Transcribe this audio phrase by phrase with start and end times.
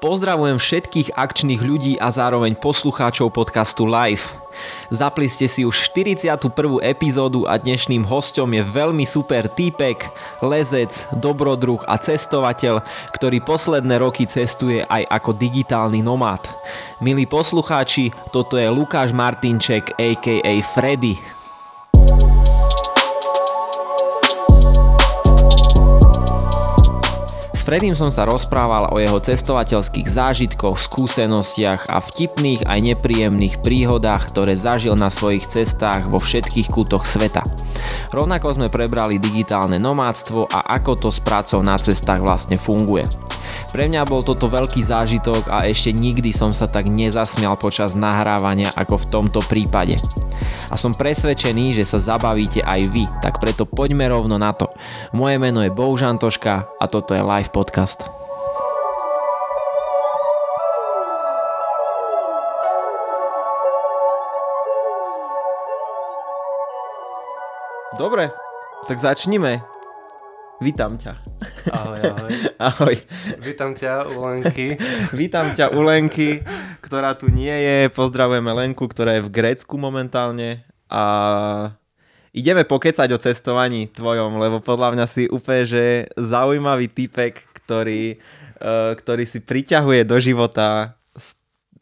[0.00, 4.32] Pozdravujem všetkých akčných ľudí a zároveň poslucháčov podcastu Live.
[4.88, 6.40] Zapli ste si už 41.
[6.80, 10.08] epizódu a dnešným hostom je veľmi super týpek,
[10.40, 12.80] lezec, dobrodruh a cestovateľ,
[13.12, 16.48] ktorý posledné roky cestuje aj ako digitálny nomád.
[17.04, 21.20] Milí poslucháči, toto je Lukáš Martinček aka Freddy.
[27.60, 34.32] S Freddym som sa rozprával o jeho cestovateľských zážitkoch, skúsenostiach a vtipných aj nepríjemných príhodách,
[34.32, 37.44] ktoré zažil na svojich cestách vo všetkých kútoch sveta.
[38.16, 43.04] Rovnako sme prebrali digitálne nomádstvo a ako to s prácou na cestách vlastne funguje.
[43.70, 48.74] Pre mňa bol toto veľký zážitok a ešte nikdy som sa tak nezasmial počas nahrávania
[48.74, 49.94] ako v tomto prípade.
[50.70, 54.66] A som presvedčený, že sa zabavíte aj vy, tak preto poďme rovno na to.
[55.14, 58.10] Moje meno je Boužantoška a toto je live podcast.
[67.94, 68.34] Dobre,
[68.90, 69.79] tak začnime.
[70.60, 71.16] Vítam ťa.
[71.72, 72.32] Ahoj, ahoj.
[72.68, 72.96] Ahoj.
[73.40, 74.76] Vítam ťa u Lenky.
[75.16, 76.44] Vítam ťa u Lenky,
[76.84, 77.88] ktorá tu nie je.
[77.88, 80.68] Pozdravujeme Lenku, ktorá je v Grécku momentálne.
[80.92, 81.02] A
[82.36, 85.84] ideme pokecať o cestovaní tvojom, lebo podľa mňa si úplne že
[86.20, 88.20] zaujímavý typek, ktorý,
[88.60, 90.92] uh, ktorý si priťahuje do života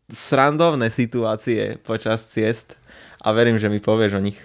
[0.07, 2.79] srandovné situácie počas ciest
[3.19, 4.39] a verím, že mi povieš o nich.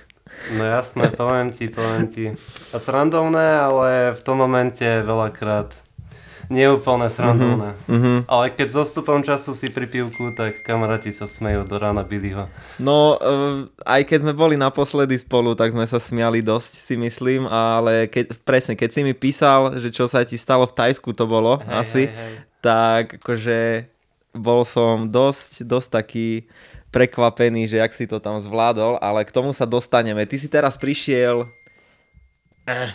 [0.57, 2.25] No jasné, poviem ti, poviem ti.
[2.71, 5.83] A srandovné, ale v tom momente veľakrát
[6.51, 7.75] neúplne srandovné.
[7.87, 8.17] Mm-hmm.
[8.27, 12.51] Ale keď s odstupom času si pri pivku, tak kamaráti sa smejú do rána Billyho.
[12.77, 17.47] No, uh, aj keď sme boli naposledy spolu, tak sme sa smiali dosť, si myslím,
[17.47, 21.23] ale keď, presne, keď si mi písal, že čo sa ti stalo v Tajsku to
[21.23, 22.33] bolo hej, asi, hej, hej.
[22.59, 23.59] tak akože
[24.33, 26.29] bol som dosť, dosť taký
[26.93, 30.21] prekvapený, že jak si to tam zvládol, ale k tomu sa dostaneme.
[30.29, 31.49] Ty si teraz prišiel...
[32.69, 32.93] Eh.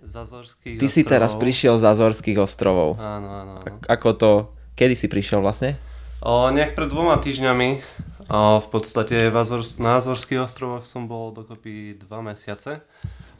[0.00, 0.96] Zazorských Ty ostrovov.
[0.96, 2.96] si teraz prišiel z Azorských ostrovov.
[2.96, 3.52] Áno, áno.
[3.60, 3.80] áno.
[3.84, 4.30] ako to...
[4.72, 5.76] Kedy si prišiel vlastne?
[6.24, 7.68] O, nejak pred dvoma týždňami.
[8.32, 12.80] O, v podstate v Azor, na Azorských ostrovoch som bol dokopy dva mesiace.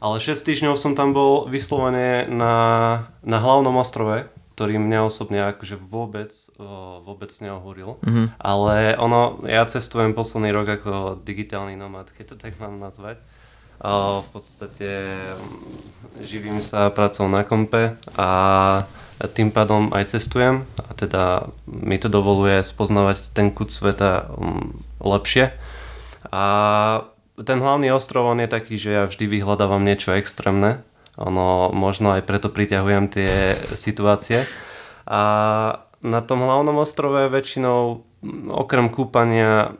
[0.01, 2.53] Ale 6 týždňov som tam bol vyslovene na,
[3.21, 6.31] na hlavnom ostrove, ktorý mňa osobne akože vôbec,
[7.01, 7.97] vôbec neohúril.
[8.03, 8.25] Mm-hmm.
[8.37, 13.17] Ale ono, ja cestujem posledný rok ako digitálny nomad, keď to tak mám nazvať.
[14.21, 18.29] V podstate mm, živím sa pracou na kompe a
[19.33, 25.49] tým pádom aj cestujem a teda mi to dovoluje spoznávať ten kút sveta mm, lepšie.
[26.29, 26.43] A
[27.41, 30.85] ten hlavný ostrov on je taký, že ja vždy vyhľadávam niečo extrémne,
[31.19, 33.31] ono, možno aj preto priťahujem tie
[33.75, 34.47] situácie.
[35.07, 35.21] A
[36.01, 38.05] na tom hlavnom ostrove väčšinou
[38.53, 39.77] okrem kúpania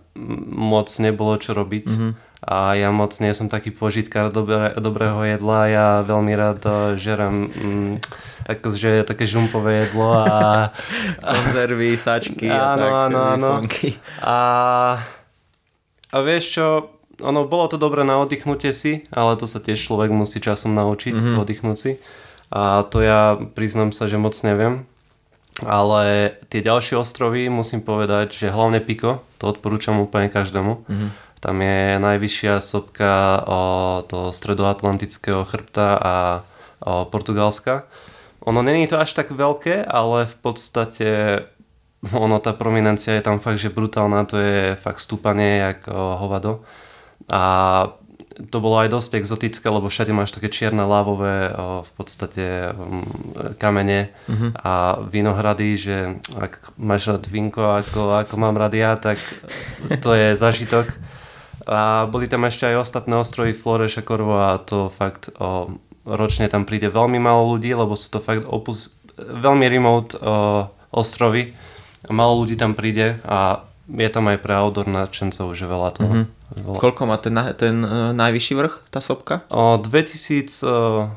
[0.51, 1.85] moc nebolo čo robiť.
[1.87, 2.11] Mm-hmm.
[2.41, 5.69] A ja moc nie som taký požitkár dobré, dobrého jedla.
[5.69, 7.93] Ja veľmi rád eh, žerem mm,
[8.49, 10.73] akože také žumpové jedlo a...
[11.21, 12.89] Konzervy, sačky áno, a tak.
[12.89, 13.51] Áno, áno,
[14.25, 14.37] A,
[16.09, 16.65] a vieš čo,
[17.21, 21.13] ono bolo to dobré na oddychnutie si, ale to sa tiež človek musí časom naučiť,
[21.15, 21.41] mm-hmm.
[21.41, 21.91] oddychnúť si.
[22.51, 24.83] A to ja priznám sa, že moc neviem.
[25.61, 30.83] Ale tie ďalšie ostrovy musím povedať, že hlavne Piko, to odporúčam úplne každému.
[30.83, 31.09] Mm-hmm.
[31.41, 33.59] Tam je najvyššia sopka o,
[34.05, 36.15] toho stredoatlantického chrbta a
[36.81, 37.89] o, Portugalska.
[38.45, 41.09] Ono není to až tak veľké, ale v podstate
[42.09, 46.65] ono, tá prominencia je tam fakt, že brutálna, to je fakt stúpanie jak o, hovado.
[47.29, 47.43] A
[48.31, 51.51] to bolo aj dosť exotické, lebo všade máš také čierne lávové
[51.83, 52.71] v podstate
[53.59, 54.51] kamene mm-hmm.
[54.55, 55.97] a vinohrady, že
[56.39, 59.19] ak máš rád vinko ako, ako mám rád ja, tak
[59.99, 60.95] to je zažitok.
[61.67, 65.77] A boli tam ešte aj ostatné ostrovy Flores a Corvo a to fakt o,
[66.07, 68.89] ročne tam príde veľmi málo ľudí, lebo sú to fakt opus,
[69.21, 71.53] veľmi remote o, ostrovy.
[72.09, 76.13] Málo ľudí tam príde a je tam aj pre outdoor nadšencov, že veľa toho.
[76.25, 76.40] Mm-hmm.
[76.55, 79.47] Koľko má ten, ten uh, najvyšší vrch, tá sopka?
[79.47, 81.07] O, 2000 uh,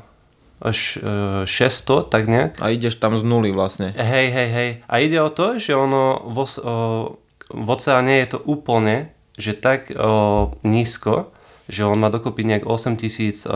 [0.63, 2.63] až uh, 600, tak nejak.
[2.63, 3.91] A ideš tam z nuly vlastne.
[3.91, 4.69] Hej, hej, hej.
[4.87, 7.11] A ide o to, že ono vo, uh,
[7.51, 11.35] v oceáne je to úplne, že tak uh, nízko,
[11.67, 13.51] že on má dokopy nejak 8600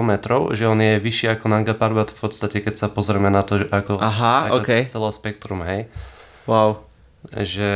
[0.00, 3.60] metrov, že on je vyšší ako Nanga Parbat v podstate, keď sa pozrieme na to,
[3.60, 4.80] ako, Aha, ako okay.
[4.88, 5.90] celé spektrum, hej.
[6.48, 6.93] Wow
[7.32, 7.70] že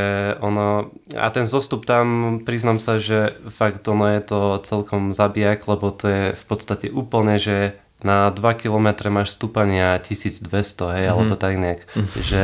[0.45, 5.89] ono, a ten zostup tam, priznám sa, že fakt ono je to celkom zabijak, lebo
[5.89, 11.11] to je v podstate úplne, že na 2 km máš stúpania 1200, hej, mm-hmm.
[11.11, 11.81] alebo tak nejak.
[12.15, 12.43] Že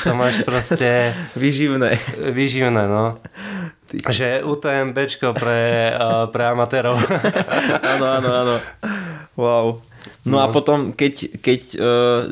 [0.00, 1.12] to, máš proste...
[1.36, 2.00] Vyživné.
[2.16, 3.20] Vyživné, no.
[3.92, 6.96] Že UTMBčko pre, uh, pre amatérov.
[7.92, 8.56] áno, áno, áno.
[9.36, 9.84] Wow.
[10.26, 11.84] No, no a potom, keď, keď uh,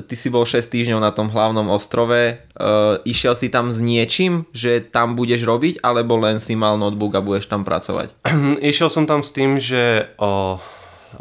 [0.07, 4.47] ty si bol 6 týždňov na tom hlavnom ostrove, uh, išiel si tam s niečím,
[4.51, 8.15] že tam budeš robiť, alebo len si mal notebook a budeš tam pracovať?
[8.71, 10.59] Išiel som tam s tým, že uh,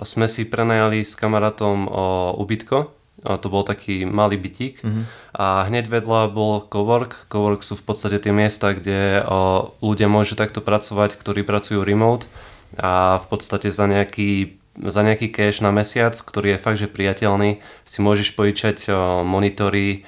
[0.03, 2.05] sme si prenajali s kamarátom o,
[2.37, 2.93] ubytko.
[3.25, 4.85] O, to bol taký malý bytík.
[4.85, 5.03] Mm-hmm.
[5.35, 7.27] A hneď vedľa bol cowork.
[7.27, 12.29] Cowork sú v podstate tie miesta, kde o, ľudia môžu takto pracovať, ktorí pracujú remote
[12.77, 17.59] a v podstate za nejaký za nejaký cash na mesiac, ktorý je fakt, že priateľný,
[17.83, 18.87] si môžeš požičať
[19.27, 20.07] monitory,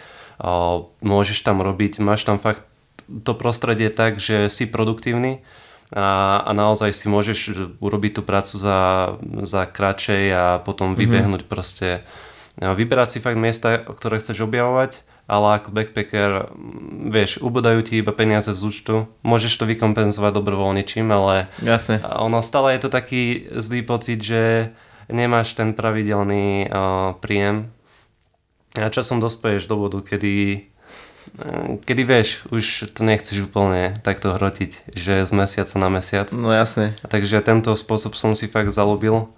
[1.04, 2.64] môžeš tam robiť, máš tam fakt
[3.12, 5.44] to prostredie tak, že si produktívny
[5.92, 7.40] a, a naozaj si môžeš
[7.84, 8.80] urobiť tú prácu za,
[9.44, 10.98] za kratšej a potom mhm.
[10.98, 11.52] vybehnúť mm-hmm.
[11.52, 12.08] proste
[12.60, 16.52] vyberať si fakt miesta, ktoré chceš objavovať, ale ako backpacker,
[17.08, 22.04] vieš, ubodajú ti iba peniaze z účtu, môžeš to vykompenzovať dobrovoľničím, ale Jasne.
[22.04, 24.76] ono stále je to taký zlý pocit, že
[25.08, 27.72] nemáš ten pravidelný uh, príjem
[28.80, 30.64] a časom dospeješ do bodu, kedy
[31.88, 36.28] kedy vieš, už to nechceš úplne takto hrotiť, že z mesiaca na mesiac.
[36.36, 36.94] No jasne.
[37.08, 39.32] Takže tento spôsob som si fakt zalúbil.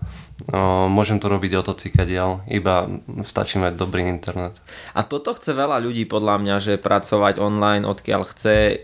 [0.50, 2.90] O, môžem to robiť o to cikadiaľ, iba
[3.24, 4.60] stačí mať dobrý internet.
[4.98, 8.82] A toto chce veľa ľudí podľa mňa, že pracovať online odkiaľ chce,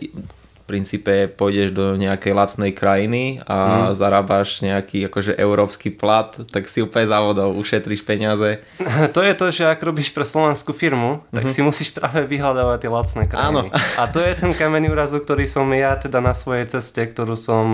[0.69, 3.98] princípe pôjdeš do nejakej lacnej krajiny a mm.
[3.98, 8.62] zarábaš nejaký akože európsky plat, tak si úplne závodov, ušetríš peniaze.
[9.18, 11.56] To je to, že ak robíš pre slovenskú firmu, tak mm-hmm.
[11.56, 13.50] si musíš práve vyhľadávať tie lacné krajiny.
[13.50, 13.62] Áno.
[14.01, 17.66] A to je ten kameň úrazu, ktorý som ja teda na svojej ceste, ktorú som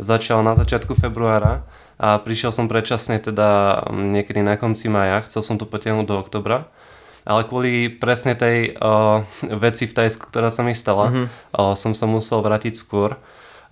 [0.00, 5.56] začal na začiatku februára a prišiel som predčasne teda niekedy na konci maja, chcel som
[5.60, 6.66] to potiahnuť do oktobra
[7.24, 11.26] ale kvôli presne tej uh, veci v Tajsku, ktorá sa mi stala, mm-hmm.
[11.56, 13.16] uh, som sa musel vrátiť skôr.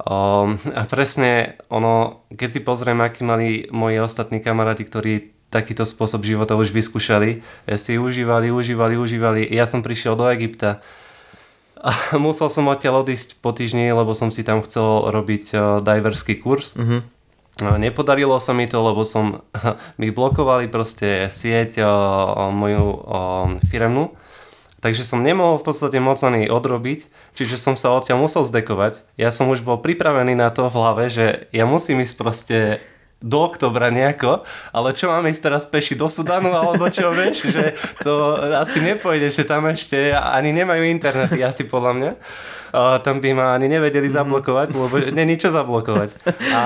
[0.03, 5.13] Um, a presne ono, keď si pozriem, aký mali moji ostatní kamaráti, ktorí
[5.53, 7.45] takýto spôsob života už vyskúšali,
[7.77, 9.45] si užívali, užívali, užívali.
[9.53, 10.81] Ja som prišiel do Egypta
[11.77, 16.41] a musel som odtiaľ odísť po týždni, lebo som si tam chcel robiť uh, diverský
[16.41, 16.73] kurz.
[16.75, 17.22] Mm-hmm
[17.79, 19.47] Nepodarilo sa mi to, lebo som
[20.01, 21.95] mi blokovali proste sieť o,
[22.35, 22.97] o moju o,
[23.71, 24.15] firemnú.
[24.83, 27.07] Takže som nemohol v podstate moc ani odrobiť,
[27.39, 29.07] čiže som sa odtiaľ musel zdekovať.
[29.15, 32.59] Ja som už bol pripravený na to v hlave, že ja musím ísť proste
[33.23, 34.43] do oktobra nejako,
[34.75, 39.31] ale čo mám ísť teraz peši do Sudanu alebo čo, vieš, že to asi nepôjde,
[39.31, 42.13] že tam ešte ani nemajú internety asi podľa mňa.
[42.75, 46.17] Tam by ma ani nevedeli zablokovať, lebo není čo zablokovať.
[46.57, 46.65] A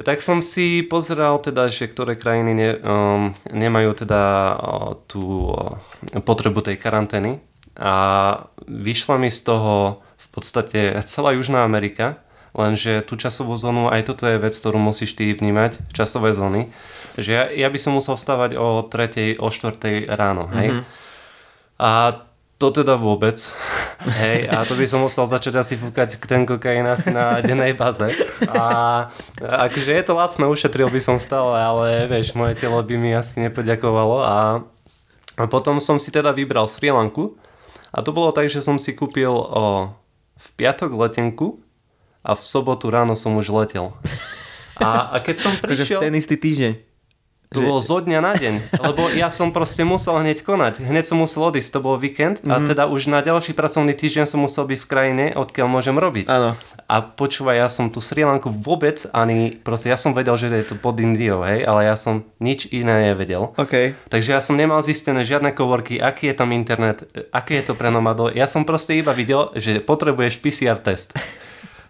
[0.00, 4.22] tak som si pozeral teda, že ktoré krajiny ne, um, nemajú teda
[4.56, 5.76] uh, tú uh,
[6.24, 7.44] potrebu tej karantény
[7.78, 7.94] a
[8.66, 12.18] vyšla mi z toho v podstate celá Južná Amerika,
[12.50, 16.74] lenže tú časovú zónu, aj toto je vec, ktorú musíš ty vnímať, časové zóny,
[17.14, 19.38] že ja, ja by som musel vstávať o 3.
[19.38, 20.10] o 4.
[20.10, 20.74] ráno, hej.
[20.74, 20.84] Mm-hmm.
[21.78, 21.90] A
[22.58, 23.38] to teda vôbec.
[24.18, 28.10] Hej, a to by som musel začať asi fúkať ten kokain asi na dennej baze.
[28.50, 29.06] A
[29.38, 33.38] akože je to lacné, ušetril by som stále, ale vieš, moje telo by mi asi
[33.46, 34.18] nepoďakovalo.
[34.26, 34.36] A,
[35.38, 37.38] a potom som si teda vybral Sri Lanku.
[37.94, 39.94] A to bolo tak, že som si kúpil o,
[40.34, 41.62] v piatok letenku
[42.26, 43.94] a v sobotu ráno som už letel.
[44.82, 46.02] A, a keď som prišiel...
[46.02, 46.87] v ten istý týždeň.
[47.56, 50.84] To bolo zo dňa na deň, lebo ja som proste musel hneď konať.
[50.84, 52.52] Hneď som musel odísť, to bol víkend mm-hmm.
[52.52, 52.66] a mhm.
[52.68, 56.28] teda už na ďalší pracovný týždeň som musel byť v krajine, odkiaľ môžem robiť.
[56.28, 56.60] Áno.
[56.84, 60.72] A počúvaj, ja som tu Sri Lanku vôbec ani, proste ja som vedel, že je
[60.72, 63.56] to pod Indiou, hej, ale ja som nič iné nevedel.
[63.56, 63.96] Okay.
[64.12, 67.88] Takže ja som nemal zistené žiadne kovorky, aký je tam internet, aké je to pre
[67.88, 68.28] nomado.
[68.28, 71.16] Ja som proste iba videl, že potrebuješ PCR test.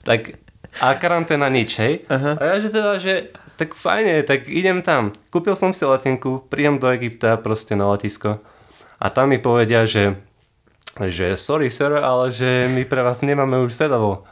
[0.07, 0.39] tak
[0.79, 2.07] a karanténa nič, hej.
[2.07, 2.39] Uh-huh.
[2.39, 5.11] A ja že teda, že tak fajne, tak idem tam.
[5.35, 8.39] Kúpil som si letenku, príjem do Egypta proste na letisko
[9.03, 10.15] a tam mi povedia, že
[10.99, 14.27] že sorry sir, ale že my pre vás nemáme už sedadlo.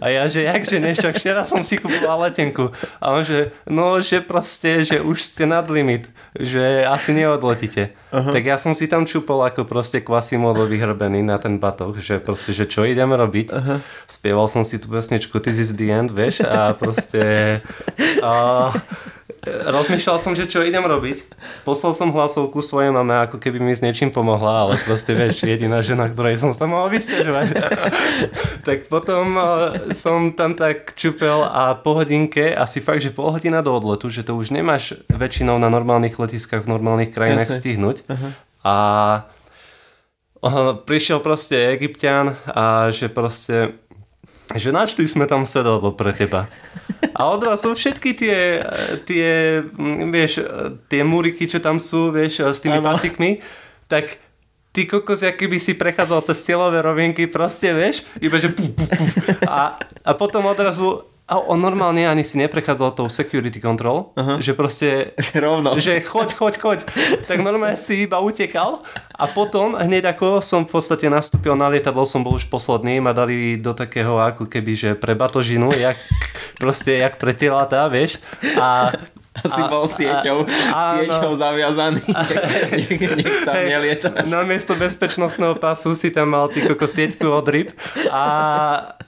[0.00, 2.70] A ja, že jakže ne, však včera som si kúpila letenku.
[3.02, 7.94] A on, že no, že proste, že už ste nad limit, že asi neodletíte.
[8.10, 8.32] Uh-huh.
[8.32, 12.54] Tak ja som si tam čupol ako proste kvasimodlo vyhrbený na ten batoh, že proste,
[12.54, 13.46] že čo ideme robiť.
[13.52, 13.78] Uh-huh.
[14.06, 17.60] Spieval som si tú pesničku This is the end, vieš, a proste...
[18.20, 18.70] A,
[19.46, 21.30] rozmýšľal som, že čo idem robiť.
[21.62, 25.80] Poslal som hlasovku svojej mame, ako keby mi s niečím pomohla, ale proste vieš, jediná
[25.80, 27.46] žena, ktorej som sa mohol vysťažovať.
[28.68, 29.44] tak potom uh,
[29.94, 34.26] som tam tak čupel a po hodinke, asi fakt, že pol hodina do odletu, že
[34.26, 37.60] to už nemáš väčšinou na normálnych letiskách v normálnych krajinách Jasne.
[37.62, 37.96] stihnúť.
[38.10, 38.30] Uh-huh.
[38.66, 38.76] A
[40.42, 43.85] uh, prišiel proste egyptian a že proste
[44.54, 46.46] že načli sme tam sedadlo pre teba.
[47.18, 48.62] A odrazu všetky tie,
[49.02, 49.58] tie,
[50.06, 50.46] vieš,
[50.86, 52.94] tie múriky, čo tam sú, vieš, s tými ano.
[52.94, 53.42] pasikmi,
[53.90, 54.14] tak
[54.70, 58.86] ty kokos, aký by si prechádzal cez cieľové rovinky, proste, vieš, iba že puf, puf,
[58.86, 59.12] puf.
[59.48, 64.38] A, a potom odrazu a on normálne ani si neprechádzal tou security control, uh-huh.
[64.38, 65.10] že proste...
[65.34, 65.74] Rovno.
[65.74, 66.78] Že choď, choď, choď.
[67.26, 68.78] Tak normálne si iba utekal
[69.10, 73.10] a potom hneď ako som v podstate nastúpil na lietadlo, som bol už posledný, ma
[73.10, 75.98] dali do takého ako keby, že pre batožinu, jak,
[76.62, 78.22] proste jak pre tá, vieš.
[78.62, 78.94] A
[79.42, 81.40] asi a, bol sieťou, a, sieťou no.
[81.42, 82.06] zaviazaný.
[82.70, 84.08] Nech, nech tam hey, nelieta.
[84.24, 87.74] Namiesto bezpečnostného pasu si tam mal ty koko sieťku od ryb
[88.08, 88.24] a,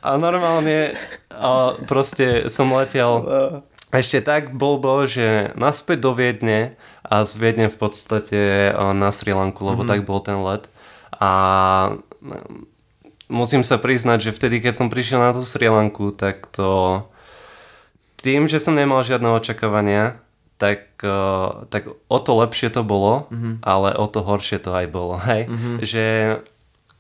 [0.02, 0.98] a normálne
[1.32, 3.24] a proste som letel
[3.88, 9.64] ešte tak bol že naspäť do Viedne a z Viedne v podstate na Sri Lanku,
[9.64, 9.92] lebo mm-hmm.
[9.92, 10.68] tak bol ten let.
[11.16, 11.30] A
[13.32, 17.00] musím sa priznať, že vtedy, keď som prišiel na tú Sri Lanku, tak to
[18.20, 20.20] tým, že som nemal žiadne očakávania,
[20.58, 21.00] tak,
[21.70, 23.64] tak o to lepšie to bolo, mm-hmm.
[23.64, 25.16] ale o to horšie to aj bolo.
[25.22, 25.48] Hej?
[25.48, 25.76] Mm-hmm.
[25.80, 26.04] Že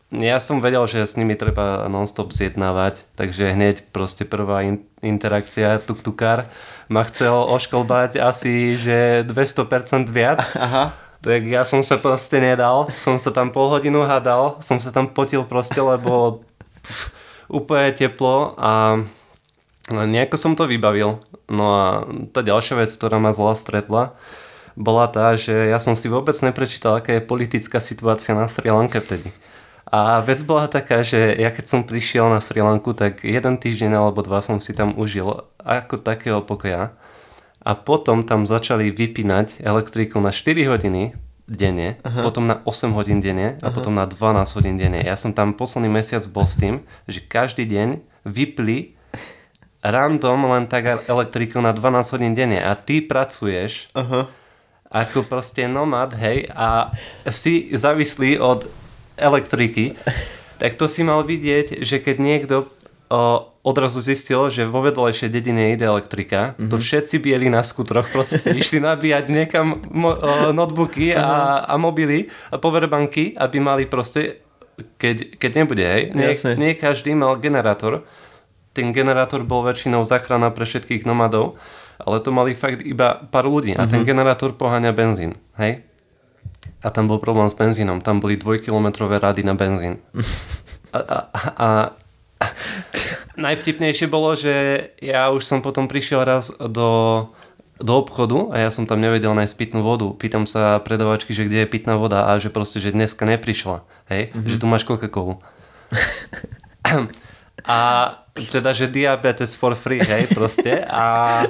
[0.08, 5.84] ja som vedel, že s nimi treba non-stop zjednávať, takže hneď proste prvá in- interakcia
[5.84, 6.48] tuk-tukár
[6.88, 10.40] ma chcel oškolbať asi, že 200% viac.
[10.56, 10.96] Aha.
[11.18, 15.12] Tak ja som sa proste nedal, som sa tam pol hodinu hádal, som sa tam
[15.12, 16.40] potil proste, lebo
[17.50, 19.02] úplne teplo a
[19.92, 21.20] nejako som to vybavil.
[21.48, 21.84] No a
[22.32, 24.16] tá ďalšia vec, ktorá ma zla stretla,
[24.78, 29.02] bola tá, že ja som si vôbec neprečítal, aká je politická situácia na Sri Lanke
[29.02, 29.26] vtedy.
[29.88, 33.96] A vec bola taká, že ja keď som prišiel na Sri Lanku, tak jeden týždeň
[33.96, 36.92] alebo dva som si tam užil ako takého pokoja.
[37.64, 41.16] A potom tam začali vypínať elektriku na 4 hodiny
[41.48, 42.20] denne, Aha.
[42.20, 43.74] potom na 8 hodín denne a Aha.
[43.74, 45.00] potom na 12 hodín denne.
[45.00, 48.92] Ja som tam posledný mesiac bol s tým, že každý deň vypli
[49.80, 54.28] random len tak elektriku na 12 hodín denne a ty pracuješ uh-huh.
[54.92, 56.92] ako proste nomad, hej, a
[57.32, 58.68] si závislý od
[59.18, 59.98] elektriky,
[60.58, 62.54] tak to si mal vidieť, že keď niekto
[63.10, 66.70] o, odrazu zistil, že vo vedlejšej dedine ide elektrika, mm-hmm.
[66.70, 66.84] to mhm.
[66.84, 72.30] všetci bieli na skutroch proste si išli nabíjať niekam mo, o, notebooky a, a mobily
[72.52, 74.44] a powerbanky, aby mali proste,
[74.96, 78.04] keď, keď nebude, hej, nie, nie každý mal generátor,
[78.76, 81.58] ten generátor bol väčšinou záchrana pre všetkých nomadov,
[81.98, 83.90] ale to mali fakt iba pár ľudí a mm-hmm.
[83.90, 84.06] ten mhm.
[84.06, 85.87] generátor poháňa benzín, hej?
[86.78, 89.98] A tam bol problém s benzínom, tam boli dvojkilometrové rady na benzín.
[90.88, 92.46] A, a, a, a
[93.36, 97.28] najvtipnejšie bolo, že ja už som potom prišiel raz do,
[97.76, 100.10] do obchodu a ja som tam nevedel nájsť pitnú vodu.
[100.16, 103.86] Pýtam sa predavačky, že kde je pitná voda a že proste, že dneska neprišla.
[104.10, 104.34] Hej?
[104.34, 104.48] Mm-hmm.
[104.48, 105.38] Že tu máš Coca-Colu.
[107.68, 107.78] a
[108.34, 110.82] teda, že diabetes for free, hej, proste.
[110.88, 111.44] A,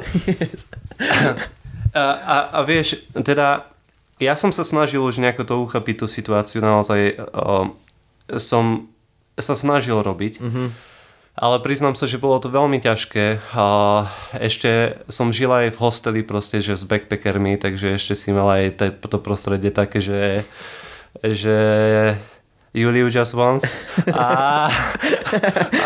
[1.95, 3.71] a, a, a vieš, teda
[4.19, 7.75] ja som sa snažil už nejako to uchapiť tú situáciu, naozaj o,
[8.39, 8.91] som
[9.39, 10.43] sa snažil robiť.
[10.43, 10.69] Mm-hmm.
[11.39, 13.55] Ale priznám sa, že bolo to veľmi ťažké.
[13.55, 13.67] A
[14.35, 18.99] ešte som žil aj v hosteli proste, že s backpackermi, takže ešte si mal aj
[19.07, 20.43] to prostredie také, že,
[21.23, 21.57] že
[22.75, 23.71] Juliu Just Once
[24.13, 24.67] a,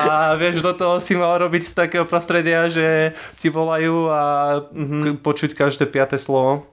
[0.01, 4.23] a vieš, do toho si mal robiť z takého prostredia, že ti volajú a
[4.67, 5.21] mm-hmm.
[5.21, 6.65] počuť každé piaté slovo.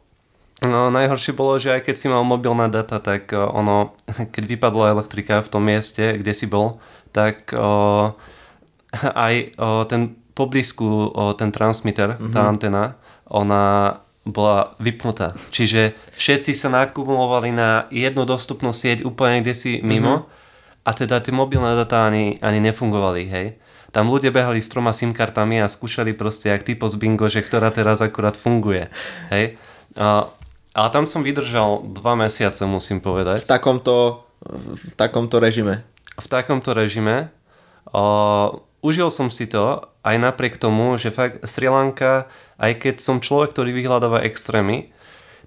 [0.60, 3.96] No najhoršie bolo, že aj keď si mal mobilná data, tak uh, ono,
[4.34, 6.84] keď vypadla elektrika v tom mieste, kde si bol,
[7.16, 8.12] tak uh,
[9.28, 12.32] aj uh, ten poblízku, uh, ten transmitter, mm-hmm.
[12.36, 12.50] tá mhm.
[12.52, 12.84] antena,
[13.30, 13.64] ona
[14.28, 15.34] bola vypnutá.
[15.50, 20.86] Čiže všetci sa nakumulovali na jednu dostupnú sieť úplne kde si mimo mm-hmm.
[20.86, 23.48] a teda tie mobilné data ani, ani nefungovali, hej.
[23.90, 27.42] Tam ľudia behali s troma SIM kartami a skúšali proste jak typo z bingo, že
[27.42, 28.92] ktorá teraz akurát funguje,
[29.34, 29.58] hej.
[29.98, 30.30] A,
[30.74, 33.46] ale tam som vydržal dva mesiace, musím povedať.
[33.46, 35.82] V takomto, v takomto režime?
[36.20, 37.34] V takomto režime.
[37.90, 42.30] O, užil som si to aj napriek tomu, že fakt Sri Lanka,
[42.62, 44.94] aj keď som človek, ktorý vyhľadáva extrémy,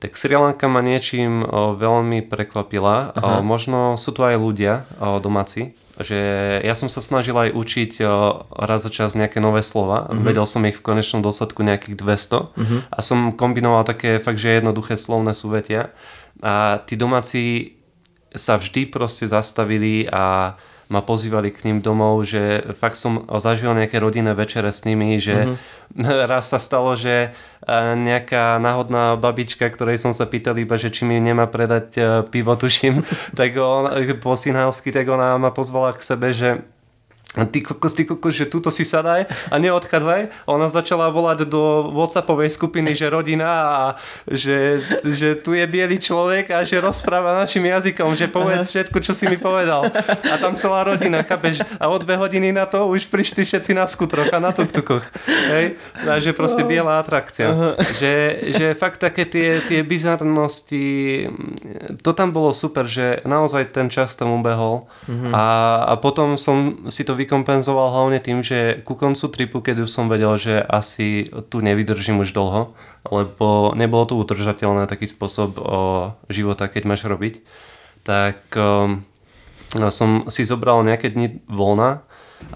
[0.02, 3.14] tak Sri Lanka ma niečím o, veľmi prekvapila.
[3.14, 6.18] O, možno sú tu aj ľudia o, domáci, že
[6.62, 7.92] ja som sa snažil aj učiť
[8.52, 10.06] raz za čas nejaké nové slova.
[10.06, 10.22] Uh-huh.
[10.22, 12.80] Vedel som ich v konečnom dôsledku nejakých 200 uh-huh.
[12.90, 15.94] a som kombinoval také fakt, že jednoduché slovné súvetia.
[16.42, 17.74] A tí domáci
[18.32, 20.56] sa vždy proste zastavili a
[20.92, 25.56] ma pozývali k ním domov, že fakt som zažil nejaké rodinné večere s nimi, že
[25.56, 26.28] mm-hmm.
[26.30, 27.32] raz sa stalo, že
[27.96, 32.52] nejaká náhodná babička, ktorej som sa pýtal iba, že či mi nemá predať e, pivo,
[32.58, 33.00] tuším,
[33.38, 33.88] tak on,
[34.20, 36.60] po synhalsky, tak ona ma pozvala k sebe, že
[37.32, 40.44] ty kokos, ty kokos, že túto si sadaj a neodchádzaj.
[40.44, 43.82] Ona začala volať do Whatsappovej skupiny, že rodina a
[44.28, 49.16] že, že tu je biely človek a že rozpráva našim jazykom, že povedz všetko, čo
[49.16, 49.88] si mi povedal.
[50.28, 51.64] A tam celá rodina, chápeš?
[51.80, 55.04] A o dve hodiny na to už prišli všetci na skutroch a na tuktukoch.
[55.26, 55.80] Hej?
[56.04, 57.48] A že proste biela atrakcia.
[57.96, 58.14] Že,
[58.60, 60.84] že fakt také tie, tie bizarnosti,
[62.04, 64.84] to tam bolo super, že naozaj ten čas tam ubehol
[65.32, 65.44] a,
[65.88, 70.10] a potom som si to vykompenzoval hlavne tým, že ku koncu tripu, keď už som
[70.10, 72.74] vedel, že asi tu nevydržím už dlho,
[73.06, 75.62] lebo nebolo to udržateľné taký spôsob o,
[76.26, 77.40] života, keď máš robiť,
[78.02, 78.98] tak o,
[79.88, 82.04] som si zobral nejaké dni voľna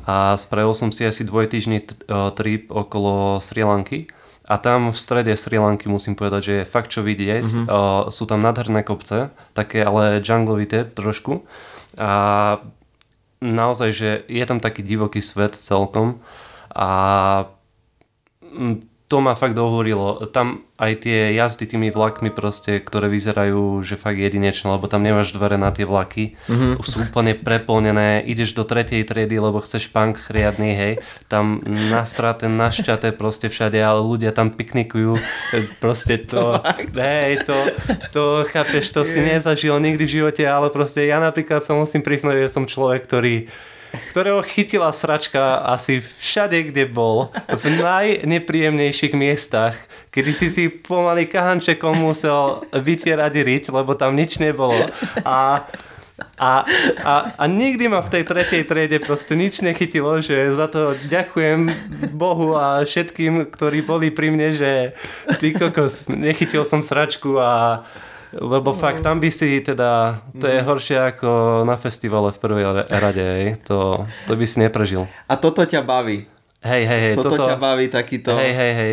[0.05, 4.11] a spravil som si asi dvojtýždný trip okolo Sri Lanky.
[4.47, 7.43] A tam v strede Sri Lanky musím povedať, že je fakt čo vidieť.
[7.43, 7.65] Mm-hmm.
[7.67, 11.43] Uh, sú tam nádherné kopce, také ale junglovité trošku.
[11.99, 12.63] A
[13.41, 16.21] naozaj, že je tam taký divoký svet celkom
[16.73, 16.89] a
[19.07, 20.27] to ma fakt dohovorilo.
[20.35, 25.31] Tam aj tie jazdy tými vlakmi proste, ktoré vyzerajú, že fakt jedinečné, lebo tam nemáš
[25.31, 26.83] dvere na tie vlaky, mm-hmm.
[26.83, 30.93] sú úplne preplnené, ideš do tretej triedy, lebo chceš punk chriadný, hej,
[31.31, 35.17] tam nasraté, našťaté proste všade, ale ľudia tam piknikujú,
[35.79, 36.59] proste to,
[36.99, 37.57] hej, to,
[38.11, 42.43] to, chápeš, to si nezažil nikdy v živote, ale proste ja napríklad sa musím priznať,
[42.43, 43.47] že som človek, ktorý
[44.11, 49.77] ktorého chytila sračka asi všade, kde bol, v najnepríjemnejších miestach,
[50.11, 54.77] kedy si si pomaly kahančekom musel vytierať riť, lebo tam nič nebolo.
[55.25, 55.67] A
[56.41, 56.65] a,
[57.05, 61.69] a, a nikdy ma v tej tretej triede proste nič nechytilo, že za to ďakujem
[62.17, 64.97] Bohu a všetkým, ktorí boli pri mne, že
[65.37, 67.85] ty kokos, nechytil som sračku a
[68.35, 70.67] lebo fakt tam by si teda, to je mhm.
[70.67, 73.47] horšie ako na festivale v prvej rade, hej.
[73.71, 75.07] To, to by si neprežil.
[75.31, 76.27] A toto ťa baví?
[76.67, 77.15] Hej, hej, hej.
[77.15, 78.35] Toto, toto ťa baví takýto...
[78.35, 78.93] Hej, hej, hej.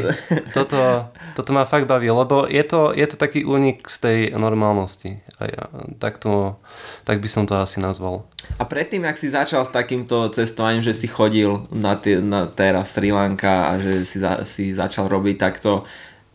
[0.54, 5.26] Toto, toto ma fakt baví, lebo je to, je to taký únik z tej normálnosti.
[5.41, 5.63] A ja,
[5.98, 6.62] tak, to,
[7.02, 8.30] tak by som to asi nazval.
[8.62, 12.93] A predtým, ak si začal s takýmto cestovaním, že si chodil na, tie, na teraz
[12.93, 15.89] Sri Lanka a že si, za, si začal robiť takto,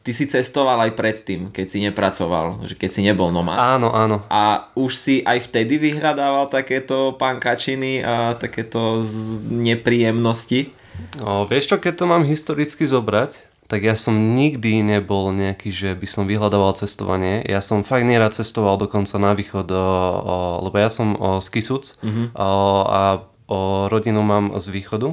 [0.08, 3.60] ty si cestoval aj predtým, keď si nepracoval, že keď si nebol nomad.
[3.60, 4.24] Áno, áno.
[4.32, 9.04] A už si aj vtedy vyhľadával takéto pankačiny a takéto
[9.52, 10.72] nepríjemnosti?
[11.20, 15.92] O, vieš čo, keď to mám historicky zobrať, tak ja som nikdy nebol nejaký, že
[15.92, 17.44] by som vyhľadával cestovanie.
[17.44, 21.52] Ja som fakt nerad cestoval dokonca na východ, o, o, lebo ja som o, z
[21.52, 22.32] Kisuc mm-hmm.
[22.32, 22.48] o,
[22.88, 25.12] a o, rodinu mám z východu.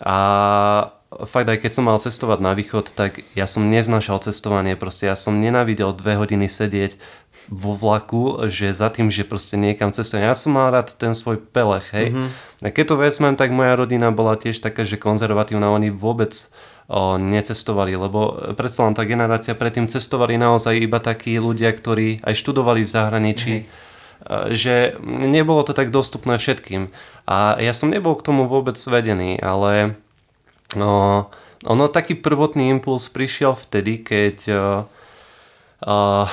[0.00, 0.16] A
[1.28, 5.16] fakt aj keď som mal cestovať na východ, tak ja som neznašal cestovanie, proste ja
[5.16, 6.96] som nenávidel dve hodiny sedieť
[7.50, 10.24] vo vlaku, že za tým, že proste niekam cestujem.
[10.24, 12.14] Ja som mal rád ten svoj pelech, hej.
[12.14, 12.28] Mm-hmm.
[12.62, 16.32] A keď to vezmem, tak moja rodina bola tiež taká, že konzervatívna, oni vôbec
[16.86, 22.34] o, necestovali, lebo predsa len tá generácia predtým cestovali naozaj iba takí ľudia, ktorí aj
[22.38, 23.54] študovali v zahraničí.
[23.62, 23.90] Mm-hmm
[24.54, 26.94] že nebolo to tak dostupné všetkým.
[27.26, 29.98] A ja som nebol k tomu vôbec svedený, ale
[30.76, 31.28] No,
[31.62, 34.36] ono taký prvotný impuls prišiel vtedy, keď
[35.84, 36.26] uh,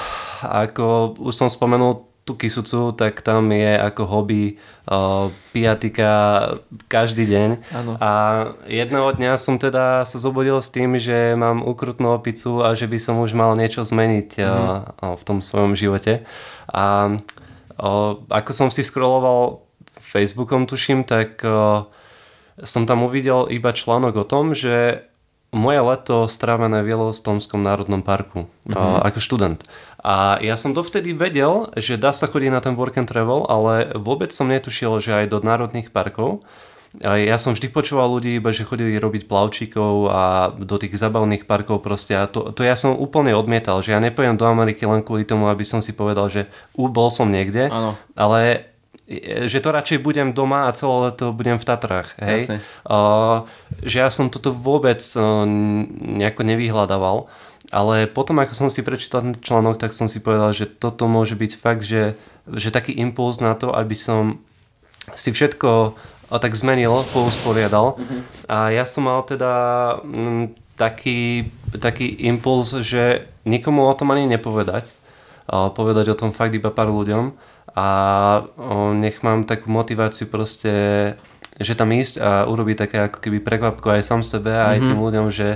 [0.43, 6.11] ako už som spomenul tú Kisucu, tak tam je ako hobby uh, piatika
[6.85, 7.49] každý deň.
[7.73, 7.91] Ano.
[7.97, 8.09] A
[8.69, 13.01] jedného dňa som teda sa zobudil s tým, že mám ukrutnú opicu a že by
[13.01, 16.21] som už mal niečo zmeniť uh, v tom svojom živote.
[16.69, 19.65] A uh, ako som si scrolloval
[19.97, 21.89] Facebookom, tuším, tak uh,
[22.63, 25.05] som tam uvidel iba článok o tom, že
[25.49, 29.01] moje leto strávené v Yellowstonskom národnom parku mm-hmm.
[29.01, 29.65] ako študent.
[29.99, 33.97] A ja som dovtedy vedel, že dá sa chodiť na ten work and travel, ale
[33.97, 36.45] vôbec som netušil, že aj do národných parkov.
[37.05, 41.45] A ja som vždy počúval ľudí iba, že chodili robiť plavčíkov a do tých zabavných
[41.45, 42.17] parkov proste.
[42.17, 45.49] A to, to ja som úplne odmietal, že ja nepojem do Ameriky len kvôli tomu,
[45.53, 47.93] aby som si povedal, že bol som niekde, ano.
[48.17, 48.69] ale
[49.49, 52.13] že to radšej budem doma a celé leto budem v Tatrách.
[52.21, 52.61] Hej?
[52.85, 53.49] Uh,
[53.81, 55.49] že ja som toto vôbec uh,
[56.21, 57.25] nejako nevyhľadával.
[57.69, 61.37] ale potom, ako som si prečítal ten článok, tak som si povedal, že toto môže
[61.37, 62.17] byť fakt, že,
[62.49, 64.41] že taký impuls na to, aby som
[65.13, 65.97] si všetko
[66.29, 67.97] tak zmenil, pousporiadal.
[67.97, 68.21] Mm-hmm.
[68.49, 69.51] A ja som mal teda
[70.05, 74.85] m, taký, taký impuls, že nikomu o tom ani nepovedať.
[75.49, 77.33] A povedať o tom fakt iba pár ľuďom
[77.75, 77.87] a
[78.97, 80.73] nech mám takú motiváciu proste,
[81.59, 84.87] že tam ísť a urobiť také ako keby prekvapko aj sám sebe a aj mm-hmm.
[84.89, 85.49] tým ľuďom, že,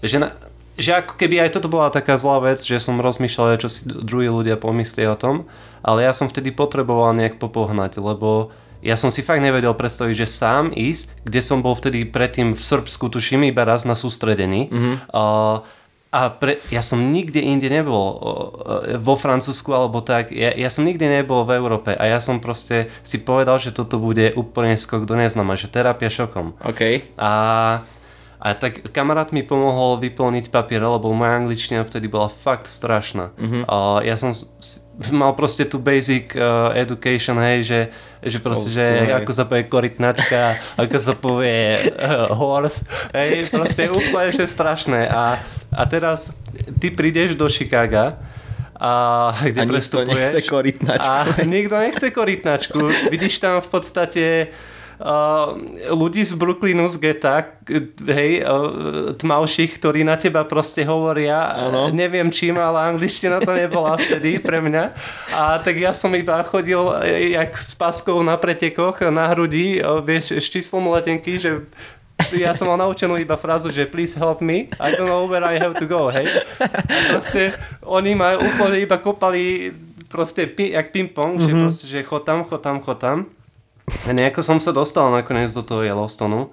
[0.00, 0.34] že na,
[0.78, 4.30] že ako keby aj toto bola taká zlá vec, že som rozmýšľal, čo si druhí
[4.30, 5.50] ľudia pomyslia o tom,
[5.82, 10.30] ale ja som vtedy potreboval nejak popohnať, lebo ja som si fakt nevedel predstaviť, že
[10.30, 14.70] sám ísť, kde som bol vtedy predtým v Srbsku, tuším, iba raz na sústredení.
[14.70, 14.94] Mm-hmm.
[15.10, 15.66] Uh,
[16.08, 18.16] a pre, ja som nikde inde nebol
[18.96, 22.88] vo Francúzsku alebo tak, ja, ja som nikde nebol v Európe a ja som proste
[23.04, 26.56] si povedal, že toto bude úplne skok do neznáma, že terapia šokom.
[26.64, 27.12] OK.
[27.20, 27.30] A
[28.38, 33.34] a tak kamarát mi pomohol vyplniť papier, lebo moja angličtina vtedy bola fakt strašná.
[33.34, 33.62] Mm-hmm.
[33.66, 34.30] A ja som
[35.10, 37.80] mal proste tú basic uh, education, hej, že,
[38.22, 39.18] že proste, oh, že hej.
[39.18, 45.10] ako sa povie korytnačka, ako sa povie uh, horse, hej, proste úplne, že strašné.
[45.10, 45.42] A,
[45.78, 46.34] a teraz
[46.82, 48.18] ty prídeš do Chicaga
[48.78, 51.10] a kde a nikto nechce korytnačku.
[51.10, 53.10] A nikto nechce korytnačku.
[53.10, 54.24] Vidíš tam v podstate
[55.02, 55.54] uh,
[55.90, 57.42] ľudí z Brooklynu, z geta,
[58.06, 61.90] hej, uh, tmavších, ktorí na teba proste hovoria, ano.
[61.90, 64.84] neviem čím, ale angličtina to nebola vtedy pre mňa.
[65.34, 66.78] A tak ja som iba chodil
[67.34, 71.66] jak s paskou na pretekoch na hrudi, uh, vieš, s číslom letenky, že
[72.34, 75.56] ja som mal naučenú iba frázu, že please help me, I don't know where I
[75.56, 76.26] have to go, hej.
[76.60, 77.54] A proste
[77.86, 79.72] oni ma úplne iba kopali
[80.08, 81.46] proste jak ping-pong, mm-hmm.
[81.46, 81.62] že mhm.
[81.64, 83.18] proste, že chod tam, chod tam, chod tam.
[84.04, 86.52] A nejako som sa dostal nakoniec do toho Yellowstonu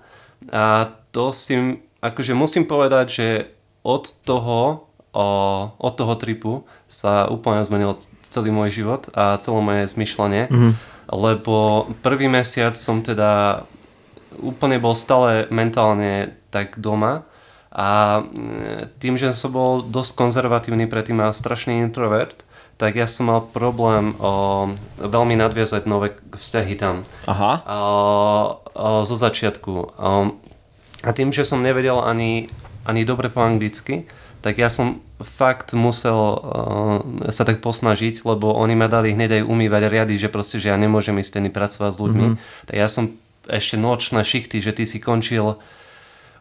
[0.55, 3.27] a to si, akože musím povedať, že
[3.83, 5.27] od toho, o,
[5.75, 10.71] od toho tripu sa úplne zmenil celý môj život a celé moje zmyšľanie, mm-hmm.
[11.11, 13.63] lebo prvý mesiac som teda
[14.39, 17.27] úplne bol stále mentálne tak doma
[17.75, 18.23] a
[19.03, 22.47] tým, že som bol dosť konzervatívny predtým a strašný introvert,
[22.79, 27.03] tak ja som mal problém o, veľmi nadviazať nové vzťahy tam.
[27.27, 27.63] Aha.
[27.63, 27.81] O,
[28.75, 29.71] o, zo začiatku.
[29.71, 29.85] O,
[31.03, 32.47] a tým, že som nevedel ani,
[32.87, 34.07] ani dobre po anglicky,
[34.39, 37.01] tak ja som fakt musel uh,
[37.33, 40.77] sa tak posnažiť, lebo oni ma dali hneď aj umývať riady, že proste, že ja
[40.77, 42.25] nemôžem ísť pracovať s ľuďmi.
[42.29, 42.69] Mm-hmm.
[42.69, 45.57] Tak ja som ešte nočné šichty, že ty si končil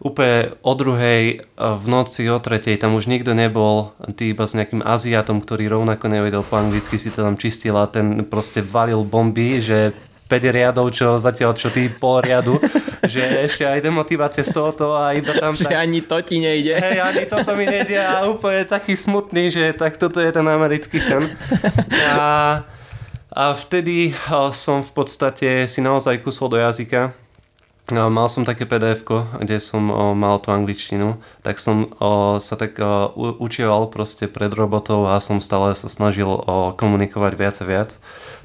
[0.03, 4.59] úplne o druhej e, v noci, o tretej, tam už nikto nebol, ty iba s
[4.59, 9.07] nejakým Aziatom, ktorý rovnako nevedel po anglicky, si to tam čistil a ten proste valil
[9.07, 9.95] bomby, že
[10.27, 12.57] 5 riadov, čo zatiaľ čo ty pol riadu,
[13.13, 15.53] že ešte aj demotivácie z tohoto a iba tam...
[15.53, 16.75] Že tak, ani to ti nejde.
[16.81, 20.99] Hej, ani toto mi nejde a úplne taký smutný, že tak toto je ten americký
[20.99, 21.29] sen.
[22.19, 22.65] A,
[23.35, 24.15] a vtedy
[24.55, 27.13] som v podstate si naozaj kusol do jazyka
[27.93, 29.05] mal som také pdf
[29.45, 29.85] kde som
[30.17, 31.93] mal tú angličtinu, tak som
[32.41, 32.81] sa tak
[33.21, 36.25] učieval proste pred robotou a som stále sa snažil
[36.81, 37.91] komunikovať viac a viac.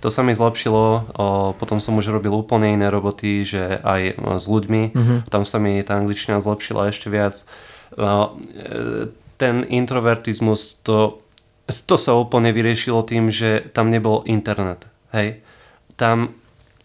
[0.04, 1.15] To sa mi zlepšilo,
[1.56, 5.19] potom som už robil úplne iné roboty, že aj s ľuďmi, mm-hmm.
[5.32, 7.43] tam sa mi tá angličtina zlepšila ešte viac.
[7.95, 9.08] E,
[9.39, 11.23] ten introvertizmus, to,
[11.69, 14.89] to sa úplne vyriešilo tým, že tam nebol internet.
[15.13, 15.41] Hej.
[15.95, 16.34] Tam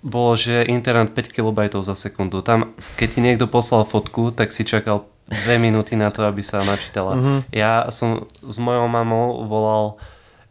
[0.04, 2.44] bolo, že internet 5 kB za sekundu.
[2.44, 6.60] Tam, keď ti niekto poslal fotku, tak si čakal 2 minúty na to, aby sa
[6.60, 7.16] načítala.
[7.16, 7.38] Mm-hmm.
[7.56, 9.96] Ja som s mojou mamou volal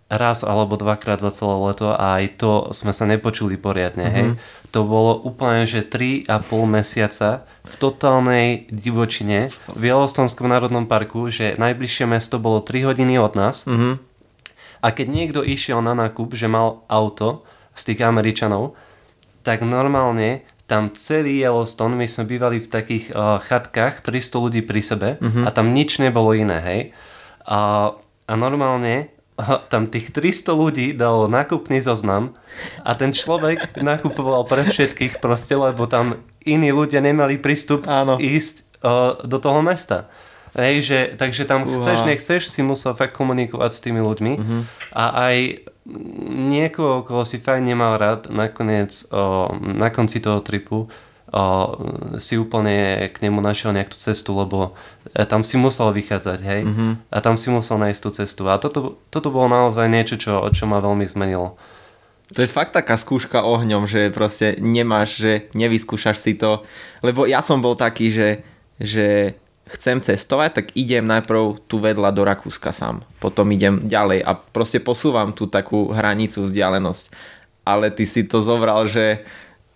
[0.10, 4.06] raz alebo dvakrát za celé leto a aj to sme sa nepočuli poriadne.
[4.10, 4.18] Mm-hmm.
[4.18, 4.28] Hej.
[4.74, 6.30] To bolo úplne, že 3,5
[6.66, 13.38] mesiaca v totálnej divočine v Yellowstonskom národnom parku, že najbližšie mesto bolo 3 hodiny od
[13.38, 13.94] nás mm-hmm.
[14.84, 18.76] A keď niekto išiel na nákup, že mal auto z tých Američanov,
[19.48, 24.82] tak normálne tam celý Yellowstone, my sme bývali v takých uh, chatkách, 300 ľudí pri
[24.84, 25.44] sebe mm-hmm.
[25.48, 26.82] a tam nič nebolo iné, hej.
[27.44, 27.92] A,
[28.28, 32.32] a normálne uh, tam tých 300 ľudí dal nákupný zoznam
[32.84, 38.20] a ten človek nakupoval pre všetkých proste, lebo tam iní ľudia nemali prístup Áno.
[38.20, 40.08] ísť uh, do toho mesta.
[40.54, 41.82] Hej, že, takže tam Uha.
[41.82, 44.62] chceš, nechceš, si musel fakt komunikovať s tými ľuďmi mm-hmm.
[44.94, 45.36] a aj
[46.30, 51.44] niekoho, koho si fakt nemal rád, nakoniec o, na konci toho tripu o,
[52.22, 54.78] si úplne k nemu našiel nejakú cestu, lebo
[55.12, 56.62] e, tam si musel vychádzať, hej?
[56.70, 56.92] Mm-hmm.
[57.12, 58.44] A tam si musel nájsť tú cestu.
[58.48, 61.58] A toto, toto bolo naozaj niečo, čo, čo ma veľmi zmenilo.
[62.34, 66.64] To je fakt taká skúška ohňom, že proste nemáš, že nevyskúšaš si to.
[67.04, 68.30] Lebo ja som bol taký, že,
[68.80, 73.04] že chcem cestovať, tak idem najprv tu vedľa do Rakúska sám.
[73.24, 77.16] Potom idem ďalej a proste posúvam tú takú hranicu, vzdialenosť.
[77.64, 79.24] Ale ty si to zobral, že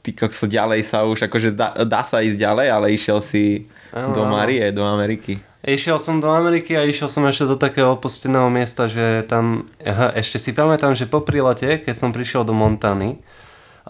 [0.04, 4.12] ty sa ďalej sa už, akože dá, dá sa ísť ďalej, ale išiel si ano.
[4.12, 5.40] do Marie, do Ameriky.
[5.68, 10.16] Išiel som do Ameriky a išiel som ešte do takého opusteného miesta, že tam, aha,
[10.16, 13.20] ešte si pamätám, že po prílete, keď som prišiel do Montany,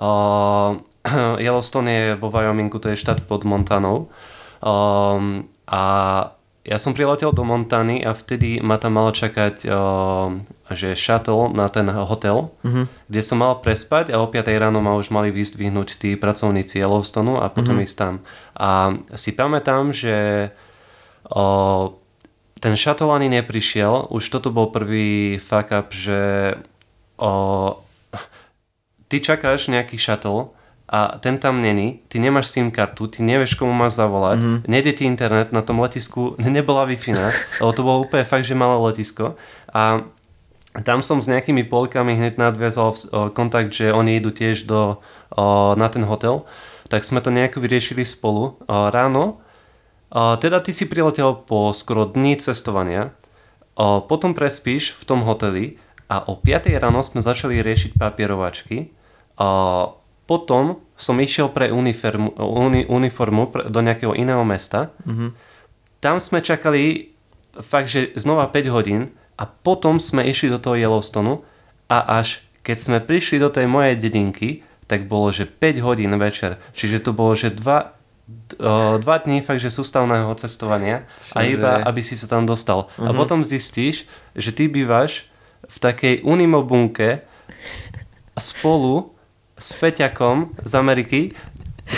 [0.02, 0.74] uh,
[1.44, 4.10] Yellowstone je vo Wyomingu, to je štát pod Montanou.
[4.58, 5.82] Um, a
[6.68, 9.64] ja som priletel do Montany a vtedy ma tam malo čakať
[10.76, 12.92] že shuttle na ten hotel, uh-huh.
[13.08, 17.40] kde som mal prespať a o 5 ráno ma už mali vyzdvihnúť tí pracovníci Yellowstone
[17.40, 17.88] a potom uh-huh.
[17.88, 18.14] ísť tam.
[18.60, 20.52] A si pamätám, že
[21.32, 21.86] uh,
[22.60, 26.52] ten shuttle ani neprišiel, už toto bol prvý fuck up, že
[27.24, 27.72] uh,
[29.08, 30.52] ty čakáš nejaký shuttle
[30.88, 34.60] a ten tam není, ty nemáš SIM kartu, ty nevieš komu máš zavolať, mm-hmm.
[34.72, 37.12] nejde ti internet, na tom letisku nebola Wi-Fi,
[37.60, 39.36] lebo to bolo úplne fakt, že malé letisko.
[39.76, 40.08] A
[40.88, 42.96] tam som s nejakými polkami hneď nadviazal
[43.36, 45.04] kontakt, že oni idú tiež do,
[45.76, 46.48] na ten hotel,
[46.88, 48.56] tak sme to nejako vyriešili spolu.
[48.70, 49.44] Ráno,
[50.14, 53.12] teda ty si priletel po skoro dní cestovania,
[54.08, 55.84] potom prespíš v tom hoteli.
[56.08, 58.96] A o 5 ráno sme začali riešiť papierovačky
[60.28, 64.92] potom som išiel pre uniformu, uni, uniformu do nejakého iného mesta.
[65.08, 65.30] Mm-hmm.
[66.04, 67.16] Tam sme čakali
[67.64, 71.42] fakt, že znova 5 hodín a potom sme išli do toho Yellowstonu
[71.88, 76.60] a až keď sme prišli do tej mojej dedinky, tak bolo, že 5 hodín večer.
[76.76, 77.64] Čiže to bolo, že 2
[78.60, 81.34] uh, dva dní fakt, že sústavného cestovania Čiže...
[81.36, 82.92] a iba, aby si sa tam dostal.
[82.92, 83.08] Uh-huh.
[83.08, 83.18] A mhm.
[83.18, 84.04] potom zistíš,
[84.36, 85.32] že ty bývaš
[85.68, 87.24] v takej unimobunke
[88.36, 89.17] spolu
[89.58, 91.22] s Feťakom z Ameriky,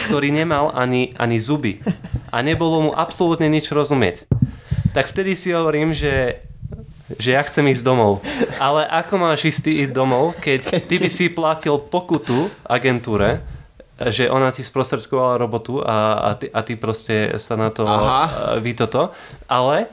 [0.07, 1.83] ktorý nemal ani, ani zuby
[2.33, 4.25] a nebolo mu absolútne nič rozumieť.
[4.95, 6.45] Tak vtedy si hovorím, že
[7.17, 8.21] že ja chcem ísť domov.
[8.61, 13.41] Ale ako máš ísť ísť domov, keď ty by si platil pokutu agentúre,
[13.97, 18.61] že ona ti sprostredkovala robotu a, a, ty, a ty proste sa na to Aha.
[18.61, 19.09] vy toto,
[19.49, 19.89] ale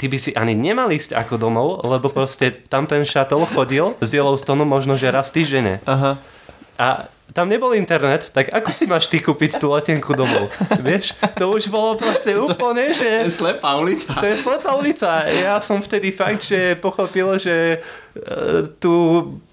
[0.00, 4.18] ty by si ani nemal ísť ako domov, lebo proste tam ten shuttle chodil z
[4.18, 5.84] Yellowstone možno, že raz týždenne.
[5.84, 6.39] Aha
[6.80, 10.50] a tam nebol internet, tak ako si máš ty kúpiť tú letenku domov?
[10.82, 11.14] Vieš?
[11.38, 13.06] To už bolo proste úplne, že...
[13.22, 14.10] To je slepá ulica.
[14.18, 15.30] To je slepá ulica.
[15.30, 18.94] Ja som vtedy fakt, že pochopil, že uh, tu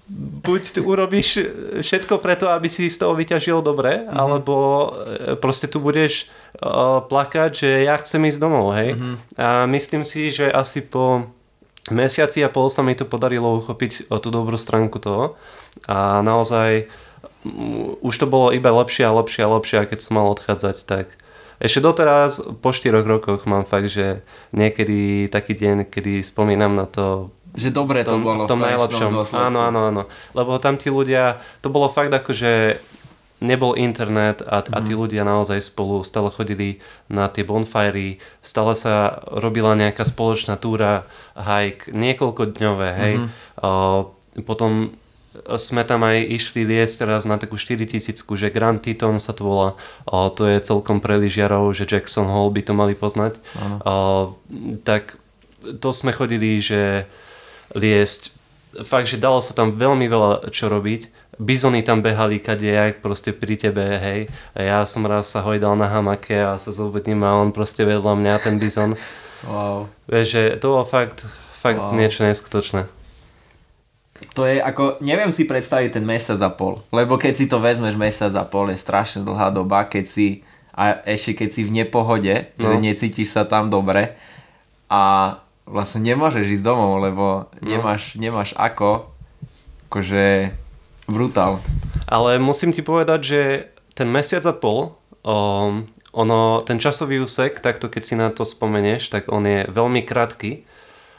[0.08, 1.28] buď tu urobíš
[1.84, 4.16] všetko preto, aby si z toho vyťažil dobre, mm-hmm.
[4.16, 4.86] alebo e,
[5.36, 6.32] proste tu budeš
[6.64, 8.96] uh, plakať, že ja chcem ísť domov, hej?
[8.96, 9.14] Mm-hmm.
[9.36, 11.28] A myslím si, že asi po
[11.92, 15.36] mesiaci a pol sa mi to podarilo uchopiť tú dobrú stránku toho
[15.84, 16.88] a naozaj
[18.04, 21.06] už to bolo iba lepšie a lepšie a lepšie a keď som mal odchádzať, tak
[21.58, 24.22] ešte doteraz po 4 rokoch mám fakt, že
[24.54, 29.10] niekedy taký deň, kedy spomínam na to že dobre to tom, bolo v tom najlepšom.
[29.10, 29.42] Dôsledku.
[29.50, 30.02] Áno, áno, áno.
[30.30, 32.78] Lebo tam tí ľudia, to bolo fakt ako, že
[33.42, 34.74] nebol internet a, mm.
[34.74, 35.00] a tí mhm.
[35.00, 41.90] ľudia naozaj spolu stále chodili na tie bonfire, stále sa robila nejaká spoločná túra, hike,
[41.90, 43.14] niekoľko dňové, hej.
[43.22, 43.28] Mm.
[43.58, 44.00] Uh,
[44.46, 44.94] potom
[45.56, 49.68] sme tam aj išli liesť teraz na takú 4000, že Grand Teton sa to volá.
[50.08, 53.38] O, to je celkom pre lyžiarov, že Jackson Hole by to mali poznať.
[53.84, 54.34] O,
[54.82, 55.18] tak
[55.80, 57.06] to sme chodili, že
[57.74, 58.34] liesť.
[58.84, 61.08] Fakt, že dalo sa tam veľmi veľa čo robiť.
[61.38, 64.20] Bizony tam behali kadejak proste pri tebe, hej.
[64.58, 68.18] A ja som raz sa hojdal na hamake a sa zobudním a on proste vedľa
[68.18, 68.98] mňa, ten bizon.
[69.46, 69.86] Wow.
[70.10, 71.22] Vieš, že to bolo fakt,
[71.54, 71.94] fakt wow.
[71.94, 72.97] niečo neskutočné
[74.34, 77.94] to je ako, neviem si predstaviť ten mesiac a pol, lebo keď si to vezmeš
[77.94, 80.42] mesiac a pol je strašne dlhá doba, keď si
[80.78, 82.70] a ešte keď si v nepohode, no.
[82.70, 84.14] že necítiš sa tam dobre
[84.86, 85.34] a
[85.66, 87.66] vlastne nemôžeš ísť domov, lebo no.
[87.66, 89.10] nemáš, nemáš ako,
[89.90, 90.54] akože
[91.10, 91.58] brutál.
[92.06, 93.40] Ale musím ti povedať, že
[93.98, 94.94] ten mesiac a pol,
[95.26, 95.82] um,
[96.14, 100.67] ono, ten časový úsek, takto keď si na to spomenieš, tak on je veľmi krátky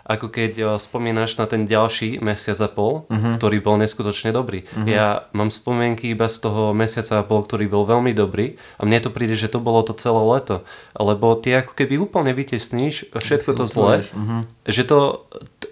[0.10, 3.38] ako keď uh, spomínaš na ten ďalší mesiac a pol, uh-huh.
[3.38, 4.65] ktorý bol neskutočne dobrý.
[4.65, 4.89] Uh-huh.
[4.89, 9.06] Ja mám spomienky iba z toho mesiaca a pol, ktorý bol veľmi dobrý a mne
[9.06, 10.65] to príde, že to bolo to celé leto.
[10.98, 14.50] Lebo ty ako keby úplne vytesníš všetko to zlé, uh-huh.
[14.65, 15.30] že to,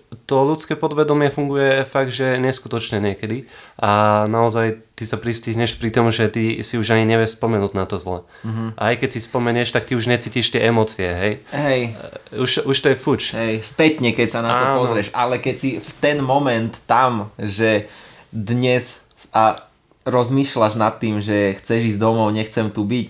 [0.08, 3.44] to ľudské podvedomie funguje fakt, že neskutočne niekedy
[3.76, 7.84] a naozaj ty sa pristihneš pri tom, že ty si už ani nevieš spomenúť na
[7.84, 8.24] to zle.
[8.80, 11.34] A aj keď si spomenieš, tak ty už necítiš tie emócie, hej?
[11.52, 11.82] Hej.
[12.40, 13.22] Už, už to je fuč.
[13.36, 14.76] Hej, spätne, keď sa na to Áno.
[14.80, 17.92] pozrieš, ale keď si v ten moment tam, že
[18.32, 19.04] dnes
[19.36, 19.60] a
[20.08, 23.10] rozmýšľaš nad tým, že chceš ísť domov, nechcem tu byť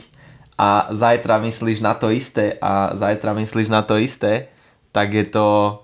[0.58, 4.50] a zajtra myslíš na to isté a zajtra myslíš na to isté,
[4.90, 5.78] tak je to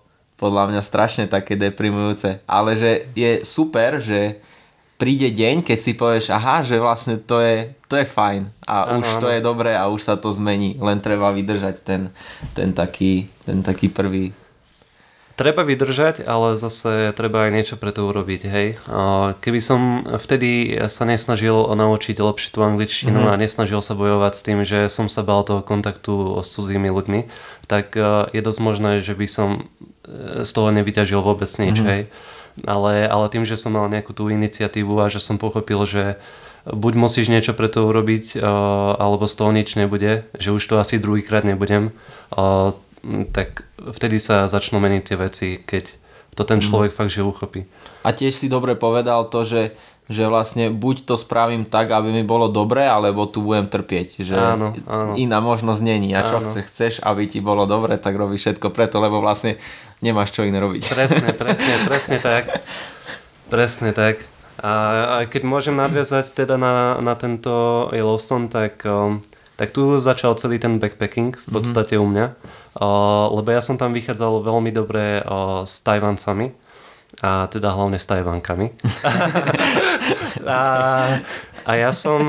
[0.44, 2.44] podľa mňa strašne také deprimujúce.
[2.44, 4.44] Ale že je super, že
[5.00, 9.00] príde deň, keď si povieš, aha, že vlastne to je, to je fajn a ano,
[9.00, 9.22] už ano.
[9.24, 10.76] to je dobré a už sa to zmení.
[10.84, 12.12] Len treba vydržať ten,
[12.52, 14.36] ten, taký, ten taký prvý
[15.34, 18.78] Treba vydržať, ale zase treba aj niečo pre to urobiť, hej.
[19.42, 23.34] Keby som vtedy sa nesnažil naučiť lepšie tú angličtinu mm-hmm.
[23.34, 27.26] a nesnažil sa bojovať s tým, že som sa bal toho kontaktu s cudzími ľuďmi,
[27.66, 29.50] tak e, je dosť možné, že by som
[30.44, 31.92] z toho nevyťažil vôbec nič, mm-hmm.
[31.92, 32.02] hej.
[32.70, 36.22] Ale, ale tým, že som mal nejakú tú iniciatívu a že som pochopil, že
[36.70, 38.46] buď musíš niečo pre to urobiť, e,
[39.00, 41.90] alebo z toho nič nebude, že už to asi druhýkrát nebudem,
[43.36, 45.86] tak vtedy sa začnú meniť tie veci, keď
[46.34, 46.66] to ten mhm.
[46.66, 46.98] človek mm.
[46.98, 47.62] fakt že uchopí.
[48.04, 49.78] A tiež si dobre povedal to, že,
[50.10, 54.24] že vlastne buď to spravím tak, aby mi bolo dobre, alebo tu budem trpieť.
[54.24, 55.14] Že áno, áno.
[55.16, 56.12] Iná možnosť není.
[56.18, 59.62] A čo chce, chceš, aby ti bolo dobre, tak robíš všetko preto, lebo vlastne
[60.04, 60.92] nemáš čo iné robiť.
[60.92, 62.44] Presne, presne, presne tak.
[63.48, 64.22] Presne tak.
[64.60, 64.72] A,
[65.08, 69.24] a keď môžem nadviazať teda na, na tento Yellowstone, tak, um,
[69.58, 72.06] tak tu začal celý ten backpacking v podstate mm-hmm.
[72.06, 72.28] u mňa
[73.30, 75.22] lebo ja som tam vychádzal veľmi dobre
[75.64, 76.50] s Tajvancami
[77.22, 78.74] a teda hlavne s Tajvankami.
[80.50, 80.62] a,
[81.70, 82.26] a ja som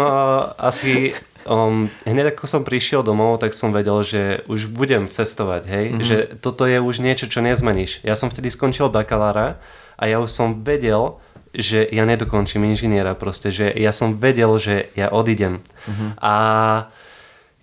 [0.61, 1.17] asi
[1.49, 6.05] um, hneď ako som prišiel domov, tak som vedel, že už budem cestovať, hej, mm-hmm.
[6.05, 8.05] že toto je už niečo, čo nezmeníš.
[8.05, 9.61] Ja som vtedy skončil bakalára
[9.97, 11.21] a ja už som vedel,
[11.55, 15.63] že ja nedokončím inžiniera proste, že ja som vedel, že ja odídem.
[15.63, 16.11] Mm-hmm.
[16.19, 16.35] A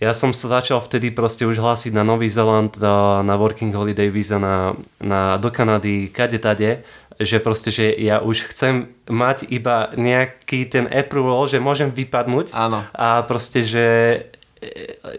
[0.01, 2.73] ja som sa začal vtedy proste už hlásiť na Nový Zeland,
[3.21, 6.81] na Working Holiday Visa, na, na, do Kanady, kade tade,
[7.21, 12.81] že proste, že ja už chcem mať iba nejaký ten approval, že môžem vypadnúť Áno.
[12.97, 13.85] a proste, že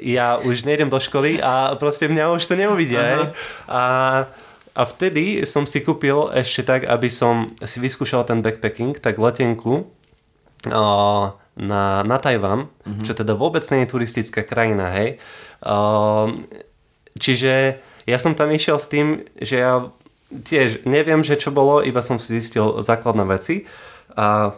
[0.03, 3.31] ja už nejdem do školy a proste mňa už to neuvidia.
[3.71, 3.83] A,
[4.75, 9.87] a vtedy som si kúpil ešte tak, aby som si vyskúšal ten backpacking, tak letenku
[11.57, 13.05] na, na Tajvan, mm-hmm.
[13.05, 15.21] čo teda vôbec nie je turistická krajina, hej.
[15.61, 16.33] Uh,
[17.17, 19.75] čiže ja som tam išiel s tým, že ja
[20.33, 23.69] tiež neviem, že čo bolo, iba som si zistil základné veci
[24.17, 24.57] a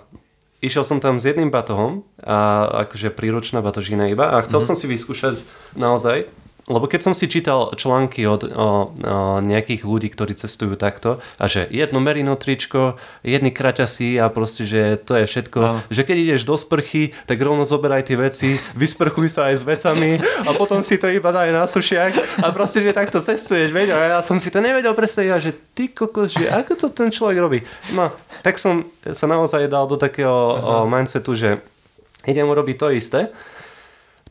[0.62, 4.68] išiel som tam s jedným batohom, a akože príručná batožina iba a chcel mm-hmm.
[4.70, 5.42] som si vyskúšať
[5.74, 6.30] naozaj
[6.64, 8.72] lebo keď som si čítal články od o, o,
[9.44, 14.96] nejakých ľudí, ktorí cestujú takto a že jedno merino tričko, jedny kraťasy a proste, že
[14.96, 15.58] to je všetko.
[15.60, 15.80] No.
[15.92, 20.16] Že keď ideš do sprchy, tak rovno zoberaj tie veci, vysprchuj sa aj s vecami
[20.20, 23.92] a potom si to iba daj na sušiak a proste, že takto cestuješ, veď?
[23.92, 27.36] A ja som si to nevedel predstaviť, že ty kokos, že ako to ten človek
[27.44, 27.60] robí.
[27.92, 28.08] No,
[28.40, 30.56] tak som sa naozaj dal do takého o,
[30.88, 31.60] mindsetu, že
[32.24, 33.20] idem urobiť to isté.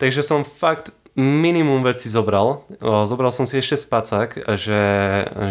[0.02, 2.66] Takže som fakt minimum veci zobral.
[2.82, 4.82] Zobral som si ešte spacák, že,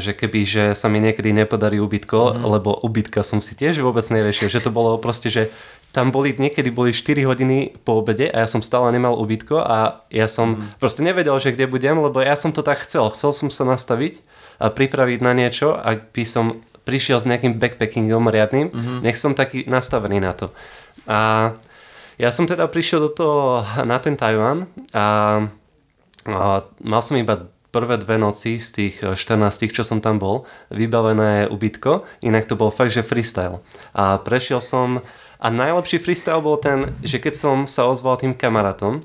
[0.03, 2.42] že keby že sa mi niekedy nepodarí ubytko, mm.
[2.42, 5.55] lebo ubytka som si tiež vôbec neriešil, že to bolo proste, že
[5.94, 10.03] tam boli, niekedy boli 4 hodiny po obede a ja som stále nemal ubytko a
[10.11, 10.83] ja som mm.
[10.83, 13.14] proste nevedel, že kde budem, lebo ja som to tak chcel.
[13.14, 14.18] Chcel som sa nastaviť
[14.59, 18.98] a pripraviť na niečo, ak by som prišiel s nejakým backpackingom riadnym, mm-hmm.
[19.07, 20.51] nech som taký nastavený na to.
[21.07, 21.55] A
[22.20, 23.44] ja som teda prišiel do toho
[23.85, 25.07] na ten Tajvan a,
[26.29, 26.46] a
[26.81, 32.05] mal som iba prvé dve noci z tých 14, čo som tam bol, vybavené ubytko,
[32.20, 33.64] inak to bol fakt, že freestyle.
[33.96, 35.01] A prešiel som,
[35.40, 39.01] a najlepší freestyle bol ten, že keď som sa ozval tým kamarátom,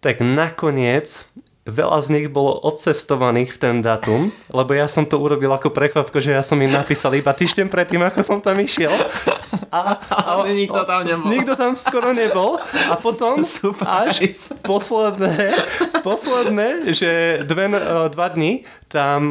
[0.00, 1.28] tak nakoniec
[1.68, 6.16] veľa z nich bolo odcestovaných v ten datum, lebo ja som to urobil ako prekvapko,
[6.16, 8.92] že ja som im napísal iba týždeň predtým, ako som tam išiel.
[9.70, 11.30] A, a, a nikto tam nebol.
[11.30, 12.58] Nikto tam skoro nebol.
[12.90, 13.86] A potom Super.
[13.86, 14.18] až
[14.66, 15.54] posledné,
[16.02, 17.70] posledné, že dve,
[18.10, 19.30] dva dni tam,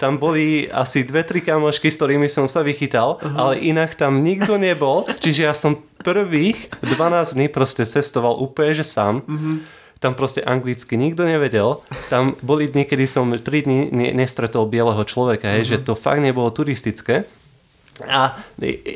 [0.00, 3.36] tam boli asi dve, tri kamošky, s ktorými som sa vychytal, uh-huh.
[3.36, 8.88] ale inak tam nikto nebol, čiže ja som prvých 12 dní proste cestoval úplne, že
[8.88, 9.20] sám.
[9.26, 11.82] Uh-huh tam proste anglicky nikto nevedel.
[12.10, 13.78] Tam boli dni, kedy som 3 dní
[14.14, 15.72] nestretol bieleho človeka, hej, uh-huh.
[15.74, 17.26] že to fakt nebolo turistické.
[18.06, 18.38] A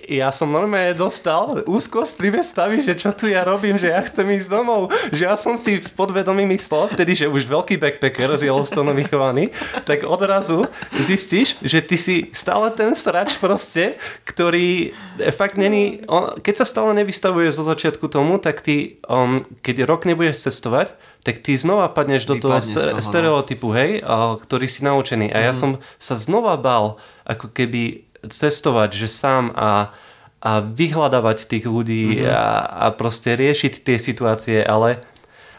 [0.06, 4.48] ja som normálne dostal úzkostlivé stavy, že čo tu ja robím, že ja chcem ísť
[4.52, 4.94] domov.
[5.10, 9.50] Že ja som si v podvedomí myslel, vtedy, že už veľký backpacker z Yellowstone vychovaný,
[9.82, 14.94] tak odrazu zistíš, že ty si stále ten srač proste, ktorý
[15.34, 20.06] fakt není, on, keď sa stále nevystavuje zo začiatku tomu, tak ty, um, keď rok
[20.06, 23.02] nebudeš cestovať, tak ty znova padneš do toho, toho no.
[23.02, 24.02] stereotypu, hej,
[24.42, 25.30] ktorý si naučený.
[25.30, 25.58] A ja mm.
[25.58, 25.70] som
[26.02, 29.90] sa znova bal, ako keby cestovať, že sám a,
[30.42, 32.30] a vyhľadávať tých ľudí mm-hmm.
[32.30, 35.02] a, a proste riešiť tie situácie, ale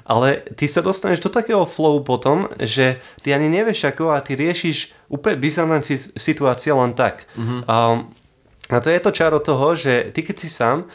[0.04, 4.36] ale ty sa dostaneš do takého flow potom, že ty ani nevieš ako a ty
[4.36, 5.80] riešiš úplne bizarné
[6.20, 7.24] situácie len tak.
[7.40, 7.60] Mm-hmm.
[7.72, 8.12] Um,
[8.68, 10.88] a to je to čaro toho, že ty keď si sám,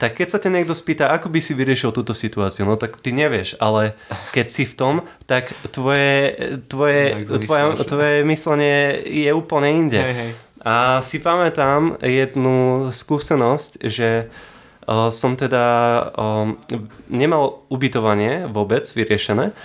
[0.00, 3.12] tak keď sa ťa niekto spýta, ako by si vyriešil túto situáciu, no tak ty
[3.12, 3.92] nevieš, ale
[4.32, 4.94] keď si v tom,
[5.28, 6.32] tak tvoje,
[6.72, 10.00] tvoje, tvoje, tvoje myslenie je úplne inde.
[10.00, 10.32] Hej, hej.
[10.60, 15.64] A si pamätám jednu skúsenosť, že uh, som teda
[16.12, 16.60] um,
[17.08, 19.56] nemal ubytovanie vôbec vyriešené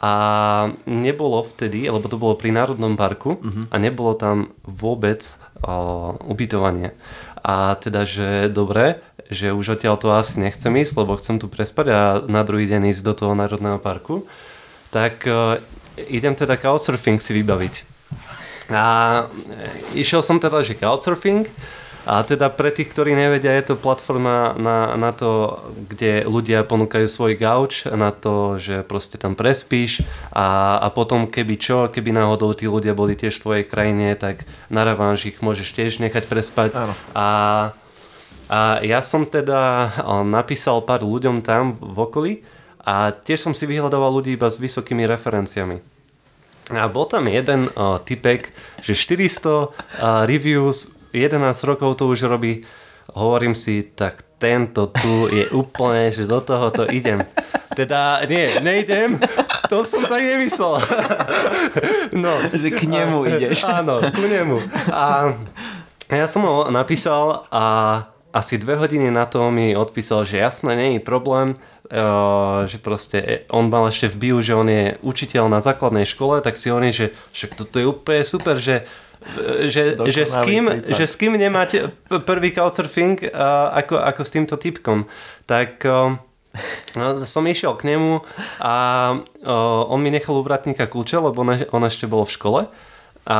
[0.00, 0.12] a
[0.88, 3.68] nebolo vtedy, lebo to bolo pri Národnom parku uh-huh.
[3.68, 5.22] a nebolo tam vôbec
[5.62, 6.96] uh, ubytovanie.
[7.44, 11.86] A teda, že dobre, že už odtiaľ to asi nechcem ísť, lebo chcem tu prespať
[11.92, 14.26] a na druhý deň ísť do toho národného parku,
[14.90, 15.60] tak uh,
[16.08, 17.89] idem teda couchsurfing si vybaviť.
[18.70, 19.26] A
[19.92, 21.50] išiel som teda, že couchsurfing
[22.08, 25.60] a teda pre tých, ktorí nevedia, je to platforma na, na to,
[25.90, 30.00] kde ľudia ponúkajú svoj gauč, na to, že proste tam prespíš
[30.32, 34.48] a, a potom keby čo, keby náhodou tí ľudia boli tiež v tvojej krajine, tak
[34.72, 36.70] na revanš ich môžeš tiež nechať prespať.
[36.78, 36.94] Áno.
[37.12, 37.26] A
[38.50, 39.94] a ja som teda
[40.26, 42.32] napísal pár ľuďom tam v okolí
[42.82, 45.78] a tiež som si vyhľadoval ľudí iba s vysokými referenciami.
[46.70, 49.66] A bol tam jeden uh, typek, že 400 uh,
[50.26, 52.62] reviews, 11 rokov to už robí.
[53.10, 57.20] Hovorím si, tak tento tu je úplne, že do toho to idem.
[57.74, 59.18] Teda nie, nejdem,
[59.68, 60.78] to som sa nemyslel.
[62.24, 62.32] no.
[62.50, 63.66] Že k nemu ideš.
[63.66, 64.58] Áno, k nemu.
[64.90, 65.34] A
[66.10, 67.64] ja som ho napísal a
[68.30, 71.58] asi dve hodiny na to mi odpísal, že jasné, nie je problém,
[72.70, 76.38] že proste e, on mal ešte v bio, že on je učiteľ na základnej škole,
[76.38, 78.86] tak si hovorí, že však toto je úplne super, že
[79.36, 83.34] e, že, že, s kým, že s kým nemáte prvý couchsurfing
[83.74, 85.04] ako, ako s týmto typkom.
[85.44, 85.84] Tak
[86.96, 88.24] no, som išiel k nemu
[88.64, 88.74] a
[89.92, 92.60] on mi nechal u bratníka kľúče, lebo on, on ešte bol v škole.
[93.28, 93.38] A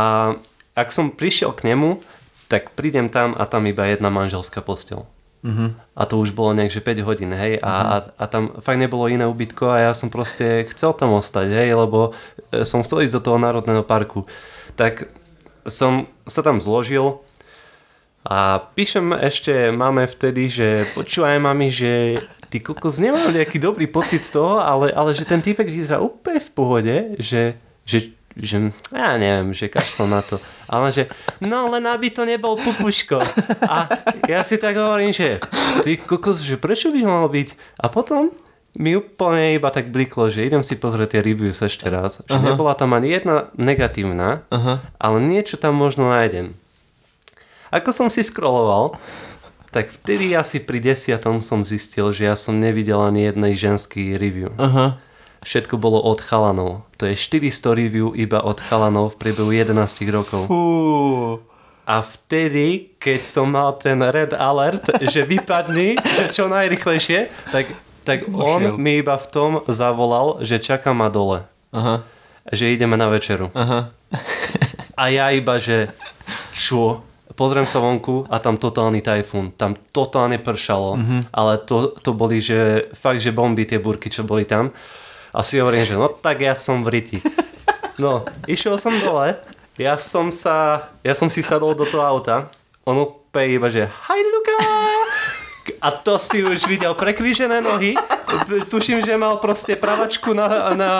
[0.76, 2.05] ak som prišiel k nemu,
[2.51, 5.07] tak prídem tam a tam iba jedna manželská postel.
[5.41, 5.72] Uh-huh.
[5.97, 7.93] A to už bolo nejak, že 5 hodín, hej, a, uh-huh.
[7.97, 11.72] a, a tam fakt nebolo iné ubytko a ja som proste chcel tam ostať, hej,
[11.72, 12.12] lebo
[12.53, 14.28] e, som chcel ísť do toho národného parku.
[14.76, 15.09] Tak
[15.64, 17.24] som sa tam zložil
[18.20, 22.20] a píšem ešte máme vtedy, že počúvaj mami, že
[22.53, 26.36] ty kokos nemal nejaký dobrý pocit z toho, ale, ale že ten týpek vyzerá úplne
[26.36, 27.57] v pohode, že,
[27.88, 30.41] že že ja neviem, že kašlo na to.
[30.66, 31.07] Ale že,
[31.45, 33.20] no len aby to nebol pupuško.
[33.68, 33.86] A
[34.26, 35.38] ja si tak hovorím, že
[35.84, 37.49] ty kokos, že prečo by mal byť?
[37.84, 38.32] A potom
[38.78, 42.24] mi úplne iba tak bliklo, že idem si pozrieť tie reviews ešte raz.
[42.24, 42.47] Že Aha.
[42.55, 44.80] nebola tam ani jedna negatívna, Aha.
[44.97, 46.57] ale niečo tam možno nájdem.
[47.70, 48.99] Ako som si scrolloval,
[49.70, 54.51] tak vtedy asi pri desiatom som zistil, že ja som nevidel ani jednej ženský review.
[54.59, 54.99] Aha
[55.45, 56.84] všetko bolo od chalanov.
[57.01, 59.76] To je 400 review iba od chalanov v priebehu 11
[60.12, 60.47] rokov.
[60.47, 61.41] Fú.
[61.91, 65.99] A vtedy, keď som mal ten red alert, že vypadni
[66.30, 67.66] čo najrychlejšie, tak,
[68.07, 71.49] tak on mi iba v tom zavolal, že čaká ma dole.
[71.74, 72.07] Aha.
[72.47, 73.51] Že ideme na večeru.
[73.59, 73.91] Aha.
[75.01, 75.91] A ja iba, že
[76.55, 77.03] čo?
[77.34, 79.57] Pozriem sa vonku a tam totálny tajfún.
[79.57, 81.20] Tam totálne pršalo, mm-hmm.
[81.32, 84.68] ale to, to boli, že fakt, že bomby tie burky, čo boli tam.
[85.31, 87.18] A si hovorím, že no tak ja som v riti.
[88.01, 89.37] No, išiel som dole,
[89.76, 92.49] ja som sa, ja som si sadol do toho auta,
[92.89, 95.10] on úplne iba, že Hi Luka!
[95.79, 97.95] A to si už videl prekrížené nohy.
[98.66, 100.93] Tuším, že mal proste pravačku na, na,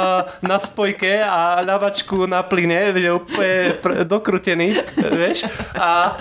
[0.43, 3.75] na spojke a ľavačku na plyne, že úplne
[4.07, 4.79] dokrutený,
[5.19, 5.51] vieš.
[5.75, 6.19] A,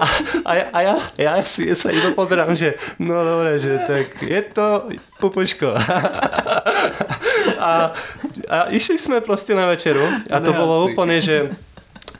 [0.00, 0.06] a,
[0.44, 4.40] a, ja, a ja, ja si sa iba pozerám, že no dobre, že tak je
[4.50, 4.88] to
[5.20, 5.76] pupuško.
[7.60, 7.92] A,
[8.48, 10.00] a išli sme proste na večeru
[10.32, 11.52] a to bolo úplne, že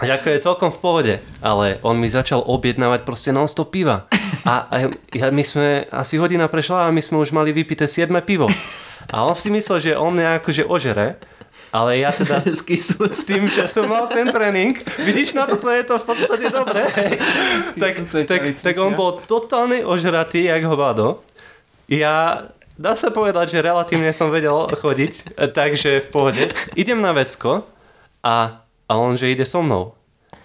[0.09, 4.09] ako je celkom v pohode, ale on mi začal objednávať proste non-stop piva.
[4.49, 4.77] A, a
[5.13, 8.49] ja, my sme, asi hodina prešla a my sme už mali vypité 7 pivo.
[9.13, 11.21] A on si myslel, že on mňa akože ožere,
[11.71, 15.99] ale ja teda s tým, že som mal ten tréning, vidíš, na toto je to
[16.01, 16.87] v podstate dobré,
[17.83, 17.95] tak,
[18.27, 21.23] tak, tak on bol totálne ožratý, jak hovado.
[21.91, 22.47] Ja
[22.81, 26.45] dá sa povedať, že relatívne som vedel chodiť, takže v pohode.
[26.79, 27.69] Idem na vecko
[28.23, 29.95] a, a on, že ide so mnou.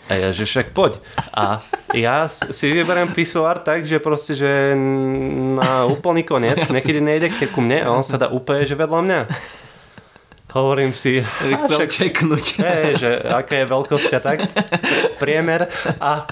[0.05, 1.01] A ja, že však poď.
[1.33, 1.65] A
[1.97, 4.77] ja si vyberiem pisoár tak, že proste, že
[5.57, 9.19] na úplný koniec, niekedy nejde ku mne a on sa dá úplne, že vedľa mňa.
[10.53, 12.45] Hovorím si, chcel však, čeknúť.
[12.69, 14.39] Hej, že aká je veľkosť a tak,
[15.17, 15.65] priemer.
[15.97, 16.29] A,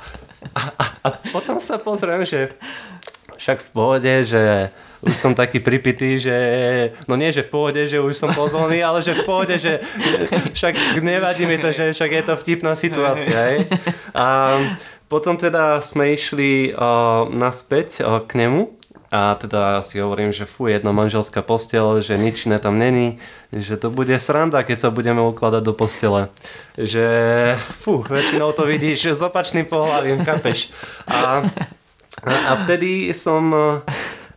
[0.53, 2.53] a, a, a potom sa pozriem, že
[3.41, 4.70] však v pohode, že
[5.04, 6.36] už som taký pripitý, že
[7.12, 9.84] no nie, že v pohode, že už som pozvolný, ale že v pohode, že
[10.56, 13.36] však nevadí mi to, že však je to vtipná situácia.
[13.36, 13.68] Hej.
[14.16, 14.56] A
[15.12, 18.72] potom teda sme išli uh, naspäť uh, k nemu
[19.14, 23.22] a teda si hovorím, že fú, jedna manželská postel, že nič iné tam není,
[23.54, 26.34] že to bude sranda, keď sa budeme ukladať do postele.
[26.82, 27.06] Že
[27.78, 30.74] fú, väčšinou to vidíš s opačným pohľavím, chápeš?
[31.06, 31.45] A,
[32.26, 33.54] a vtedy som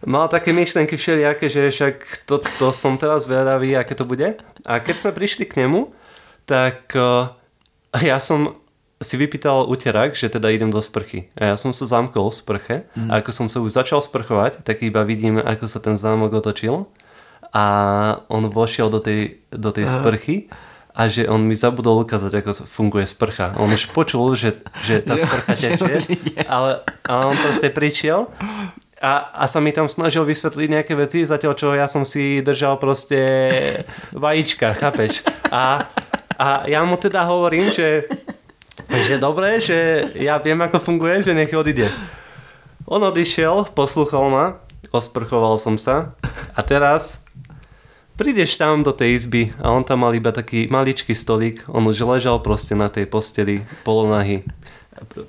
[0.07, 4.39] mal také myšlenky všelijaké, že však to, to som teraz vedavý, aké to bude.
[4.63, 5.91] A keď sme prišli k nemu,
[6.47, 6.95] tak
[7.99, 8.55] ja som
[8.97, 11.29] si vypýtal uterák, že teda idem do sprchy.
[11.37, 13.13] A ja som sa zamkol v sprche mm.
[13.13, 16.89] a ako som sa už začal sprchovať, tak iba vidím, ako sa ten zámok otočil
[17.53, 17.65] a
[18.33, 20.49] on vošiel do tej, do tej sprchy
[20.97, 23.53] a že on mi zabudol ukázať, ako funguje sprcha.
[23.61, 26.17] On už počul, že, že tá sprcha tečie,
[26.49, 28.33] ale, ale on proste prišiel
[28.97, 32.81] a, a sa mi tam snažil vysvetliť nejaké veci, zatiaľ čo ja som si držal
[32.81, 33.21] proste
[34.17, 35.21] vajíčka, chápeš?
[35.53, 35.85] A,
[36.41, 38.09] a ja mu teda hovorím, že
[38.87, 41.89] že dobre, že ja viem, ako funguje, že nech odíde.
[42.87, 44.47] On odišiel, poslúchal ma,
[44.95, 46.15] osprchoval som sa
[46.55, 47.27] a teraz
[48.15, 52.07] prídeš tam do tej izby a on tam mal iba taký maličký stolík, on už
[52.07, 54.47] ležal proste na tej posteli polonahy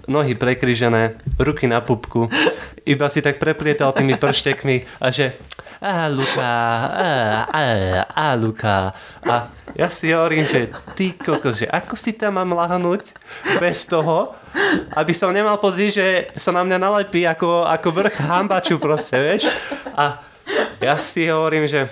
[0.08, 2.32] nohy prekryžené, ruky na pupku,
[2.88, 5.36] iba si tak preplietal tými prštekmi a že
[5.78, 6.54] a Luka,
[6.90, 7.10] a,
[7.54, 7.62] a,
[8.10, 8.98] a Luka.
[9.22, 13.14] A ja si hovorím, že ty kokos, že ako si tam mám lahnúť
[13.62, 14.34] bez toho,
[14.98, 19.54] aby som nemal pocit, že sa na mňa nalepí ako, ako vrch hambaču proste, vieš.
[19.94, 20.18] A
[20.82, 21.86] ja si hovorím, že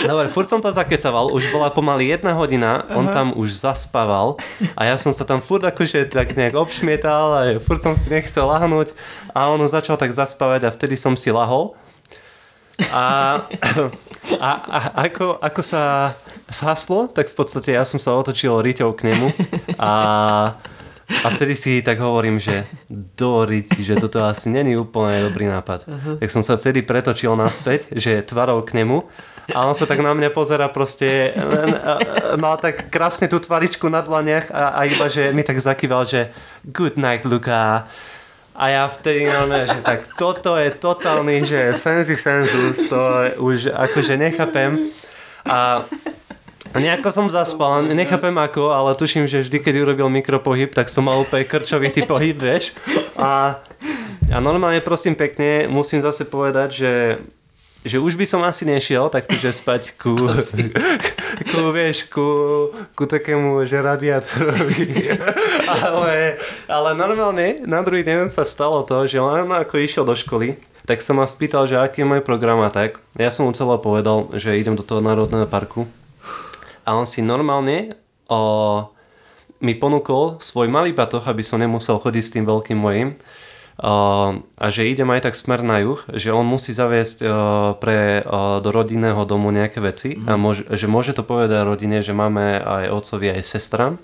[0.00, 3.14] Dobre, furt som to zakecaval, už bola pomaly jedna hodina, on Aha.
[3.14, 4.40] tam už zaspával
[4.72, 8.48] a ja som sa tam furt akože tak nejak obšmietal a furt som si nechcel
[8.48, 8.96] lahnúť
[9.36, 11.76] a on začal tak zaspávať a vtedy som si lahol
[12.88, 13.04] a,
[14.40, 16.14] a, a ako, ako sa
[16.48, 19.28] zhaslo, tak v podstate ja som sa otočil riťou k nemu
[19.76, 19.92] a,
[21.10, 22.64] a vtedy si tak hovorím, že
[23.18, 25.86] do riti, že toto asi není úplne dobrý nápad.
[25.86, 26.14] Uh-huh.
[26.22, 29.02] Tak som sa vtedy pretočil naspäť, že tvarou k nemu
[29.50, 31.34] a on sa tak na mňa pozera proste,
[32.38, 36.30] mal tak krásne tú tvaričku na dlaniach a, a iba, že mi tak zakýval, že
[36.70, 37.90] good night, Luka.
[38.54, 43.00] A ja vtedy máme, že tak toto je totálny, že senzi sensus, to
[43.40, 44.90] už akože nechápem.
[45.48, 45.88] A
[46.78, 51.18] nejako som zaspal, nechápem ako, ale tuším, že vždy, keď urobil mikropohyb, tak som mal
[51.18, 52.78] úplne krčovitý pohyb, vieš.
[53.18, 53.58] A,
[54.30, 56.92] a normálne, prosím pekne, musím zase povedať, že
[57.80, 60.12] že už by som asi nešiel taktože spať ku,
[61.50, 62.28] ku, vieš, ku,
[62.92, 65.16] ku takému, že radiátorovi.
[65.88, 66.36] ale,
[66.68, 71.00] ale normálne na druhý deň sa stalo to, že len ako išiel do školy, tak
[71.00, 73.00] som ma spýtal, že aký je môj program a tak.
[73.16, 75.88] Ja som mu celé povedal, že idem do toho národného parku.
[76.90, 77.94] A on si normálne
[78.26, 78.90] o,
[79.62, 83.14] mi ponúkol svoj malý batoh, aby som nemusel chodiť s tým veľkým mojim
[83.80, 87.24] a že idem aj tak smer na juh, že on musí zaviesť
[87.80, 88.20] pre,
[88.60, 90.28] do rodinného domu nejaké veci mm.
[90.28, 93.96] a môže, že môže to povedať rodine, že máme aj otcovi, aj sestra.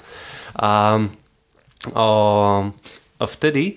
[0.56, 1.04] A,
[1.92, 2.04] a
[3.20, 3.76] vtedy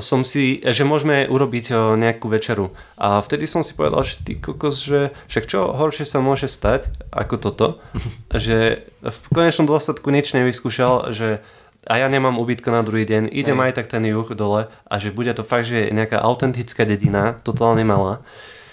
[0.00, 2.72] som si, že môžeme urobiť nejakú večeru.
[2.96, 6.88] A vtedy som si povedal, že ty kokos, že však čo horšie sa môže stať
[7.12, 7.66] ako toto,
[8.32, 11.44] že v konečnom dôsledku nič nevyskúšal, že
[11.82, 14.94] a ja nemám ubytko na druhý deň, idem aj, aj tak ten juh dole a
[15.02, 18.22] že bude to fakt, že nejaká autentická dedina, totálne malá,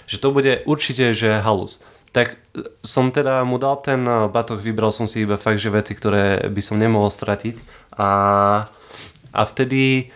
[0.06, 1.82] že to bude určite, že halus.
[2.14, 2.38] Tak
[2.82, 6.50] som teda mu dal ten eh, batoh, vybral som si iba fakt, že veci, ktoré
[6.50, 7.58] by som nemohol stratiť
[7.98, 8.10] a,
[9.34, 10.14] a vtedy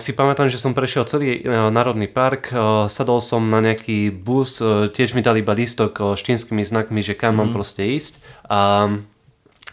[0.00, 4.60] si pamätám, že som prešiel celý uh, národný park, uh, sadol som na nejaký bus,
[4.96, 7.38] tiež mi dali iba lístok s čínskymi znakmi, že kam mm.
[7.38, 7.56] mám mhm.
[7.56, 8.14] proste ísť.
[8.48, 8.88] A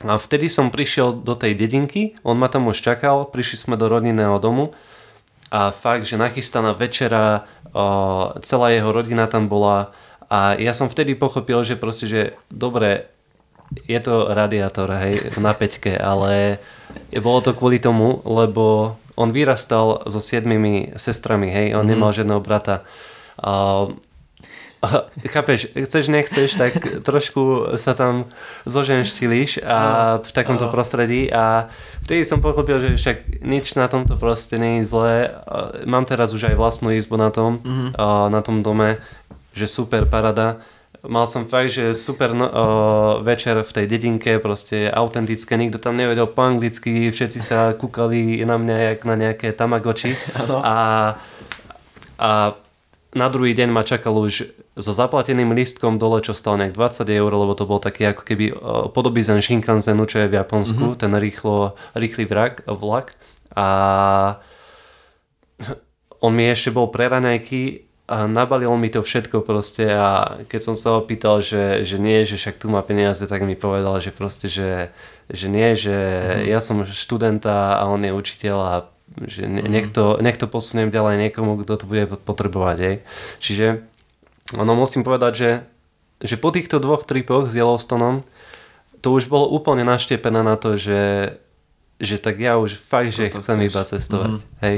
[0.05, 3.89] a vtedy som prišiel do tej dedinky, on ma tam už čakal, prišli sme do
[3.89, 4.77] rodinného domu
[5.49, 7.49] a fakt, že nachystaná večera,
[8.45, 9.89] celá jeho rodina tam bola
[10.29, 12.21] a ja som vtedy pochopil, že proste, že
[12.53, 13.09] dobre,
[13.89, 16.61] je to radiátor, hej, na peťke, ale
[17.17, 21.89] bolo to kvôli tomu, lebo on vyrastal so siedmimi sestrami, hej, on mm.
[21.89, 22.85] nemal žiadneho brata.
[23.41, 23.89] A
[25.25, 28.29] chápeš, chceš, nechceš, tak trošku sa tam
[28.69, 29.79] zoženštilíš a
[30.21, 31.73] v takomto prostredí a
[32.05, 35.33] vtedy som pochopil, že však nič na tomto proste nie je zlé.
[35.89, 37.97] Mám teraz už aj vlastnú izbu na tom, mm-hmm.
[38.29, 39.01] na tom dome,
[39.57, 40.61] že super parada.
[41.07, 42.53] Mal som fakt, že super no, o,
[43.23, 48.59] večer v tej dedinke, proste autentické, nikto tam nevedel po anglicky, všetci sa kúkali na
[48.59, 50.19] mňa jak na nejaké tamagoči
[50.67, 51.15] a,
[52.19, 52.29] a
[53.15, 57.31] na druhý deň ma čakal už so zaplateným lístkom dole, čo stal nejak 20 eur,
[57.33, 58.45] lebo to bol taký ako keby
[58.93, 61.01] podobý zen Shinkansenu, čo je v Japonsku, mm-hmm.
[61.01, 63.17] ten rýchlo, rýchly vrak, vlak.
[63.57, 63.67] A
[66.21, 70.75] on mi ešte bol pre raňajky a nabalil mi to všetko proste a keď som
[70.79, 74.47] sa opýtal, že, že nie, že však tu má peniaze, tak mi povedal, že proste,
[74.47, 74.95] že,
[75.27, 76.47] že nie, že mm.
[76.47, 78.73] ja som študenta a on je učiteľ a
[79.27, 79.67] že mm.
[79.67, 82.77] nech, to, nech to posuniem ďalej niekomu, kto to bude potrebovať.
[82.79, 82.95] Hej.
[83.43, 83.65] Čiže
[84.55, 85.51] ono musím povedať, že,
[86.23, 88.23] že po týchto dvoch tripoch s Yellowstoneom
[89.03, 90.99] to už bolo úplne naštepené na to, že
[91.97, 93.69] že tak ja už fakt, že Toto chcem chceš.
[93.73, 94.33] iba cestovať.
[94.37, 94.61] Mm-hmm.
[94.61, 94.77] Hej.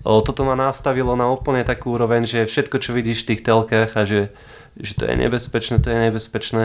[0.00, 3.90] Lebo toto ma nastavilo na úplne takú úroveň, že všetko, čo vidíš v tých telkách
[3.92, 4.32] a že,
[4.80, 6.64] že to je nebezpečné, to je nebezpečné.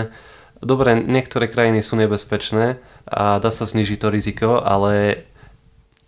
[0.60, 5.24] Dobre, niektoré krajiny sú nebezpečné a dá sa znižiť to riziko, ale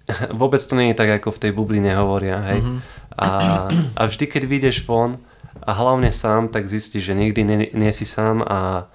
[0.39, 2.39] vôbec to nie je tak, ako v tej bubline hovoria.
[2.47, 2.59] Hej.
[2.63, 2.79] Mm-hmm.
[3.19, 3.29] A,
[3.95, 5.19] a vždy, keď vyjdeš von
[5.67, 8.87] a hlavne sám, tak zistíš, že nikdy nie, nie si sám a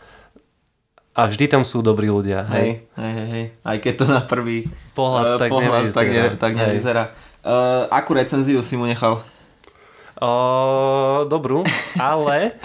[1.16, 2.44] a vždy tam sú dobrí ľudia.
[2.52, 3.28] Hej, hej, hej.
[3.32, 3.44] hej.
[3.64, 5.96] Aj keď to na prvý pohľad, uh, tak, pohľad nevyzerá.
[5.96, 7.04] tak, ne, tak nevyzerá.
[7.40, 9.24] Uh, akú recenziu si mu nechal?
[10.16, 11.60] Uh, dobrú,
[12.00, 12.56] ale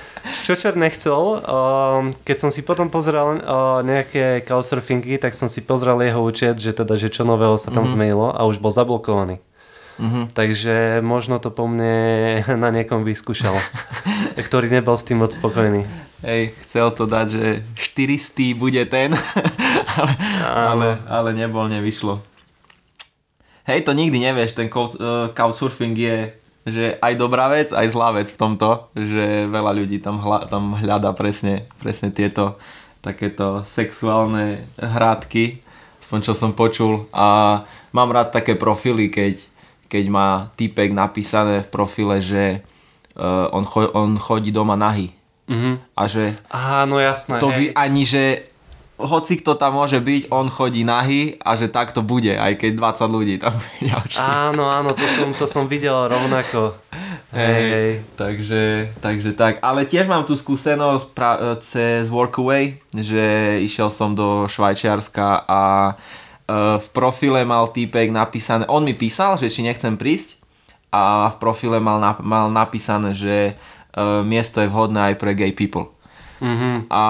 [0.43, 5.59] čo čer nechcel, uh, keď som si potom pozrel uh, nejaké couchsurfingy, tak som si
[5.59, 7.91] pozrel jeho účet, že teda, že čo nového sa tam mm-hmm.
[7.91, 9.43] zmenilo a už bol zablokovaný.
[9.99, 10.23] Mm-hmm.
[10.31, 13.55] Takže možno to po mne na niekom vyskúšal,
[14.47, 15.83] ktorý nebol s tým moc spokojný.
[16.21, 19.11] Hej, chcel to dať, že 400 bude ten,
[19.97, 20.13] ale,
[20.45, 22.21] ale, ale nebol, nevyšlo.
[23.65, 26.17] Hej, to nikdy nevieš, ten uh, couchsurfing je
[26.61, 30.77] že aj dobrá vec, aj zlá vec v tomto, že veľa ľudí tam, hľa, tam
[30.77, 32.61] hľada presne, presne tieto
[33.01, 35.57] takéto sexuálne hrádky,
[35.97, 39.41] aspoň čo som počul a mám rád také profily, keď,
[39.91, 42.63] keď má typek napísané v profile, že
[43.19, 45.11] uh, on, cho, on chodí doma nahý
[45.51, 45.75] Mm-hmm.
[45.99, 46.39] A že...
[46.47, 47.35] Áno, jasné.
[47.43, 48.47] To by ani, že
[48.95, 52.71] hoci kto tam môže byť, on chodí nahý a že tak to bude, aj keď
[52.77, 53.51] 20 ľudí tam
[53.91, 54.21] ďalšie.
[54.21, 56.77] Áno, áno, to som, to som videl rovnako.
[57.35, 57.91] Hej, hej.
[58.15, 58.63] Takže,
[59.03, 59.59] takže tak.
[59.59, 65.93] Ale tiež mám tu skúsenosť pra- cez Workaway, že išiel som do Švajčiarska a e,
[66.77, 70.41] v profile mal týpek napísané, on mi písal, že či nechcem prísť
[70.91, 75.87] a v profile mal, mal napísané, že uh, miesto je vhodné aj pre gay people.
[76.41, 76.89] Mm-hmm.
[76.89, 77.03] A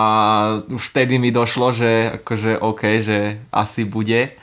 [0.67, 4.35] už vtedy mi došlo, že akože OK, že asi bude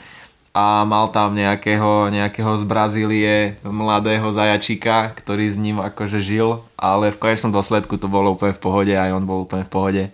[0.56, 7.12] a mal tam nejakého, nejakého z Brazílie mladého zajačika, ktorý s ním akože žil, ale
[7.12, 10.04] v konečnom dôsledku to bolo úplne v pohode, aj on bol úplne v pohode,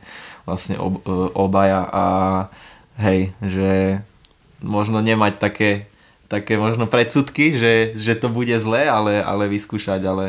[0.45, 2.05] vlastne ob, e, obaja a
[2.99, 4.03] hej, že
[4.65, 5.71] možno nemať také,
[6.27, 10.25] také možno predsudky, že, že to bude zle, ale, ale vyskúšať, ale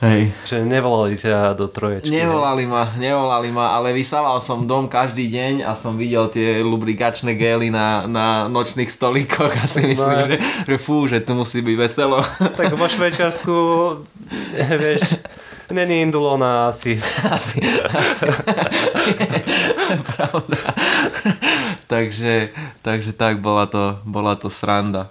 [0.00, 0.32] Hej.
[0.48, 2.08] Že nevolali ťa do troječky.
[2.08, 7.36] Nevolali ma, nevolali ma, ale vysával som dom každý deň a som videl tie lubrikačné
[7.36, 10.24] gély na, na nočných stolíkoch a si myslím, no.
[10.24, 12.24] že, že fú, že tu musí byť veselo.
[12.60, 13.54] Tak vo Švajčiarsku,
[14.56, 15.20] vieš,
[15.68, 16.96] není indulona asi.
[17.28, 17.60] Asi,
[17.92, 18.24] asi.
[20.16, 20.56] Pravda.
[21.90, 22.54] Takže,
[22.86, 25.10] takže tak, bola to, bola to sranda.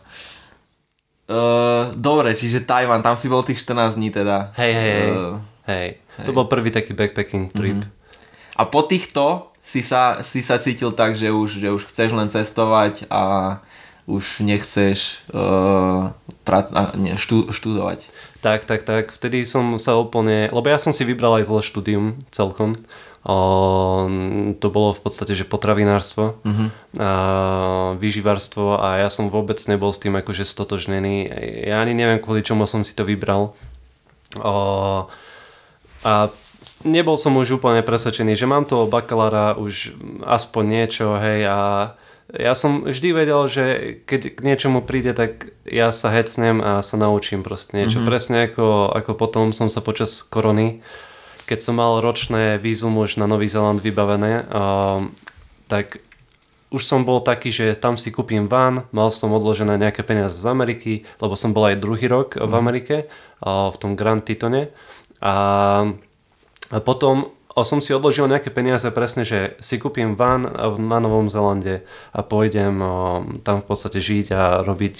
[1.29, 4.55] Uh, dobre, čiže Tajvan, tam si bol tých 14 dní teda.
[4.55, 5.03] Hej, hej.
[5.11, 5.87] Uh, hej.
[6.25, 7.83] To bol prvý taký backpacking trip.
[7.83, 8.57] Uh-huh.
[8.57, 12.31] A po týchto si sa, si sa cítil tak, že už, že už chceš len
[12.33, 13.21] cestovať a
[14.09, 16.09] už nechceš uh,
[16.41, 18.09] pra, a, nie, štú, študovať.
[18.41, 19.13] Tak, tak, tak.
[19.13, 20.49] Vtedy som sa úplne...
[20.49, 22.73] Lebo ja som si vybral aj zle štúdium celkom.
[23.19, 26.67] To bolo v podstate, že potravinárstvo, uh-huh.
[26.95, 27.09] a
[27.99, 31.27] výživárstvo a ja som vôbec nebol s tým akože stotožnený.
[31.67, 33.59] Ja ani neviem, kvôli čomu som si to vybral.
[34.39, 34.55] O,
[36.07, 36.13] a
[36.87, 41.59] nebol som už úplne presvedčený, že mám toho bakalára už aspoň niečo, hej, a
[42.29, 43.65] ja som vždy vedel, že
[44.05, 47.99] keď k niečomu príde, tak ja sa hecnem a sa naučím proste niečo.
[47.99, 48.09] Mm-hmm.
[48.09, 50.85] Presne ako, ako potom som sa počas korony
[51.49, 55.01] keď som mal ročné vízum už na Nový Zeland vybavené, uh,
[55.65, 55.97] tak
[56.69, 60.45] už som bol taký, že tam si kúpim van, mal som odložené nejaké peniaze z
[60.45, 62.59] Ameriky, lebo som bol aj druhý rok v mhm.
[62.61, 62.95] Amerike,
[63.41, 64.69] uh, v tom Grand Titone.
[65.25, 65.33] A,
[66.69, 67.33] a potom
[67.63, 70.43] som si odložil nejaké peniaze presne, že si kúpim van
[70.77, 72.79] na Novom Zelande a pôjdem
[73.43, 74.97] tam v podstate žiť a robiť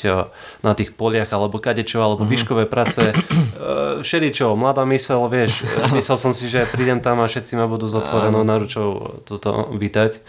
[0.64, 2.36] na tých poliach alebo kadečo, alebo mm-hmm.
[2.40, 3.12] výškové práce,
[4.06, 5.66] všeličo, mladá mysel, vieš,
[5.98, 10.22] myslel som si, že prídem tam a všetci ma budú s otvorenou naručou toto vítať.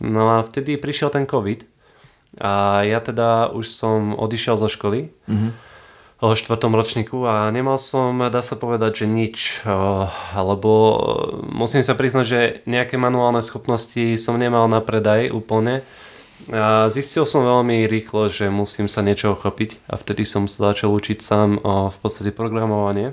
[0.00, 1.64] No a vtedy prišiel ten COVID
[2.36, 5.65] a ja teda už som odišiel zo školy mm-hmm.
[6.20, 9.36] Štvrtom ročníku a nemal som, dá sa povedať, že nič,
[10.32, 10.72] lebo
[11.44, 15.84] musím sa priznať, že nejaké manuálne schopnosti som nemal na predaj úplne.
[16.52, 20.92] A zistil som veľmi rýchlo, že musím sa niečo chopiť a vtedy som sa začal
[20.92, 23.12] učiť sám v podstate programovanie.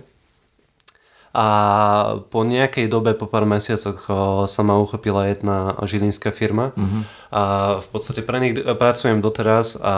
[1.34, 1.47] A
[2.30, 4.06] po nejakej dobe, po pár mesiacoch
[4.45, 7.01] sa ma uchopila jedna žilinská firma uh-huh.
[7.34, 7.41] a
[7.82, 9.95] v podstate pre nich pracujem doteraz a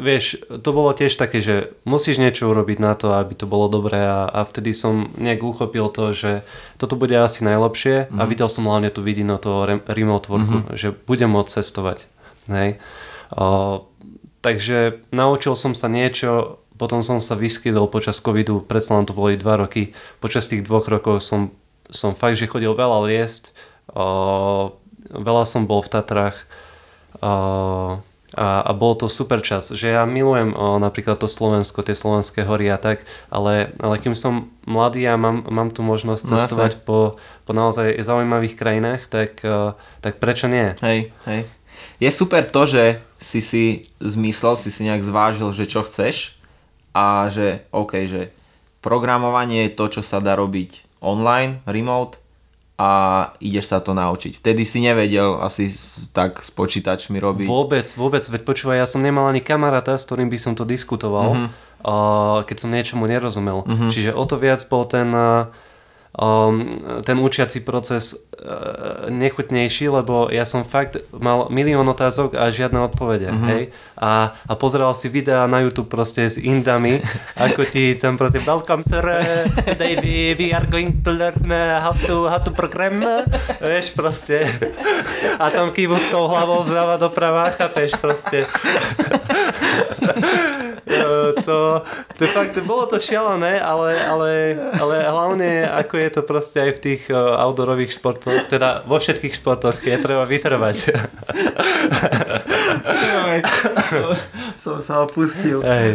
[0.00, 4.00] vieš, to bolo tiež také, že musíš niečo urobiť na to, aby to bolo dobré
[4.00, 6.40] a, a vtedy som nejak uchopil to, že
[6.80, 8.18] toto bude asi najlepšie mm-hmm.
[8.18, 8.30] a mhm.
[8.32, 10.76] videl som hlavne tú vidinu toho re- remote worku, mm-hmm.
[10.76, 12.08] že budem môcť cestovať.
[12.48, 12.80] Hej.
[13.36, 13.86] O,
[14.40, 19.36] takže naučil som sa niečo, potom som sa vyskytol počas covidu, predsa len to boli
[19.36, 19.92] dva roky.
[20.18, 21.52] Počas tých dvoch rokov som,
[21.92, 23.52] som fakt, že chodil veľa liest,
[23.92, 24.74] o,
[25.12, 26.48] veľa som bol v Tatrách,
[27.20, 28.00] o,
[28.34, 32.46] a, a bol to super čas, že ja milujem o, napríklad to Slovensko, tie slovenské
[32.46, 36.72] hory a tak, ale, ale kým som mladý a mám, mám tu možnosť no, cestovať
[36.86, 40.78] po, po naozaj zaujímavých krajinách, tak, o, tak prečo nie?
[40.78, 41.42] Hej, hej.
[41.98, 43.64] Je super to, že si si
[43.98, 46.38] zmyslel, si si nejak zvážil, že čo chceš
[46.94, 48.30] a že OK, že
[48.78, 52.20] programovanie je to, čo sa dá robiť online, remote
[52.80, 52.88] a
[53.44, 54.40] ideš sa to naučiť.
[54.40, 55.68] Vtedy si nevedel asi
[56.16, 57.44] tak s počítačmi robiť.
[57.44, 61.36] Vôbec, vôbec, veď počúvaj, ja som nemal ani kamaráta, s ktorým by som to diskutoval,
[61.36, 62.40] uh-huh.
[62.48, 63.68] keď som niečomu nerozumel.
[63.68, 63.92] Uh-huh.
[63.92, 65.12] Čiže o to viac bol ten...
[65.12, 65.52] Uh,
[67.06, 73.30] ten učiaci proces uh, nechutnejší, lebo ja som fakt mal milión otázok a žiadne odpovede,
[73.30, 73.50] mm-hmm.
[73.54, 73.62] hej?
[73.94, 76.98] A, a pozeral si videá na YouTube proste s indami,
[77.46, 79.06] ako ti tam proste welcome sir,
[79.62, 82.98] today we, we are going to learn uh, how to, how to program,
[83.62, 84.50] vieš proste.
[85.38, 88.50] A tam kývu s tou hlavou zľava doprava, chápeš proste.
[91.38, 91.84] to,
[92.18, 94.30] to fakt, bolo to šialené, ale, ale,
[94.76, 99.34] ale hlavne ako je to proste aj v tých uh, outdoorových športoch, teda vo všetkých
[99.34, 100.76] športoch je treba vytrvať.
[103.90, 104.08] som,
[104.58, 105.62] som sa opustil.
[105.62, 105.90] Hej,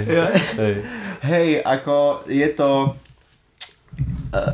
[0.57, 0.75] hej.
[1.23, 2.69] hej, ako je to...
[4.35, 4.51] Uh,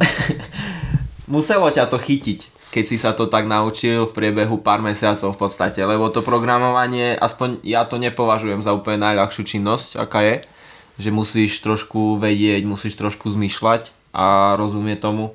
[1.32, 5.41] muselo ťa to chytiť keď si sa to tak naučil v priebehu pár mesiacov v
[5.43, 10.36] podstate, lebo to programovanie, aspoň ja to nepovažujem za úplne najľahšiu činnosť, aká je,
[11.01, 15.33] že musíš trošku vedieť, musíš trošku zmyšľať a rozumieť tomu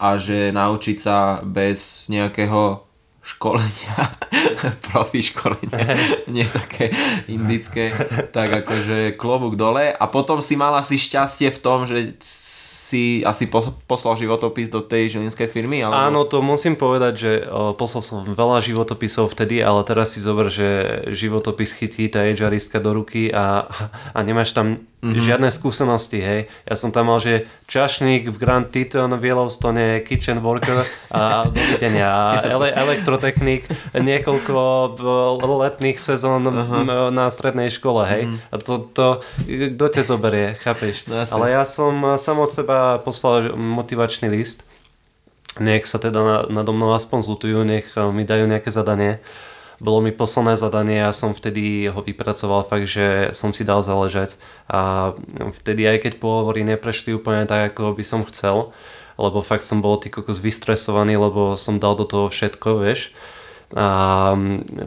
[0.00, 2.86] a že naučiť sa bez nejakého
[3.20, 4.16] školenia,
[4.88, 5.98] profi školenia,
[6.34, 6.88] nie také
[7.28, 7.92] indické,
[8.32, 12.16] tak akože klobúk dole a potom si mal asi šťastie v tom, že
[12.90, 13.46] si asi
[13.86, 15.86] poslal životopis do tej žilinskej firmy?
[15.86, 15.94] Alebo...
[15.94, 17.30] Áno, to musím povedať, že
[17.78, 20.66] poslal som veľa životopisov vtedy, ale teraz si zober, že
[21.14, 23.70] životopis chytí tá HRistka do ruky a,
[24.10, 25.20] a nemáš tam mm-hmm.
[25.20, 26.40] žiadne skúsenosti, hej.
[26.68, 32.08] Ja som tam mal, že čašník v Grand Teton v Yellowstone, kitchen worker a dovidenia.
[32.08, 33.64] A ele- elektrotechnik,
[33.96, 37.08] niekoľko letných sezón uh-huh.
[37.12, 38.22] na strednej škole, hej.
[38.28, 38.52] Mm-hmm.
[38.52, 39.06] A to, to
[39.76, 41.08] kto te zoberie, chápeš?
[41.08, 44.68] No, Ale ja som sam od seba poslal motivačný list.
[45.58, 49.18] Nech sa teda nado mnou aspoň zlutujú, nech eh, mi dajú nejaké zadanie.
[49.80, 54.36] Bolo mi poslané zadanie a som vtedy ho vypracoval fakt, že som si dal záležať.
[54.68, 55.12] A
[55.56, 58.76] vtedy aj keď pohovory neprešli úplne tak, ako by som chcel,
[59.16, 63.16] lebo fakt som bol ty kokos vystresovaný, lebo som dal do toho všetko, vieš.
[63.72, 64.36] A,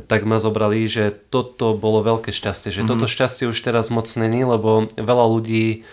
[0.06, 2.94] tak ma zobrali, že toto bolo veľké šťastie, že mm-hmm.
[2.94, 5.90] toto šťastie už teraz moc není, lebo veľa ľudí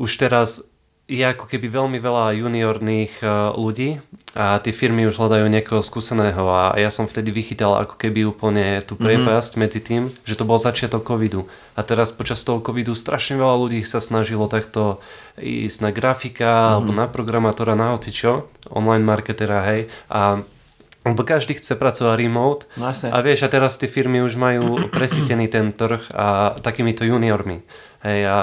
[0.00, 0.71] už teraz
[1.12, 4.00] je ako keby veľmi veľa juniorných e, ľudí
[4.32, 8.80] a tie firmy už hľadajú niekoho skúseného a ja som vtedy vychytal ako keby úplne
[8.80, 9.04] tú mhm.
[9.04, 9.62] priepasť mm-hmm.
[9.68, 11.44] medzi tým, že to bol začiatok covidu
[11.76, 15.04] a teraz počas toho covidu strašne veľa ľudí sa snažilo takto
[15.36, 16.72] ísť na grafika mm-hmm.
[16.80, 20.40] alebo na programátora, na hocičo, online marketera, hej a
[21.02, 25.50] lebo každý chce pracovať remote no, a vieš, a teraz tie firmy už majú presítený
[25.50, 27.66] ten trh a takýmito juniormi.
[28.06, 28.38] Hej, a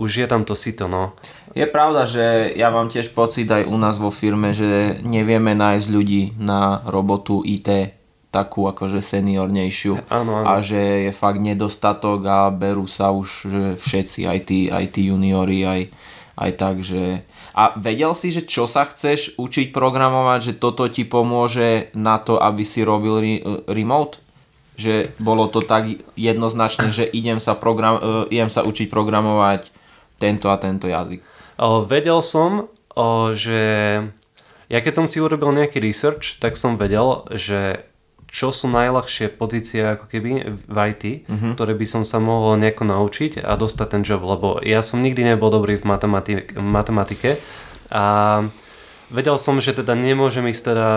[0.00, 1.12] už je tam to sito, no.
[1.52, 5.86] Je pravda, že ja mám tiež pocit aj u nás vo firme, že nevieme nájsť
[5.92, 10.46] ľudí na robotu IT takú akože seniornejšiu áno, áno.
[10.46, 15.66] a že je fakt nedostatok a berú sa už všetci, aj tí, aj tí juniori,
[15.66, 15.82] aj,
[16.38, 17.26] aj tak, že...
[17.58, 22.38] A vedel si, že čo sa chceš učiť programovať, že toto ti pomôže na to,
[22.38, 24.22] aby si robil re- remote?
[24.78, 29.79] Že bolo to tak jednoznačné, že idem sa, program- e, idem sa učiť programovať
[30.20, 31.24] tento a tento jazyk.
[31.56, 33.60] O, vedel som, o, že
[34.70, 37.90] ja keď som si urobil nejaký research, tak som vedel, že
[38.30, 41.58] čo sú najľahšie pozície ako keby v IT, uh-huh.
[41.58, 45.26] ktoré by som sa mohol nejako naučiť a dostať ten job, lebo ja som nikdy
[45.26, 47.42] nebol dobrý v matematike, matematike
[47.90, 48.04] a
[49.10, 50.88] vedel som, že teda nemôžem ísť teda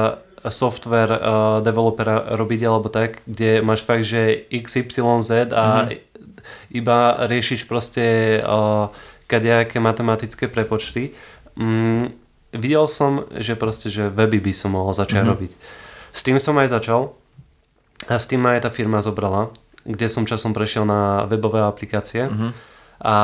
[0.54, 1.20] software uh,
[1.66, 6.78] developera robiť alebo tak, kde máš fakt, že XYZ a mm-hmm.
[6.78, 8.94] iba riešiš proste uh,
[9.28, 11.14] kadejaké matematické prepočty.
[11.56, 12.14] Mm,
[12.54, 15.34] videl som, že proste, že weby by som mohol začať mm-hmm.
[15.34, 15.52] robiť.
[16.14, 17.14] S tým som aj začal
[18.10, 19.50] a s tým ma aj tá firma zobrala,
[19.88, 22.30] kde som časom prešiel na webové aplikácie.
[22.30, 22.73] Mm-hmm
[23.04, 23.16] a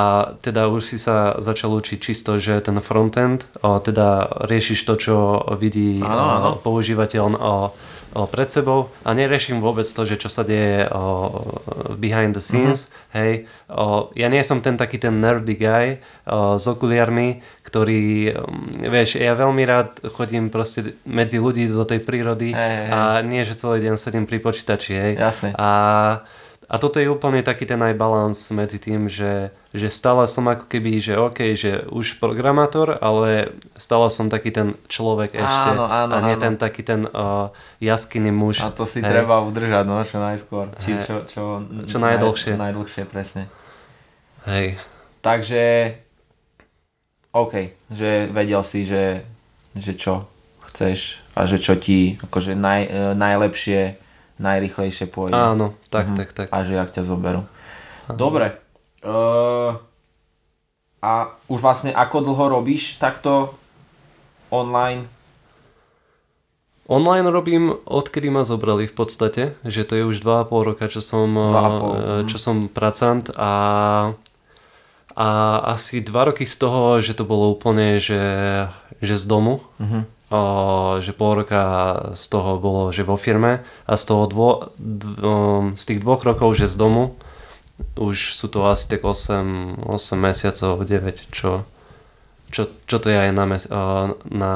[0.44, 5.16] teda už si sa začal učiť čisto, že ten frontend, o, teda riešiš to, čo
[5.56, 6.50] vidí áno, áno.
[6.60, 7.56] používateľ o, o,
[8.28, 11.32] pred sebou a neriešim vôbec to, že čo sa deje o,
[11.96, 13.16] behind the scenes, mm-hmm.
[13.16, 13.34] hej.
[13.72, 15.88] O, ja nie som ten taký ten nerdy guy
[16.28, 18.36] o, s okuliarmi, ktorý,
[18.84, 23.48] vieš, ja veľmi rád chodím proste medzi ľudí do tej prírody hey, hey, a nie,
[23.48, 25.14] že celý deň sedím pri počítači, hej.
[25.16, 25.56] Jasne.
[25.56, 25.70] A
[26.70, 30.70] a toto je úplne taký ten aj balans medzi tým, že, že stále som ako
[30.70, 36.14] keby, že OK, že už programátor, ale stále som taký ten človek ešte áno, áno,
[36.14, 36.44] a nie áno.
[36.46, 37.50] ten taký ten uh,
[37.82, 38.62] jaskyný muž.
[38.62, 39.10] A to si hej.
[39.10, 40.70] treba udržať, no, čo najskôr.
[40.78, 42.54] Či čo, čo, čo najdlhšie.
[42.54, 43.50] Naj, najdlhšie, presne.
[44.46, 44.78] Hej.
[45.26, 45.64] Takže,
[47.34, 47.54] OK,
[47.90, 49.26] že vedel si, že,
[49.74, 50.30] že čo
[50.70, 53.82] chceš a že čo ti akože naj, e, najlepšie
[54.40, 55.36] najrychlejšie pôjde.
[55.36, 56.16] Áno, tak, mhm.
[56.16, 56.48] tak, tak.
[56.50, 57.44] A že jak ťa zoberú.
[58.08, 58.18] Áno.
[58.18, 58.58] Dobre.
[59.04, 59.80] Uh,
[61.00, 63.56] a už vlastne ako dlho robíš takto
[64.52, 65.08] online?
[66.90, 71.30] Online robím, odkedy ma zobrali v podstate, že to je už 2,5 roka, čo som,
[71.30, 71.46] 2,5.
[71.46, 72.28] Eh, mhm.
[72.28, 73.54] čo som pracant a,
[75.14, 75.28] a
[75.70, 78.24] asi 2 roky z toho, že to bolo úplne, že,
[79.04, 79.62] že z domu.
[79.78, 80.04] Uh-huh
[81.02, 81.62] že pol roka
[82.14, 86.54] z toho bolo, že vo firme a z toho dvo, dvo, z tých dvoch rokov,
[86.54, 87.18] že z domu,
[87.98, 91.66] už sú to asi tak 8, 8 mesiacov, 9, čo,
[92.54, 93.64] čo, čo to je aj na, mes,
[94.30, 94.54] na,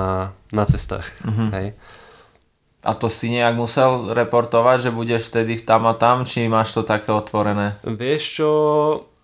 [0.53, 1.09] na cestách.
[1.26, 1.49] Mm-hmm.
[1.57, 1.67] Hej.
[2.84, 6.84] A to si nejak musel reportovať, že budeš vtedy tam a tam, či máš to
[6.84, 7.80] také otvorené?
[7.88, 8.49] Vieš čo,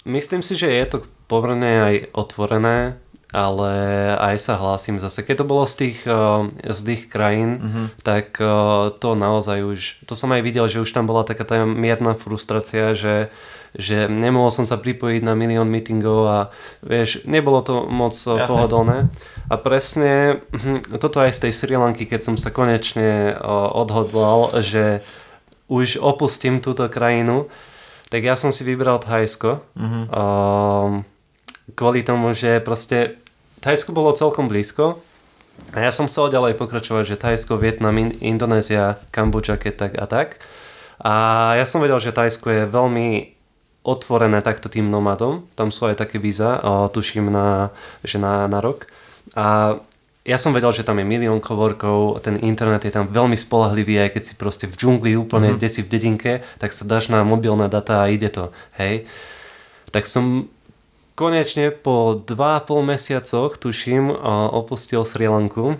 [0.07, 0.97] myslím si, že je to
[1.27, 2.97] pomerne aj otvorené,
[3.29, 3.73] ale
[4.17, 5.21] aj sa hlásim zase.
[5.21, 7.85] Keď to bolo z tých, eh, z tých krajín, mm-hmm.
[8.01, 8.49] tak eh,
[8.97, 12.97] to naozaj už, to som aj videl, že už tam bola taká tá mierna frustrácia,
[12.97, 13.29] že,
[13.77, 16.39] že nemohol som sa pripojiť na milión meetingov a
[16.81, 18.49] vieš, nebolo to moc eh, Jasne.
[18.49, 18.97] pohodlné.
[19.45, 23.37] A presne hm, toto aj z tej Sri Lanky, keď som sa konečne
[23.73, 25.05] odhodlal, že
[25.69, 27.45] už opustím túto krajinu,
[28.09, 29.61] tak ja som si vybral Thajsko.
[29.77, 30.03] Mm-hmm.
[30.09, 31.05] Um,
[31.79, 33.15] kvôli tomu, že proste
[33.63, 34.99] Thajsko bolo celkom blízko
[35.71, 40.29] a ja som chcel ďalej pokračovať, že Thajsko, Vietnam, Indonézia, Kambodža, keď tak a tak.
[40.99, 41.13] A
[41.55, 43.31] ja som vedel, že Thajsko je veľmi
[43.87, 45.47] otvorené takto tým nomadom.
[45.55, 46.59] Tam sú aj také víza,
[46.91, 47.71] tuším, na,
[48.03, 48.91] že na, na rok.
[49.39, 49.79] A
[50.27, 54.19] ja som vedel, že tam je milión coworkov, ten internet je tam veľmi spolahlivý, aj
[54.19, 55.59] keď si proste v džungli úplne, mm-hmm.
[55.63, 59.07] kde si v dedinke, tak sa dáš na mobilné data a ide to, hej.
[59.95, 60.51] Tak som
[61.19, 64.07] konečne po 2,5 mesiacoch, tuším,
[64.55, 65.75] opustil Sri Lanku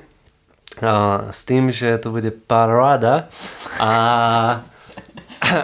[1.32, 3.32] s tým, že to bude paráda
[3.80, 3.94] a,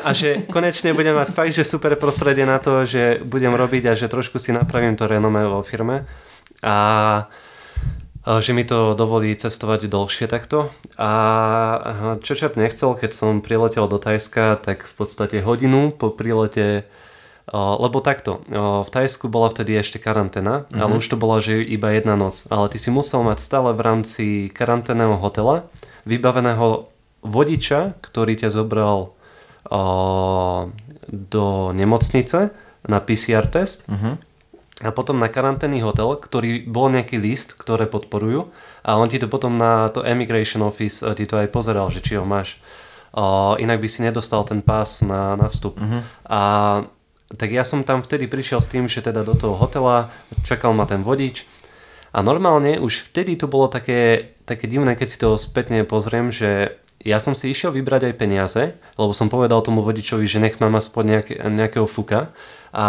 [0.08, 4.00] a že konečne budem mať fakt, že super prostredie na to, že budem robiť a
[4.00, 6.08] že trošku si napravím to renome vo firme
[6.64, 7.28] a
[8.26, 10.74] že mi to dovolí cestovať dlhšie takto.
[10.98, 11.12] A
[12.26, 16.90] čo čert nechcel, keď som priletel do Tajska, tak v podstate hodinu po prilete
[17.54, 20.82] lebo takto, v Tajsku bola vtedy ešte karanténa, mm-hmm.
[20.82, 22.50] ale už to bola, že iba jedna noc.
[22.50, 25.70] Ale ty si musel mať stále v rámci karanténneho hotela
[26.10, 26.90] vybaveného
[27.22, 29.14] vodiča, ktorý ťa zobral
[31.10, 32.54] do nemocnice
[32.86, 34.14] na PCR test mm-hmm.
[34.86, 38.54] a potom na karanténny hotel, ktorý bol nejaký list, ktoré podporujú
[38.86, 42.18] a on ti to potom na to Immigration Office ti to aj pozeral, že či
[42.18, 42.62] ho máš.
[43.16, 45.80] Uh, inak by si nedostal ten pás na, na vstup.
[45.80, 46.04] Uh-huh.
[46.28, 46.42] A
[47.34, 50.14] tak ja som tam vtedy prišiel s tým, že teda do toho hotela
[50.46, 51.50] čakal ma ten vodič.
[52.16, 56.80] A normálne už vtedy to bolo také, také divné, keď si to spätne pozriem, že
[57.06, 58.64] ja som si išiel vybrať aj peniaze,
[58.98, 62.34] lebo som povedal tomu vodičovi, že nech mám aspoň nejaké, nejakého fuka.
[62.72, 62.86] A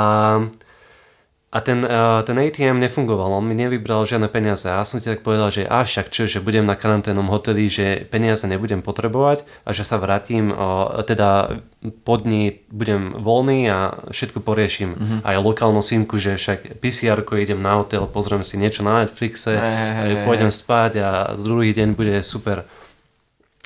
[1.47, 5.07] a ten, uh, ten ATM nefungoval, on mi nevybral žiadne peniaze a ja som si
[5.07, 9.47] tak povedal, že a však čo, že budem na karanténnom hoteli, že peniaze nebudem potrebovať
[9.63, 11.63] a že sa vrátim, uh, teda
[12.03, 13.79] po dní budem voľný a
[14.11, 14.99] všetko poriešim.
[14.99, 15.21] Mm-hmm.
[15.23, 19.93] Aj lokálnu simku, že však pcr idem na hotel, pozriem si niečo na Netflixe, hey,
[19.95, 22.67] hey, pôjdem spať a druhý deň bude super.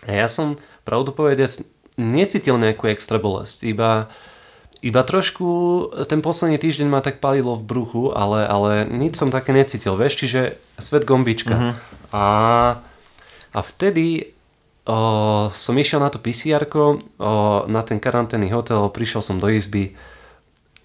[0.05, 1.65] A ja som pravdu povedať
[1.97, 4.13] necítil nejakú extra bolesť, iba,
[4.81, 5.49] iba trošku
[6.09, 10.25] ten posledný týždeň ma tak palilo v bruchu, ale, ale nič som také necítil, vieš,
[10.25, 11.53] čiže svet gombička.
[11.53, 11.73] Uh-huh.
[12.17, 12.27] A,
[13.53, 14.33] a vtedy
[14.89, 16.65] o, som išiel na to pcr
[17.69, 19.93] na ten karanténny hotel, prišiel som do izby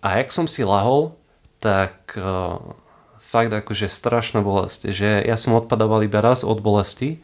[0.04, 1.16] a jak som si lahol,
[1.64, 2.76] tak o,
[3.24, 7.24] fakt akože strašná bolesť, že ja som odpadával iba raz od bolesti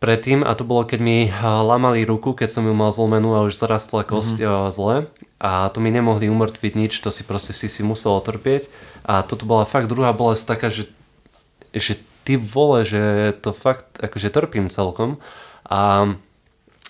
[0.00, 3.44] predtým a to bolo, keď mi eh, lamali ruku, keď som ju mal zlomenú a
[3.46, 4.72] už zarastla kosť mm-hmm.
[4.72, 4.96] zle
[5.38, 8.66] a to mi nemohli umrtviť nič, to si proste si si musel trpieť
[9.04, 10.88] a toto bola fakt druhá bolesť taká, že,
[11.70, 15.20] že ty vole, že to fakt akože trpím celkom
[15.68, 16.12] a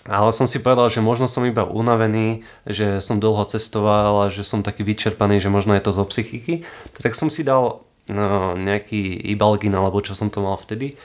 [0.09, 4.41] ale som si povedal, že možno som iba unavený, že som dlho cestoval a že
[4.41, 6.65] som taký vyčerpaný, že možno je to zo psychiky.
[6.97, 8.97] Tak som si dal no, nejaký
[9.29, 10.97] ibalgin alebo čo som to mal vtedy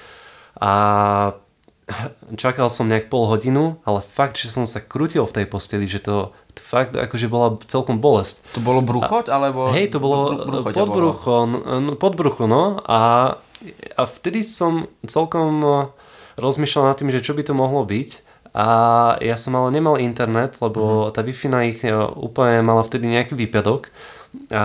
[0.56, 0.72] a
[2.34, 6.02] čakal som nejak pol hodinu, ale fakt, že som sa krútil v tej posteli, že
[6.02, 8.42] to, fakt akože bola celkom bolesť.
[8.58, 9.70] To bolo brucho, alebo...
[9.70, 10.34] Hej, to bolo
[10.66, 13.34] podbrucho, no, podbrucho, no a,
[13.94, 15.74] a vtedy som celkom no,
[16.42, 18.26] rozmýšľal nad tým, že čo by to mohlo byť
[18.56, 18.68] a
[19.22, 21.14] ja som ale nemal internet, lebo mm.
[21.14, 21.22] tá
[21.52, 23.94] na ich no, úplne mala vtedy nejaký výpadok
[24.50, 24.64] a,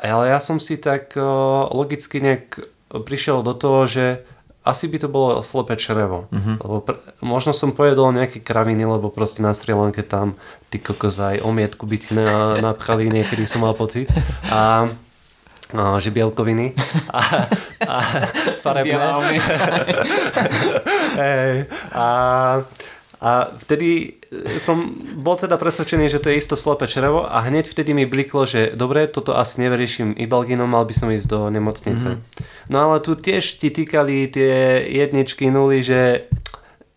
[0.00, 1.12] ale ja som si tak
[1.68, 4.24] logicky nejak prišiel do toho, že
[4.70, 6.30] asi by to bolo slepé črevo.
[6.30, 6.54] Uh-huh.
[6.62, 10.38] Lebo pr- možno som pojedol nejaké kraviny, lebo proste na Sri Lanke tam
[10.70, 14.06] ty kokos aj omietku byť na, napchali niekedy som mal pocit.
[14.48, 14.86] A,
[15.74, 16.78] a že bielkoviny
[17.10, 17.20] a,
[17.82, 17.96] a
[18.62, 18.94] farebné.
[21.90, 22.06] a,
[23.20, 24.16] a vtedy
[24.56, 28.48] som bol teda presvedčený, že to je isto slepé črevo a hneď vtedy mi bliklo,
[28.48, 32.16] že dobre, toto asi nevyrieším ibalginom, mal by som ísť do nemocnice.
[32.16, 32.72] Mm-hmm.
[32.72, 36.32] No ale tu tiež ti týkali tie jedničky nuly, že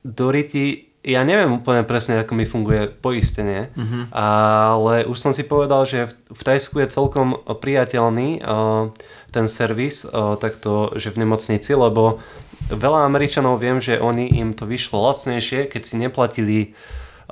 [0.07, 4.15] do ryti ja neviem úplne presne, ako mi funguje poistenie, mm-hmm.
[4.15, 8.87] ale už som si povedal, že v Tajsku je celkom priateľný uh,
[9.35, 12.23] ten servis, uh, takto, že v nemocnici, lebo
[12.69, 16.59] veľa Američanov viem, že oni im to vyšlo lacnejšie, keď si neplatili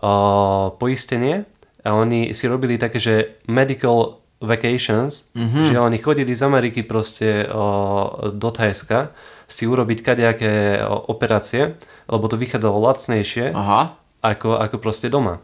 [0.01, 1.47] uh, poistenie
[1.85, 5.63] a oni si robili také, že medical vacations, mm-hmm.
[5.69, 9.13] že oni chodili z Ameriky proste uh, do Thajska
[9.45, 11.75] si urobiť kadejaké operácie,
[12.07, 13.99] lebo to vychádzalo lacnejšie Aha.
[14.21, 15.41] Ako, ako proste doma.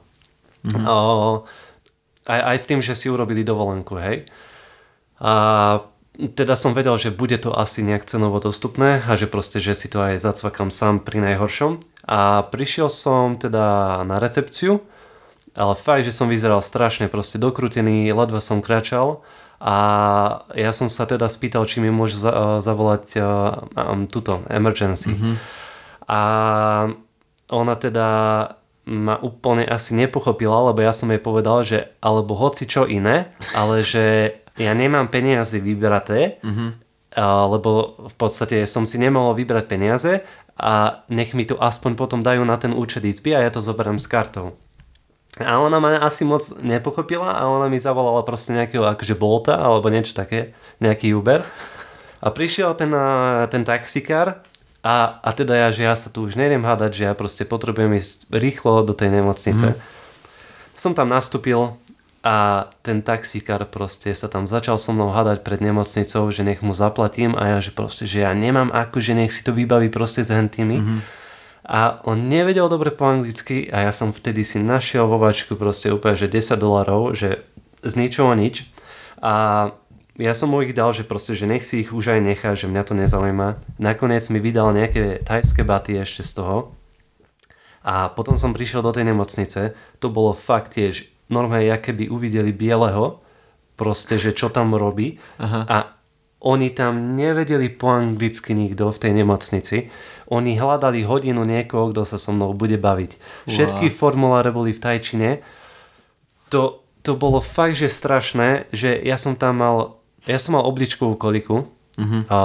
[0.66, 0.86] Mm-hmm.
[0.86, 1.46] Uh,
[2.28, 4.28] aj, aj s tým, že si urobili dovolenku, hej.
[5.18, 5.34] A
[6.18, 9.86] teda som vedel, že bude to asi nejak cenovo dostupné a že proste, že si
[9.86, 11.78] to aj zacvakám sám pri najhoršom.
[12.10, 14.82] A prišiel som teda na recepciu,
[15.54, 19.22] ale fakt, že som vyzeral strašne proste dokrútený, ledva som kráčal
[19.62, 19.76] a
[20.54, 23.26] ja som sa teda spýtal, či mi môže za, zavolať uh,
[23.74, 25.14] um, túto emergency.
[25.14, 25.34] Mm-hmm.
[26.08, 26.22] A
[27.50, 28.08] ona teda
[28.88, 33.84] ma úplne asi nepochopila, lebo ja som jej povedal, že alebo hoci čo iné, ale
[33.84, 36.70] že ja nemám peniaze vybraté, mm-hmm.
[37.54, 40.14] lebo v podstate som si nemohol vybrať peniaze
[40.58, 44.02] a nech mi to aspoň potom dajú na ten účet izby a ja to zoberiem
[44.02, 44.58] s kartou.
[45.38, 49.94] A ona ma asi moc nepochopila a ona mi zavolala proste nejakého akože Bolta alebo
[49.94, 51.46] niečo také, nejaký Uber.
[52.18, 52.90] A prišiel ten,
[53.54, 54.42] ten taxikár
[54.82, 58.02] a, a teda ja, že ja sa tu už nejdem hádať, že ja proste potrebujem
[58.02, 59.78] ísť rýchlo do tej nemocnice.
[59.78, 59.80] Mm.
[60.74, 61.78] Som tam nastúpil,
[62.28, 66.76] a ten taxikár proste sa tam začal so mnou hadať pred nemocnicou, že nech mu
[66.76, 70.28] zaplatím a ja, že proste, že ja nemám ako, že nech si to vybaví proste
[70.28, 70.84] s hentými.
[70.84, 71.00] Mm-hmm.
[71.72, 75.88] A on nevedel dobre po anglicky a ja som vtedy si našiel vo vačku proste
[75.88, 77.48] úplne, že 10 dolarov, že
[77.80, 78.68] z ničoho nič.
[79.24, 79.72] A
[80.20, 82.68] ja som mu ich dal, že proste, že nech si ich už aj nechá, že
[82.68, 83.80] mňa to nezaujíma.
[83.80, 86.76] Nakoniec mi vydal nejaké tajské baty ešte z toho.
[87.88, 92.52] A potom som prišiel do tej nemocnice, to bolo fakt tiež normálne, ja keby uvideli
[92.52, 93.20] bieleho,
[93.78, 95.62] proste, že čo tam robí Aha.
[95.70, 95.78] a
[96.38, 99.90] oni tam nevedeli po anglicky nikto v tej nemocnici.
[100.30, 103.12] Oni hľadali hodinu niekoho, kto sa so mnou bude baviť.
[103.18, 103.50] Wow.
[103.50, 105.30] Všetky formuláre boli v tajčine.
[106.54, 109.78] To, to bolo fakt, že strašné, že ja som tam mal,
[110.30, 111.66] ja som mal obličkovú koliku,
[111.98, 112.22] uh-huh.
[112.30, 112.38] a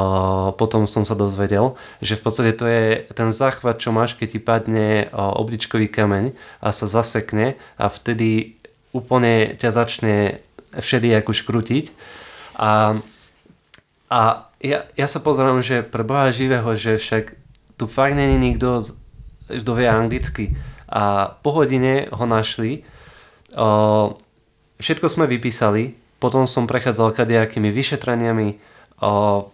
[0.56, 4.40] potom som sa dozvedel, že v podstate to je ten záchvat, čo máš, keď ti
[4.40, 6.32] padne obličkový kameň
[6.64, 8.61] a sa zasekne a vtedy
[8.92, 10.16] úplne ťa začne
[10.76, 11.84] všedy ako škrutiť.
[12.56, 12.96] A,
[14.08, 14.20] a
[14.62, 17.34] ja, ja sa pozerám, že pre Boha živého, že však
[17.76, 18.84] tu fakt není nikto,
[19.48, 20.44] kto vie anglicky.
[20.92, 22.84] A po hodine ho našli.
[23.56, 24.14] O,
[24.78, 25.96] všetko sme vypísali.
[26.22, 28.60] Potom som prechádzal kadejakými vyšetraniami.
[29.02, 29.48] O,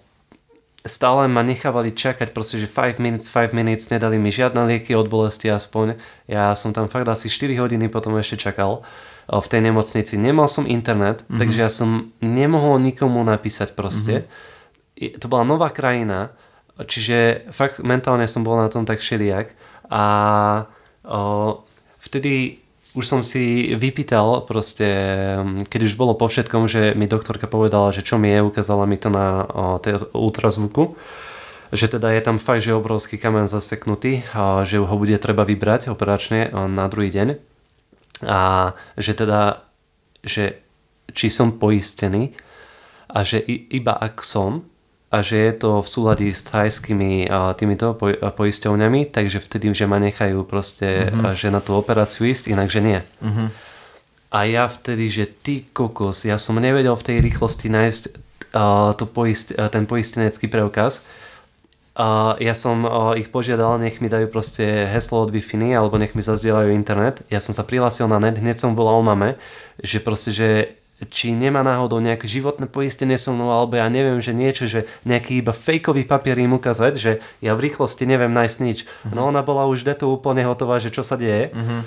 [0.85, 5.07] stále ma nechávali čakať, proste, že 5 minutes, 5 minutes, nedali mi žiadne lieky od
[5.07, 5.97] bolesti aspoň.
[6.27, 8.83] Ja som tam fakt asi 4 hodiny potom ešte čakal
[9.29, 10.17] v tej nemocnici.
[10.17, 11.37] Nemal som internet, mm-hmm.
[11.37, 14.25] takže ja som nemohol nikomu napísať proste.
[14.25, 15.21] Mm-hmm.
[15.21, 16.33] To bola nová krajina,
[16.81, 19.53] čiže fakt mentálne som bol na tom tak všelijak.
[19.93, 20.05] A
[21.05, 21.61] o,
[22.01, 22.65] vtedy
[22.97, 24.89] už som si vypýtal proste,
[25.69, 28.97] keď už bolo po všetkom, že mi doktorka povedala, že čo mi je, ukázala mi
[28.97, 30.97] to na o, tej ultrazvuku,
[31.69, 35.93] že teda je tam fakt, že obrovský kamen zaseknutý, a že ho bude treba vybrať
[35.93, 37.58] operačne na druhý deň
[38.27, 39.63] a že teda,
[40.25, 40.63] že
[41.13, 42.35] či som poistený
[43.09, 44.67] a že iba ak som,
[45.09, 50.45] a že je to v súlade s thajskými týmito poisťovňami, takže vtedy, že ma nechajú
[50.45, 51.33] proste, mm-hmm.
[51.33, 53.01] že na tú operáciu ísť, inak, že nie.
[53.25, 53.49] Mm-hmm.
[54.29, 58.03] A ja vtedy, že ty kokos, ja som nevedel v tej rýchlosti nájsť
[58.53, 61.09] uh, to poist, uh, ten poistenecký preukaz.
[61.99, 65.43] Uh, ja som uh, ich požiadal, nech mi dajú proste heslo od wi
[65.75, 67.27] alebo nech mi zazdielajú internet.
[67.27, 69.35] Ja som sa prihlásil na net, hneď som volal mame,
[69.83, 70.79] že proste, že
[71.11, 75.43] či nemá náhodou nejaké životné poistenie so mnou, alebo ja neviem, že niečo, že nejaký
[75.43, 78.79] iba fejkový papier im ukázať, že ja v rýchlosti neviem nájsť nič.
[78.83, 79.15] Uh-huh.
[79.15, 81.55] No ona bola už deto úplne hotová, že čo sa deje.
[81.55, 81.83] Uh-huh.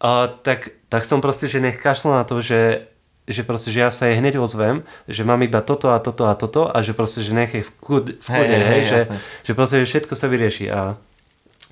[0.00, 2.88] A, tak, tak som proste, že nech kašla na to, že,
[3.24, 6.34] že proste, že ja sa jej hneď ozvem, že mám iba toto a toto a
[6.36, 9.00] toto a že proste, že nech je v, kľud, v kľude, hej, hej, hej, že,
[9.48, 10.66] že proste, že všetko sa vyrieši.
[10.68, 10.96] A,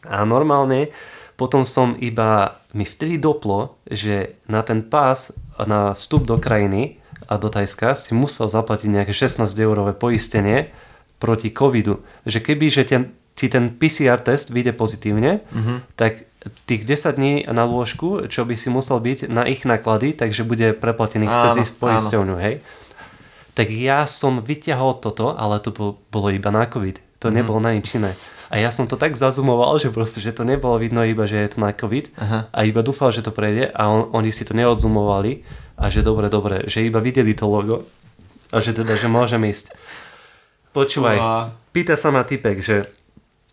[0.08, 0.88] a normálne
[1.36, 7.38] potom som iba, mi vtedy doplo, že na ten pás na vstup do krajiny a
[7.38, 10.72] do Tajska si musel zaplatiť nejaké 16 eurové poistenie
[11.22, 12.02] proti covidu.
[12.26, 13.02] Že keby, že ten,
[13.34, 15.78] ti ten PCR test vyjde pozitívne, uh-huh.
[15.96, 16.28] tak
[16.66, 20.74] tých 10 dní na lôžku, čo by si musel byť na ich náklady, takže bude
[20.74, 22.60] preplatený cez ísť poisťovňu, hej.
[23.52, 25.70] Tak ja som vyťahol toto, ale to
[26.08, 26.98] bolo iba na COVID.
[27.22, 27.36] To uh-huh.
[27.36, 28.16] nebolo na nič iné.
[28.52, 31.56] A ja som to tak zazumoval, že proste, že to nebolo vidno iba, že je
[31.56, 32.38] to na COVID Aha.
[32.52, 35.40] a iba dúfal, že to prejde a on, oni si to neodzumovali
[35.80, 37.88] a že dobre, dobre, že iba videli to logo
[38.52, 39.72] a že teda, že môžem ísť.
[40.76, 41.16] Počúvaj,
[41.72, 42.92] pýta sa ma typek, že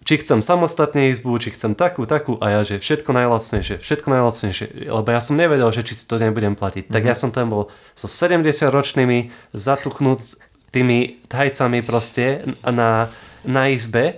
[0.10, 4.90] či chcem samostatne izbu, či chcem takú, takú a ja, že všetko najlacnejšie, všetko najlacnejšie,
[4.90, 6.90] lebo ja som nevedel, že či to nebudem platiť.
[6.90, 6.96] Mm-hmm.
[6.98, 8.42] Tak ja som tam bol so 70
[8.74, 10.42] ročnými zatuchnúť
[10.74, 13.14] tými tajcami proste na,
[13.46, 14.18] na izbe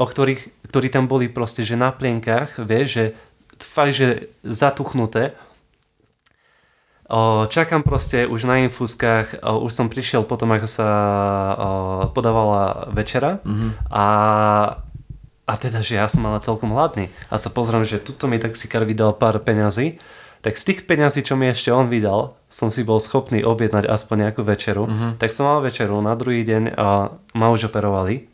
[0.00, 3.04] o ktorých, ktorí tam boli proste, že na plienkach, vieš, že
[3.60, 5.36] fakt, že zatuchnuté.
[7.50, 10.88] Čakám proste už na infúzkach, už som prišiel potom, ako sa
[12.14, 13.42] podávala večera.
[13.42, 13.70] Mm-hmm.
[13.90, 14.06] a,
[15.50, 17.10] a teda, že ja som ale celkom hladný.
[17.26, 19.98] A sa pozriem, že tuto mi taxikár vydal pár peňazí,
[20.40, 24.30] tak z tých peňazí, čo mi ešte on vydal, som si bol schopný objednať aspoň
[24.30, 25.10] nejakú večeru, mm-hmm.
[25.18, 28.30] tak som mal večeru, na druhý deň a ma už operovali.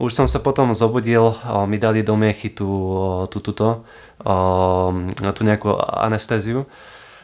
[0.00, 1.36] Už som sa potom zobudil,
[1.68, 2.70] mi dali do miechy tú,
[3.28, 3.84] tú, túto,
[5.18, 6.64] tú nejakú anestéziu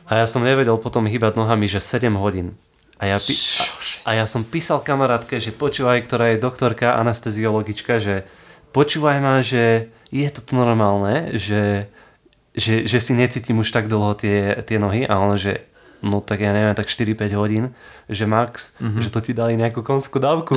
[0.07, 2.55] a ja som nevedel potom hýbať nohami, že 7 hodín.
[2.97, 3.65] A ja, a,
[4.09, 8.25] a ja som písal kamarátke, že počúvaj, ktorá je doktorka, anesteziologička, že
[8.73, 11.93] počúvaj ma, že je to normálne, že,
[12.57, 15.67] že, že si necítim už tak dlho tie, tie nohy a on, že
[16.05, 17.65] no tak ja neviem, tak 4-5 hodín,
[18.07, 19.03] že max, mm-hmm.
[19.03, 20.55] že to ti dali nejakú konskú dávku.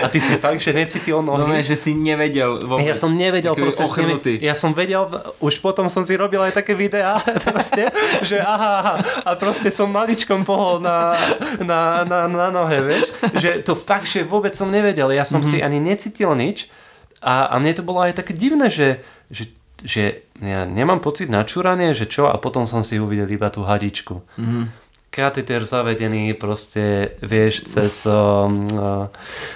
[0.00, 1.44] A ty si fakt, že necítil nohy.
[1.44, 2.88] No ne, že si nevedel vôbec.
[2.88, 5.04] Ja som nevedel, proste, nevedel, ja som vedel,
[5.38, 7.92] už potom som si robil aj také videá, proste,
[8.24, 11.16] že aha, aha, a proste som maličkom pohol na,
[11.60, 15.60] na, na, na nohe, vieš, že to fakt, že vôbec som nevedel, ja som mm-hmm.
[15.60, 16.70] si ani necítil nič
[17.18, 19.50] a, a mne to bolo aj také divné, že, že
[19.84, 23.62] že ja nemám pocit na čúranie, že čo, a potom som si uvidel iba tú
[23.62, 24.22] hadičku.
[24.38, 24.64] Mm-hmm.
[25.08, 29.10] Kateter zavedený proste, vieš, cez, um, uh,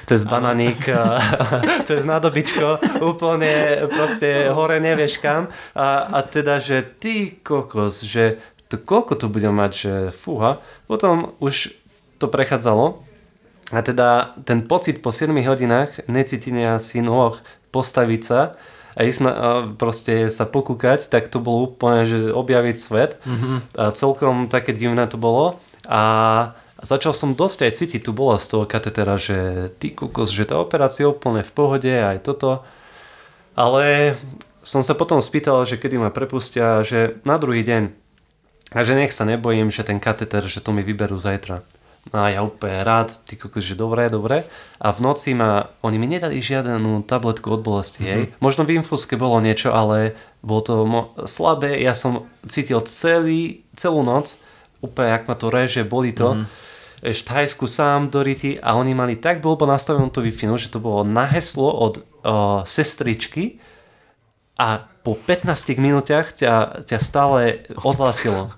[0.09, 0.91] cez bananík,
[1.89, 5.53] cez nádobičko, úplne proste hore nevieš kam.
[5.77, 8.43] A, a teda, že ty kokos, že
[8.73, 10.59] to, koľko to bude mať, že fúha.
[10.89, 11.77] Potom už
[12.17, 13.05] to prechádzalo
[13.73, 17.37] a teda ten pocit po 7 hodinách necítenia si nôh
[17.73, 18.41] postaviť sa
[18.93, 23.17] a ísť na, a proste sa pokúkať, tak to bolo úplne, že objaviť svet.
[23.25, 23.57] Mm-hmm.
[23.81, 25.57] A celkom také divné to bolo.
[25.89, 26.03] A
[26.83, 31.09] začal som dosť aj cítiť tú bolesť toho katetera, že ty kukos, že tá operácia
[31.09, 32.67] je úplne v pohode, aj toto.
[33.57, 34.15] Ale
[34.63, 37.93] som sa potom spýtal, že kedy ma prepustia, že na druhý deň.
[38.73, 41.61] A že nech sa nebojím, že ten kateter, že to mi vyberú zajtra.
[42.11, 44.43] No a ja úplne rád, ty kokos, že dobré, dobré.
[44.83, 48.11] A v noci ma, oni mi nedali žiadnu tabletku od bolesti, mm-hmm.
[48.11, 48.23] hej.
[48.27, 48.33] Mhm.
[48.43, 51.79] Možno v infúzke bolo niečo, ale bolo to mo- slabé.
[51.79, 54.43] Ja som cítil celý, celú noc,
[54.83, 56.35] úplne ak ma to reže, boli to.
[56.35, 56.61] Mm-hmm.
[57.03, 60.79] v Thajsku sám do Riti a oni mali tak blbo nastavenú tú wi že to
[60.79, 63.59] bolo na heslo od uh, sestričky
[64.55, 65.51] a po 15
[65.83, 68.55] minúťach ťa, ťa stále odhlásilo.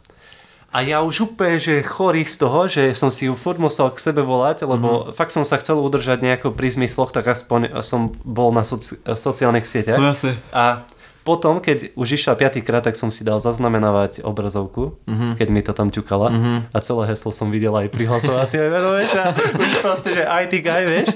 [0.74, 4.02] A ja už úplne, že chorý z toho, že som si ju furt musel k
[4.02, 5.14] sebe volať, lebo mm-hmm.
[5.14, 9.70] fakt som sa chcel udržať nejako pri zmysloch, tak aspoň som bol na soci- sociálnych
[9.70, 10.02] sieťach.
[10.02, 10.34] No jasne.
[10.50, 10.82] A
[11.22, 15.38] potom, keď už išla piatýkrát, tak som si dal zaznamenávať obrazovku, mm-hmm.
[15.38, 16.58] keď mi to tam ťukala mm-hmm.
[16.74, 20.82] a celé heslo som videl aj pri hlasovací vieš, a už proste, že IT guy,
[20.90, 21.14] vieš.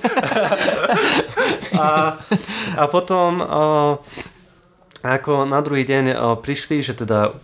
[1.82, 2.14] a,
[2.78, 3.92] a potom uh,
[5.02, 6.14] ako na druhý deň
[6.46, 7.34] prišli, že teda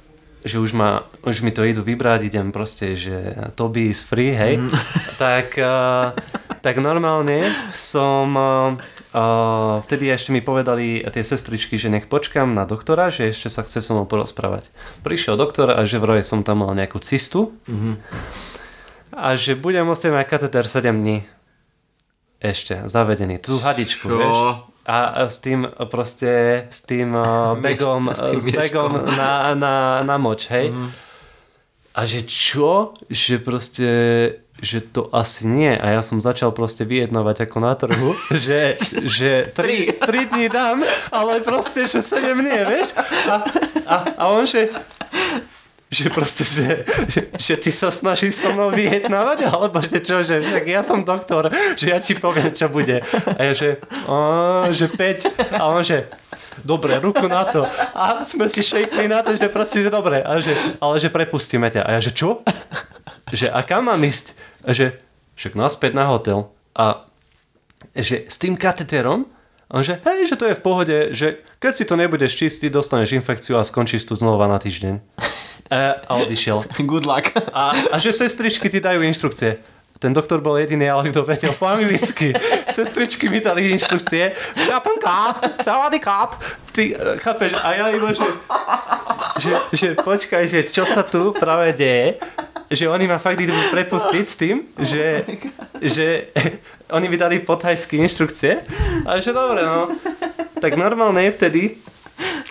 [0.45, 4.61] že už, ma, už mi to idú vybrať, idem proste, že Toby is free, hej,
[4.61, 4.71] mm.
[5.23, 6.13] tak, uh,
[6.61, 13.09] tak normálne som, uh, vtedy ešte mi povedali tie sestričky, že nech počkam na doktora,
[13.09, 14.69] že ešte sa chce so mnou porozprávať.
[15.01, 17.95] Prišiel doktor a že vraj som tam mal nejakú cistu mm-hmm.
[19.17, 21.25] a že budem musieť mať kateter 7 dní.
[22.45, 23.41] Ešte, zavedený.
[23.41, 24.17] Tú hadičku, Čo?
[24.21, 24.41] vieš
[24.85, 30.17] a s tým proste s tým uh, begom, s, tým s begom na, na, na
[30.21, 30.71] moč, hej.
[30.71, 30.93] Mm.
[31.95, 32.93] A že čo?
[33.09, 33.89] Že proste
[34.65, 35.75] že to asi nie.
[35.75, 38.15] A ja som začal proste vyjednávať ako na trhu,
[38.47, 42.95] že, že tri, tri dní dám, ale proste, že sedem nie, vieš?
[43.29, 43.35] A,
[43.85, 44.71] a, a on, že
[45.95, 50.43] že proste, že, že, že ty sa snažíš so mnou vyjednávať, alebo že čo, že
[50.43, 52.99] však ja som doktor, že ja ti poviem, čo bude.
[53.39, 53.79] A ja, že,
[54.11, 55.55] o, že 5.
[55.55, 56.11] A on, že,
[56.67, 57.63] dobre, ruku na to.
[57.95, 60.21] A sme si šejkli na to, že proste, že dobre.
[60.21, 61.87] A že, ale že prepustíme ťa.
[61.87, 62.43] A ja, že čo?
[63.31, 64.37] Že a kam mám ísť?
[64.67, 64.99] A že,
[65.39, 66.51] však naspäť na hotel.
[66.75, 67.07] A
[67.95, 69.31] že s tým kateterom
[69.75, 73.17] a že hej, že to je v pohode, že keď si to nebudeš čistiť, dostaneš
[73.17, 75.01] infekciu a skončíš tu znova na týždeň.
[75.71, 76.65] E, a odišiel.
[76.85, 77.33] Good luck.
[77.53, 79.57] A, a že sestričky ti dajú inštrukcie.
[79.97, 82.37] Ten doktor bol jediný, ale kto vedel po anglicky.
[82.69, 84.37] Sestričky mi dali inštrukcie.
[84.69, 86.37] Kapanka, savady kap.
[86.77, 87.57] Ty, e, chápeš?
[87.57, 88.29] A ja iba, že,
[89.41, 92.21] že, že počkaj, že čo sa tu práve deje
[92.75, 95.23] že oni ma fakt idú prepustiť s tým, že,
[95.79, 96.33] že
[96.91, 98.61] oni mi dali pothajské inštrukcie
[99.05, 99.93] a že dobre, no.
[100.59, 101.77] Tak normálne vtedy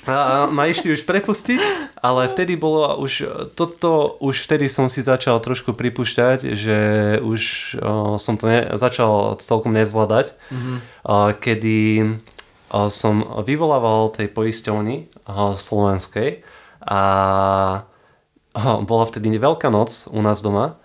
[0.08, 1.62] a ma išli už prepustiť,
[2.00, 6.78] ale vtedy bolo už toto, už vtedy som si začal trošku pripúšťať, že
[7.24, 7.42] už
[7.80, 10.78] o, som to ne, začal celkom nezvládať, mm-hmm.
[11.08, 16.44] a, kedy o, som vyvolával tej poisťovny o, slovenskej
[16.84, 17.02] a
[18.54, 20.78] Aha, bola vtedy veľká noc u nás doma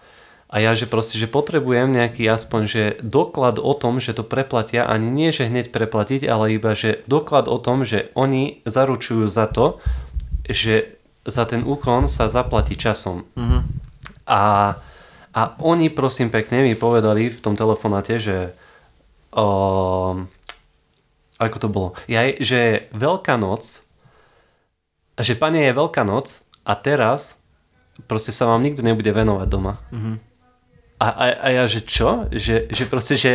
[0.49, 4.89] a ja, že proste, že potrebujem nejaký aspoň, že doklad o tom, že to preplatia,
[4.89, 9.45] ani nie, že hneď preplatiť, ale iba, že doklad o tom, že oni zaručujú za
[9.45, 9.77] to,
[10.49, 10.97] že
[11.29, 13.29] za ten úkon sa zaplatí časom.
[13.37, 13.61] Mm-hmm.
[14.25, 14.43] A,
[15.37, 18.57] a oni prosím pekne mi povedali v tom telefonáte, že
[19.37, 20.25] o,
[21.37, 23.85] ako to bolo, ja, že je Veľká noc,
[25.21, 27.45] že pane je Veľká noc a teraz
[28.09, 29.77] proste sa vám nikto nebude venovať doma.
[29.93, 30.28] Mm-hmm.
[30.99, 32.27] A, a, a ja, že čo?
[32.31, 33.33] Že, že proste, že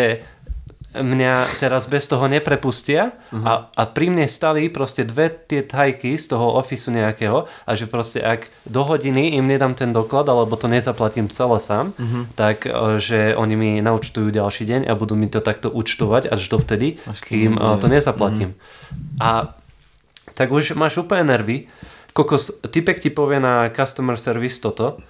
[0.94, 3.41] mňa teraz bez toho neprepustia uh-huh.
[3.41, 7.90] a, a pri mne stali proste dve tie tajky z toho ofisu nejakého a že
[7.90, 12.30] proste ak do hodiny im nedám ten doklad alebo to nezaplatím celé sám, uh-huh.
[12.38, 16.45] tak e, že oni mi naučtujú ďalší deň a budú mi to takto účtovať až
[16.45, 18.53] dovtedy, až kým uh, to nezaplatím.
[18.53, 19.23] Uh-huh.
[19.23, 19.30] A
[20.38, 21.65] tak už máš úplne nervy
[22.14, 25.02] kokos, typek ti povie na customer service toto,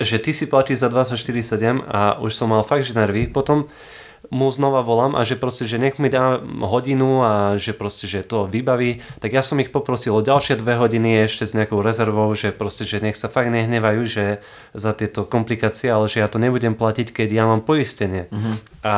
[0.00, 3.28] že ty si platíš za 24,7 a už som mal fakt, že nervy.
[3.28, 3.68] Potom
[4.28, 8.20] mu znova volám a že proste, že nech mi dá hodinu a že proste, že
[8.20, 12.28] to vybaví, tak ja som ich poprosil o ďalšie dve hodiny ešte s nejakou rezervou,
[12.36, 14.44] že proste, že nech sa fakt nehnevajú, že
[14.76, 18.28] za tieto komplikácie, ale že ja to nebudem platiť, keď ja mám poistenie.
[18.28, 18.54] Mm-hmm.
[18.84, 18.96] A,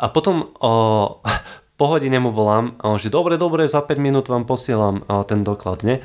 [0.00, 0.72] a potom o,
[1.80, 5.44] po hodine mu volám a on že dobre, dobre, za 5 minút vám posielam ten
[5.44, 6.00] doklad, ne?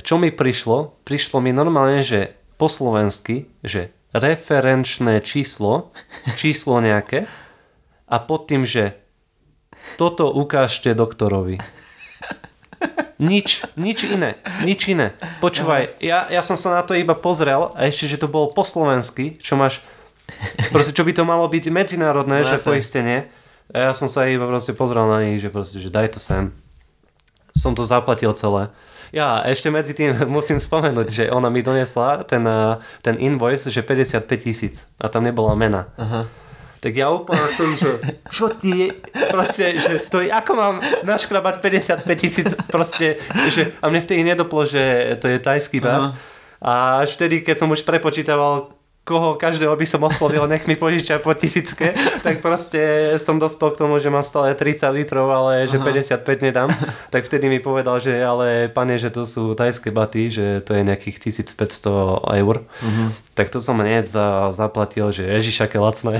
[0.00, 1.02] Čo mi prišlo?
[1.04, 5.92] Prišlo mi normálne, že po slovensky, že referenčné číslo,
[6.40, 7.28] číslo nejaké
[8.06, 8.96] a pod tým, že
[10.00, 11.60] toto ukážte doktorovi.
[13.16, 15.16] Nič, nič iné, nič iné.
[15.40, 18.60] Počúvaj, ja, ja som sa na to iba pozrel a ešte, že to bolo po
[18.60, 19.80] slovensky, čo máš,
[20.68, 23.32] proste čo by to malo byť medzinárodné, no, že poistenie
[23.72, 26.54] a ja som sa iba proste pozrel na nich, že proste, že daj to sem.
[27.56, 28.70] Som to zaplatil celé.
[29.16, 33.80] Ja ešte medzi tým musím spomenúť, že ona mi donesla ten, eh, ten invoice, že
[33.80, 35.88] 55 tisíc a tam nebola mena.
[35.96, 36.28] Aha.
[36.84, 37.96] Tak ja úplne som, že
[38.28, 38.92] čo ti
[39.32, 40.74] proste, že to je, ako mám
[41.08, 43.16] naškrabať 55 tisíc, proste,
[43.48, 46.12] že a mne vtedy nedoplo, že to je tajský bab.
[46.60, 48.75] A až vtedy, keď som už prepočítaval
[49.06, 51.94] koho každého by som oslovil, nech mi požičia po tisícke,
[52.26, 56.18] tak proste som dospel k tomu, že mám stále 30 litrov, ale že Aha.
[56.26, 56.70] 55 nedám.
[57.06, 60.82] Tak vtedy mi povedal, že ale pane, že to sú tajské baty, že to je
[60.82, 62.66] nejakých 1500 eur.
[62.66, 63.08] Uh-huh.
[63.38, 66.18] Tak to som hneď za, zaplatil, že ježiš, aké lacné.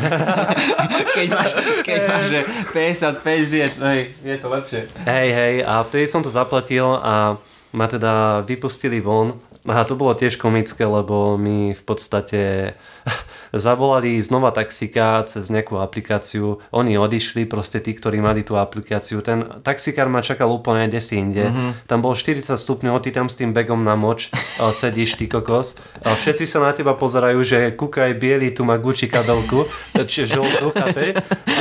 [1.17, 1.51] keď máš,
[1.83, 2.41] keď máš že
[2.71, 4.81] 55 vždy je, hej, je to lepšie.
[5.05, 7.35] Hej, hej, a vtedy som to zaplatil a
[7.77, 9.37] ma teda vypustili von
[9.67, 12.73] a to bolo tiež komické, lebo mi v podstate
[13.55, 16.63] zavolali znova taxika cez nejakú aplikáciu.
[16.71, 19.23] Oni odišli, proste tí, ktorí mali tú aplikáciu.
[19.23, 21.51] Ten taxikár ma čakal úplne desi inde.
[21.51, 21.91] Mm-hmm.
[21.91, 25.79] Tam bol 40 stupňov, ty tam s tým begom na moč sedíš, ty kokos.
[26.03, 29.67] A všetci sa na teba pozerajú, že kúkaj biely, tu má Gucci kabelku,
[30.11, 30.75] čiže žltú,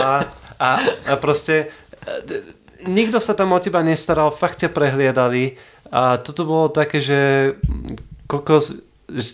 [0.01, 0.69] A, a,
[1.09, 1.69] a proste
[2.87, 5.57] nikto sa tam o teba nestaral, fakt ťa prehliadali.
[5.93, 7.19] A toto bolo také, že
[8.25, 8.85] kokos,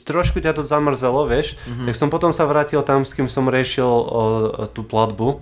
[0.04, 1.88] trošku ťa to zamrzelo, vieš, mm-hmm.
[1.88, 5.40] tak som potom sa vrátil tam, s kým som riešil o, o tú platbu,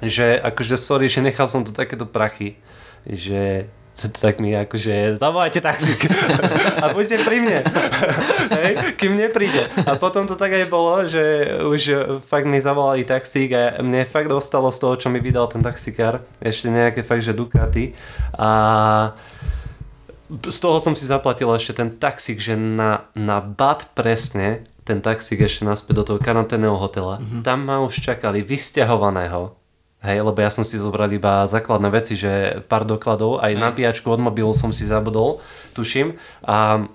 [0.00, 2.56] že akože sorry, že nechal som tu takéto prachy,
[3.04, 6.08] že tak mi akože zavolajte taxík
[6.82, 7.58] a buďte pri mne,
[8.58, 9.68] hej, kým nepríde.
[9.84, 11.80] A potom to tak aj bolo, že už
[12.24, 16.24] fakt mi zavolali taxík a mne fakt dostalo z toho, čo mi vydal ten taxikár,
[16.40, 17.92] ešte nejaké fakt, že Ducati
[18.40, 18.50] a
[20.32, 25.44] z toho som si zaplatil ešte ten taxík, že na, na bat presne ten taxík
[25.44, 27.20] ešte naspäť do toho karanténneho hotela.
[27.20, 27.42] Mm-hmm.
[27.46, 29.54] Tam ma už čakali vysťahovaného.
[30.02, 33.60] Hej, lebo ja som si zobral iba základné veci, že pár dokladov, aj mm.
[33.62, 35.38] nabíjačku od mobilu som si zabudol,
[35.78, 36.18] tuším.
[36.42, 36.86] A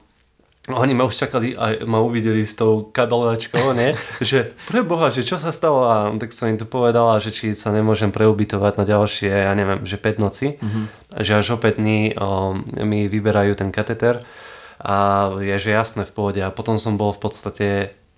[0.68, 3.96] oni ma už čakali a ma uvideli s tou kabelovačkou, nie?
[4.20, 7.56] že pre Boha, že čo sa stalo a tak som im to povedala, že či
[7.56, 10.86] sa nemôžem preubytovať na ďalšie, ja neviem, že 5 noci, mm-hmm.
[11.24, 14.28] že až o 5 dní o, mi vyberajú ten kateter
[14.84, 17.68] a je, že jasné v pohode a potom som bol v podstate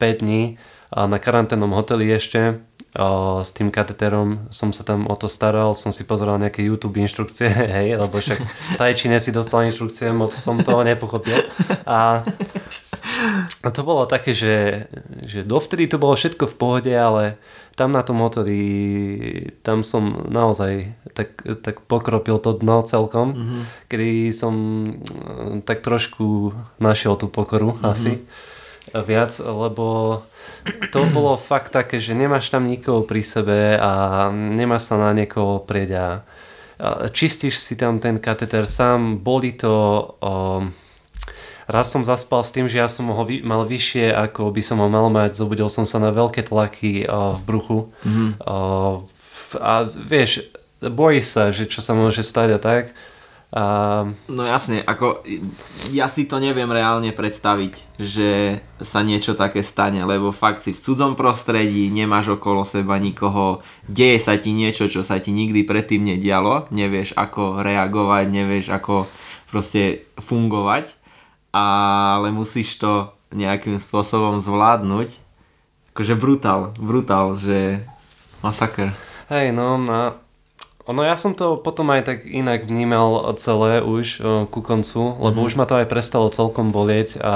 [0.01, 0.57] 5 dní
[0.89, 2.65] na karanténnom hoteli ešte
[2.97, 6.97] o, s tým kateterom som sa tam o to staral, som si pozeral nejaké YouTube
[6.97, 11.37] inštrukcie, hej, lebo však v tajčine si dostal inštrukcie, moc som toho nepochopil.
[11.85, 12.25] A,
[13.61, 14.87] a to bolo také, že,
[15.25, 17.37] že dovtedy to bolo všetko v pohode, ale
[17.77, 18.59] tam na tom hoteli,
[19.63, 23.61] tam som naozaj tak, tak pokropil to dno celkom, mm-hmm.
[23.87, 24.53] kedy som
[25.63, 26.51] tak trošku
[26.83, 27.87] našiel tú pokoru mm-hmm.
[27.87, 28.19] asi
[28.93, 30.19] viac, lebo
[30.89, 35.61] to bolo fakt také, že nemáš tam nikoho pri sebe a nemáš sa na niekoho
[35.61, 36.07] prieť a
[37.11, 39.73] čistíš si tam ten kateter sám, boli to...
[40.23, 40.63] O,
[41.69, 44.81] raz som zaspal s tým, že ja som ho vy, mal vyššie, ako by som
[44.81, 47.79] ho mal mať, zobudil som sa na veľké tlaky o, v bruchu.
[48.07, 48.29] Mm-hmm.
[48.41, 48.57] o,
[49.59, 50.49] a vieš,
[50.79, 52.95] bojí sa, že čo sa môže stať a tak
[53.49, 54.05] a...
[54.29, 55.25] No jasne, ako
[55.89, 60.77] ja si to neviem reálne predstaviť, že sa niečo také stane, lebo fakt si v
[60.77, 66.05] cudzom prostredí, nemáš okolo seba nikoho, deje sa ti niečo, čo sa ti nikdy predtým
[66.05, 69.09] nedialo, nevieš ako reagovať, nevieš ako
[69.49, 70.93] proste fungovať,
[71.49, 75.17] ale musíš to nejakým spôsobom zvládnuť.
[75.97, 77.81] Akože brutál, brutál, že
[78.45, 78.93] masaker.
[79.33, 80.28] Hej, no, no
[80.89, 85.37] ono ja som to potom aj tak inak vnímal celé už uh, ku koncu, lebo
[85.37, 85.47] mm-hmm.
[85.53, 87.35] už ma to aj prestalo celkom bolieť a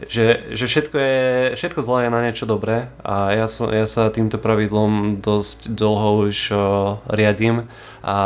[0.00, 1.20] že, že všetko, je,
[1.60, 6.26] všetko zlé je na niečo dobré a ja, som, ja sa týmto pravidlom dosť dlho
[6.26, 6.58] už uh,
[7.06, 7.70] riadím
[8.02, 8.16] a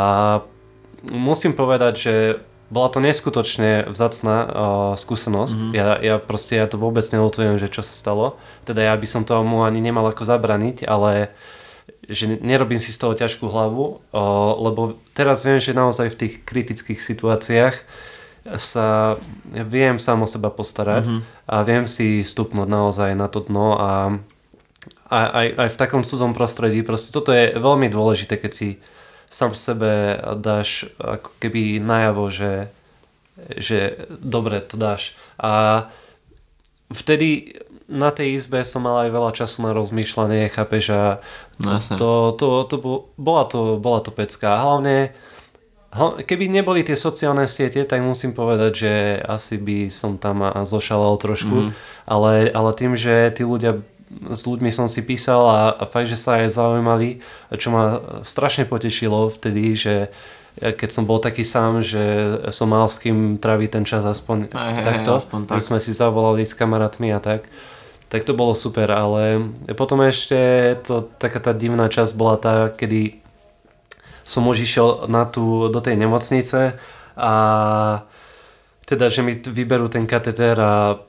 [1.13, 2.13] musím povedať, že
[2.73, 4.47] bola to neskutočne vzácná uh,
[4.97, 5.57] skúsenosť.
[5.61, 5.77] Mm-hmm.
[5.77, 8.41] Ja, ja proste ja to vôbec nelutujem, že čo sa stalo.
[8.65, 11.63] Teda ja by som tomu ani nemal ako zabraniť, ale uh,
[12.05, 14.01] že nerobím si z toho ťažkú hlavu,
[14.61, 17.75] lebo teraz viem, že naozaj v tých kritických situáciách
[18.53, 19.17] sa
[19.49, 21.49] viem sám o seba postarať mm-hmm.
[21.49, 23.91] a viem si stupnúť naozaj na to dno a,
[25.09, 26.85] a aj, aj v takom cudzom prostredí.
[26.85, 28.67] Proste toto je veľmi dôležité, keď si
[29.33, 32.69] sám sebe dáš ako keby najavo, že,
[33.57, 35.17] že dobre, to dáš.
[35.41, 35.89] A
[36.93, 41.03] vtedy na tej izbe som mal aj veľa času na rozmýšľanie, chápeš, a
[41.61, 42.75] to, no, to, to, to,
[43.17, 44.57] bola, to, bola to pecka.
[44.57, 45.13] Hlavne,
[46.25, 51.69] keby neboli tie sociálne siete, tak musím povedať, že asi by som tam zošalal trošku,
[51.69, 51.71] mm.
[52.09, 53.79] ale, ale tým, že tí ľudia
[54.29, 57.25] s ľuďmi som si písal a, a fakt, že sa aj zaujímali,
[57.57, 60.13] čo ma strašne potešilo vtedy, že
[60.55, 62.03] keď som bol taký sám, že
[62.51, 65.59] som mal s kým traviť ten čas aspoň aj, takto, aspoň tak.
[65.59, 67.51] sme si zavolali s kamarátmi a tak
[68.05, 70.37] tak to bolo super, ale potom ešte
[70.85, 73.17] to, taká tá divná časť bola tá, kedy
[74.21, 76.77] som už išiel na tú, do tej nemocnice
[77.17, 77.33] a
[78.85, 81.01] teda, že mi vyberú ten kateter a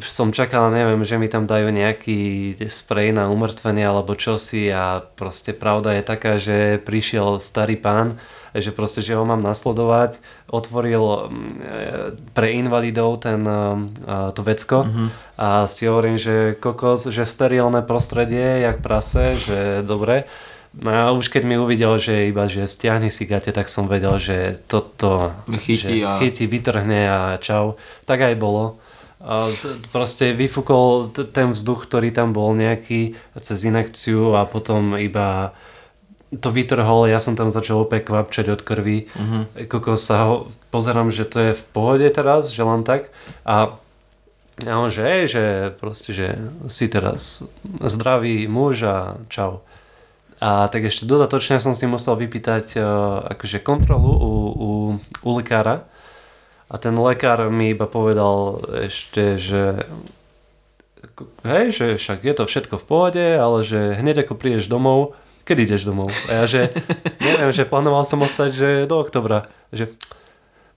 [0.00, 5.56] som čakal, neviem, že mi tam dajú nejaký sprej na umrtvenie alebo čosi a proste
[5.56, 8.20] pravda je taká, že prišiel starý pán,
[8.52, 10.18] že proste, že ho mám nasledovať,
[10.50, 11.86] otvoril mm, e,
[12.34, 13.56] pre invalidov ten, e,
[14.34, 15.08] to vecko mm-hmm.
[15.38, 20.26] a si hovorím, že kokos, že sterilné prostredie, jak prase, že dobre.
[20.70, 24.14] No a už keď mi uvidel, že iba, že stiahni si gate, tak som vedel,
[24.22, 25.34] že toto
[25.66, 26.22] chytí, že a...
[26.22, 27.74] chytí vytrhne a čau.
[28.06, 28.78] Tak aj bolo.
[29.92, 33.14] Proste vyfúkol ten vzduch, ktorý tam bol nejaký
[33.44, 35.52] cez inekciu a potom iba
[36.30, 39.10] to vytrhol, ja som tam začal opäť kvapčať od krvi.
[39.10, 39.44] Uh-huh.
[39.66, 40.34] Koko sa ho,
[40.70, 43.10] pozerám, že to je v pohode teraz, že len tak.
[43.44, 43.76] A
[44.60, 45.44] a on, že hej, že
[45.80, 46.36] proste, že
[46.68, 47.48] si teraz
[47.80, 49.64] zdravý muž a čau.
[50.40, 54.70] A tak ešte dodatočne som si musel vypýtať uh, akože kontrolu u, u,
[55.24, 55.88] u lekára,
[56.70, 59.82] a ten lekár mi iba povedal ešte, že
[61.42, 65.66] hej, že však je to všetko v pohode, ale že hneď ako prídeš domov, kedy
[65.66, 66.14] ideš domov?
[66.30, 66.70] A ja že,
[67.26, 69.50] neviem, že plánoval som ostať, že do oktobra.
[69.74, 69.90] Že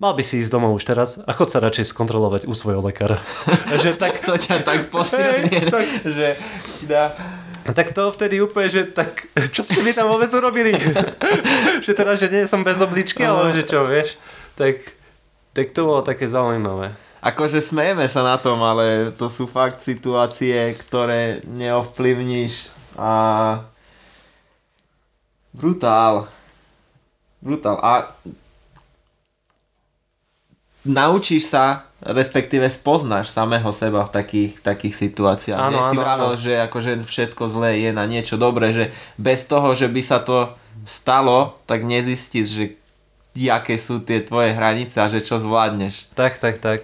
[0.01, 3.21] mal by si ísť domov už teraz a chod sa radšej skontrolovať u svojho lekára.
[3.83, 6.41] že tak, to ťa tak posilne, tak, že
[6.89, 7.13] dá...
[7.63, 10.75] Tak to vtedy úplne, že tak čo ste mi tam vôbec urobili?
[11.85, 14.19] že teraz, že nie som bez obličky, ale že čo, vieš?
[14.59, 15.02] Tak
[15.53, 16.97] tak to bolo také zaujímavé.
[17.23, 22.67] Akože smejeme sa na tom, ale to sú fakt situácie, ktoré neovplyvníš
[22.99, 23.13] a
[25.55, 26.27] brutál.
[27.39, 27.79] Brutál.
[27.79, 28.11] A
[30.83, 35.55] naučíš sa, respektíve spoznáš samého seba v takých, takých situáciách.
[35.55, 38.85] Áno, si vravel, že akože všetko zlé je na niečo dobré, že
[39.15, 40.51] bez toho, že by sa to
[40.83, 42.65] stalo, tak nezistíš, že
[43.49, 46.09] aké sú tie tvoje hranice a že čo zvládneš.
[46.13, 46.81] Tak, tak, tak.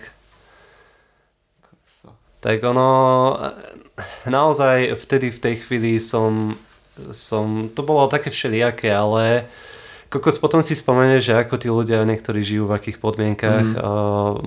[2.40, 2.90] Tak ono,
[4.26, 6.56] naozaj vtedy v tej chvíli som,
[7.12, 9.46] som to bolo také všelijaké, ale
[10.10, 13.78] kokos potom si spomene, že ako tí ľudia niektorí žijú v akých podmienkach.
[13.78, 14.42] Mm.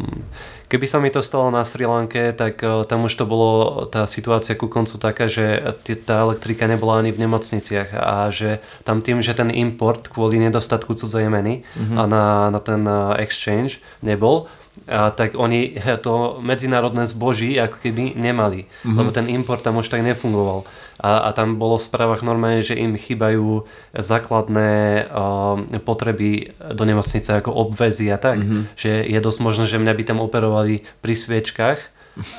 [0.66, 4.09] Keby sa mi to stalo na Sri Lanke, tak uh, tam už to bolo tá
[4.09, 5.60] situácia ku koncu taká, že
[6.02, 10.97] tá elektrika nebola ani v nemocniciach a že tam tým, že ten import kvôli nedostatku
[10.98, 11.97] cudzej meny mm-hmm.
[12.01, 14.48] a na, na ten uh, exchange nebol,
[14.89, 18.97] a tak oni to medzinárodné zboží ako keby nemali, mm-hmm.
[18.97, 20.65] lebo ten import tam už tak nefungoval.
[20.97, 27.36] A, a tam bolo v správach normálne, že im chýbajú základné uh, potreby do nemocnice
[27.36, 28.40] ako obvezy a tak.
[28.40, 28.62] Mm-hmm.
[28.73, 31.78] Že je dosť možné, že mňa by tam operovali pri sviečkach.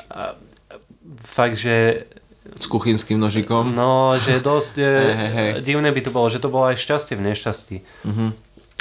[0.10, 0.34] A,
[1.22, 2.10] fakt, že
[2.44, 3.78] s kuchynským nožikom.
[3.78, 5.52] No, že dosť hey, hey, hey.
[5.62, 7.78] divné by to bolo, že to bolo aj šťastie v nešťastí.
[7.82, 8.30] Mm-hmm.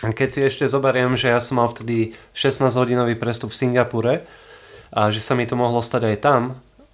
[0.03, 4.15] Keď si ešte zoberiem, že ja som mal vtedy 16-hodinový prestup v Singapure
[4.91, 6.43] a že sa mi to mohlo stať aj tam,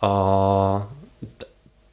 [0.05, 0.11] a,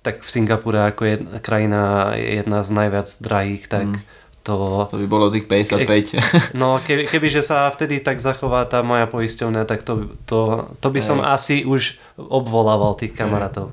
[0.04, 1.82] tak v Singapure ako jedna, krajina
[2.20, 4.02] jedna z najviac drahých, tak mm.
[4.44, 4.56] to...
[4.92, 5.88] To by bolo tých 55.
[5.88, 6.20] Ke,
[6.52, 11.00] no keby, kebyže sa vtedy tak zachová tá moja poisťovňa, tak to, to, to by
[11.00, 13.72] som asi už obvolával tých kamarátov.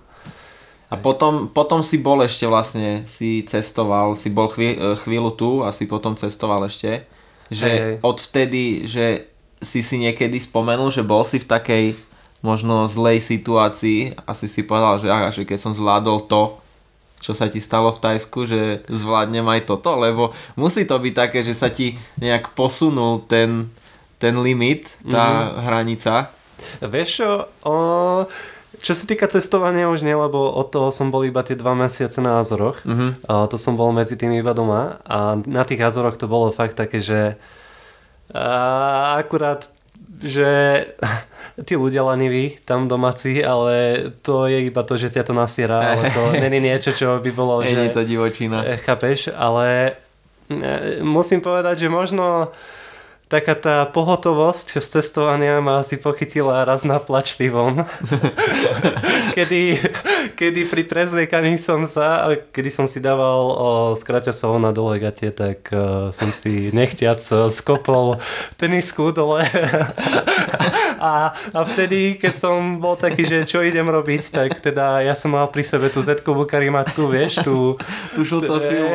[0.92, 5.74] A potom, potom si bol ešte vlastne, si cestoval, si bol chví, chvíľu tu a
[5.74, 7.08] si potom cestoval ešte
[7.52, 7.96] že hej, hej.
[8.00, 9.06] odvtedy, že
[9.62, 11.84] si si niekedy spomenul, že bol si v takej
[12.42, 16.58] možno zlej situácii a si si povedal, že, aha, že keď som zvládol to,
[17.22, 21.46] čo sa ti stalo v Tajsku, že zvládnem aj toto, lebo musí to byť také,
[21.46, 23.70] že sa ti nejak posunul ten,
[24.18, 25.62] ten limit, tá mm-hmm.
[25.62, 26.14] hranica.
[26.82, 27.30] Vieš čo,
[27.62, 27.74] o,
[28.82, 32.18] čo sa týka cestovania už nie, lebo od toho som bol iba tie dva mesiace
[32.18, 32.82] na Azoroch.
[32.82, 33.14] Uh-huh.
[33.30, 34.98] A to som bol medzi tým iba doma.
[35.06, 37.38] A na tých Azoroch to bolo fakt také, že
[38.32, 39.68] a akurát
[40.22, 40.48] že
[41.66, 46.10] tí ľudia leniví tam domáci, ale to je iba to, že ťa to nasiera, ale
[46.14, 47.90] to není niečo, čo by bolo, že...
[47.90, 48.62] to divočina.
[48.86, 49.98] Chápeš, ale
[50.48, 52.54] eh, musím povedať, že možno
[53.32, 57.88] taká tá pohotovosť z cestovania ma asi pochytila raz na plačlivom.
[59.36, 59.80] kedy,
[60.36, 66.12] kedy pri prezliekaní som sa, kedy som si dával o, skraťasov na delegatie, tak uh,
[66.12, 68.20] som si nechtiac skopol
[68.60, 69.40] tenisku dole.
[71.00, 75.32] a, a vtedy, keď som bol taký, že čo idem robiť, tak teda ja som
[75.32, 77.80] mal pri sebe tú zetkovú karimatku, vieš, tú...
[78.12, 78.22] Tú
[78.60, 78.92] silu.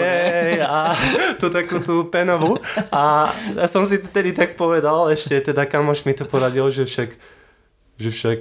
[0.61, 0.93] A
[1.41, 2.61] tú takú tú penovú.
[2.93, 6.83] A ja som si tedy vtedy tak povedal, ešte teda kamoš mi to poradil, že
[6.83, 7.09] však,
[7.95, 8.37] že však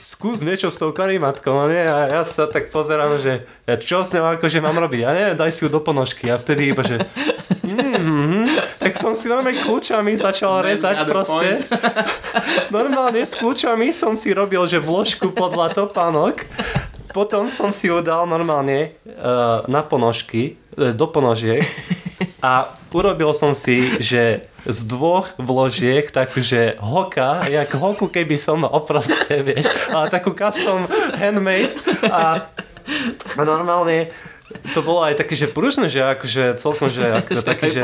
[0.00, 1.84] skús niečo s tou karimatkou, a, nie?
[1.84, 5.36] a ja sa tak pozerám, že ja čo s ňou akože mám robiť, ja neviem,
[5.36, 7.02] daj si ju do ponožky a vtedy iba, že
[7.60, 8.78] mm-hmm.
[8.80, 11.60] tak som si normálne kľúčami začal rezať proste.
[12.76, 16.46] normálne s kľúčami som si robil, že vložku podľa topánok.
[17.12, 21.60] Potom som si ju dal normálne uh, na ponožky, uh, do ponožiek
[22.42, 29.42] a urobil som si, že z dvoch vložiek takže hoka, jak hoku keby som oproste,
[29.46, 31.70] vieš, ale takú custom handmade
[32.10, 32.50] a,
[33.38, 34.10] a normálne
[34.74, 37.82] to bolo aj také, že pružné, že akože celkom, že ako že taký, že,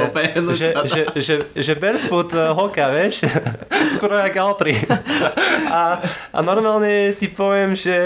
[0.52, 3.24] že, že, že, že barefoot eh, hoka, vieš,
[3.96, 4.76] skoro jak altri.
[5.72, 5.96] A,
[6.28, 7.96] a normálne ti poviem, že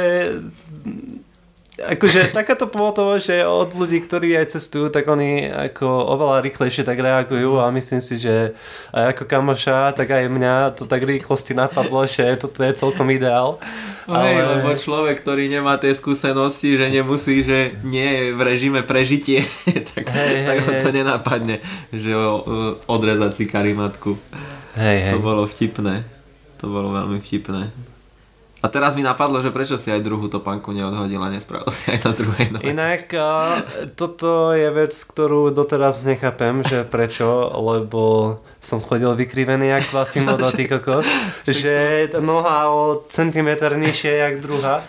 [1.72, 7.00] akože takáto pohotovosť, že od ľudí, ktorí aj cestujú, tak oni ako oveľa rýchlejšie tak
[7.00, 8.52] reagujú a myslím si, že
[8.92, 13.56] aj ako kamoša, tak aj mňa to tak rýchlosti napadlo, že toto je celkom ideál.
[14.04, 14.36] No ale...
[14.36, 19.40] Hej, lebo človek, ktorý nemá tie skúsenosti, že nemusí, že nie je v režime prežitie,
[19.96, 20.96] tak, hej, tak hej, ho to hej.
[21.00, 21.56] nenapadne,
[21.88, 22.12] že
[22.84, 24.20] odrezať si karimatku.
[24.76, 25.12] Hej, hej.
[25.16, 26.04] To bolo vtipné.
[26.60, 27.91] To bolo veľmi vtipné.
[28.62, 31.98] A teraz mi napadlo, že prečo si aj druhú topánku neodhodil a nespravil si aj
[32.06, 32.62] na druhej nohe.
[32.70, 33.58] Inak uh,
[33.98, 37.26] toto je vec, ktorú doteraz nechápem, že prečo,
[37.58, 41.10] lebo som chodil vykrivený jak Quasimodo, ty kokos,
[41.42, 44.86] že noha o centimetr nižšie jak druhá.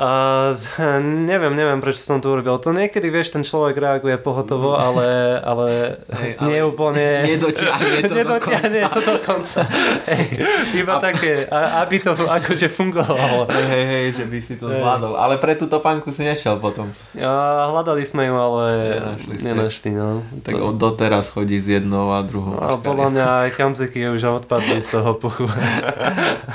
[0.00, 0.56] Uh,
[1.28, 2.56] neviem, neviem, prečo som to urobil.
[2.56, 4.80] To niekedy, vieš, ten človek reaguje pohotovo, mm.
[4.80, 5.06] ale,
[5.44, 5.68] ale,
[6.16, 7.04] hey, ale nie úplne...
[7.28, 9.68] Nedotiahne to nedotiahne to do konca.
[10.08, 10.40] Hey,
[10.72, 11.04] iba a...
[11.04, 13.44] také, aby to akože fungovalo.
[13.52, 15.20] Hej, hej, hey, že by si to zvládol.
[15.20, 16.88] Ale pre túto panku si nešiel potom.
[17.12, 18.64] Uh, hľadali sme ju, ale
[18.96, 20.24] nenašli, nenašli no.
[20.40, 20.72] Tak to...
[20.80, 22.56] doteraz chodí s jednou a druhou.
[22.56, 25.44] No, podľa mňa aj kamzeky už odpadli z toho puchu.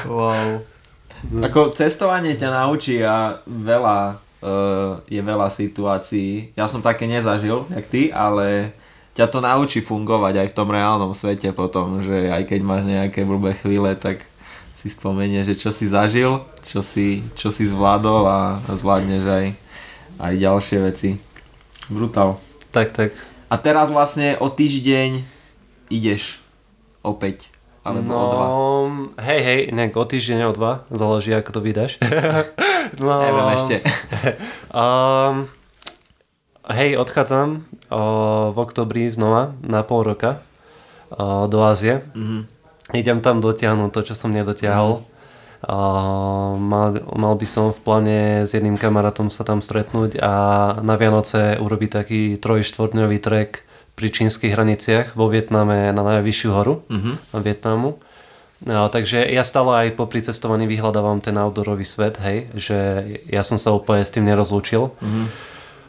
[0.10, 0.75] wow.
[1.42, 4.00] Ako cestovanie ťa naučí a veľa,
[4.44, 6.54] uh, je veľa situácií.
[6.54, 8.76] Ja som také nezažil, jak ty, ale
[9.16, 13.24] ťa to naučí fungovať aj v tom reálnom svete potom, že aj keď máš nejaké
[13.24, 14.22] blbé chvíle, tak
[14.76, 19.46] si spomenie, že čo si zažil, čo si, čo si zvládol a, zvládneš aj,
[20.20, 21.10] aj ďalšie veci.
[21.90, 22.38] Brutál.
[22.70, 23.12] Tak, tak.
[23.50, 25.24] A teraz vlastne o týždeň
[25.90, 26.38] ideš
[27.02, 27.55] opäť
[27.86, 28.46] alebo no, o dva?
[29.22, 32.02] Hej, hej, nejak o týždeň o dva, záleží ako to vydáš.
[33.02, 33.76] no, Neviem ešte.
[34.74, 35.46] um,
[36.74, 37.62] hej, odchádzam
[37.94, 40.42] uh, v oktobri znova na pol roka
[41.14, 42.02] uh, do Ázie.
[42.18, 42.42] Mm-hmm.
[42.98, 45.06] Idem tam dotiahnuť to, čo som nedotiahol.
[45.06, 45.14] Mm-hmm.
[45.66, 50.34] Uh, mal, mal by som v pláne s jedným kamarátom sa tam stretnúť a
[50.82, 57.16] na Vianoce urobiť taký troj-štvorňový trek pri čínskych hraniciach vo Vietname na najvyššiu horu uh-huh.
[57.40, 57.98] Vietnamu.
[58.64, 62.78] No, takže ja stále aj po pricestovaní vyhľadávam ten outdoorový svet, hej, že
[63.28, 64.92] ja som sa úplne s tým nerozlúčil.
[64.96, 65.26] Uh-huh.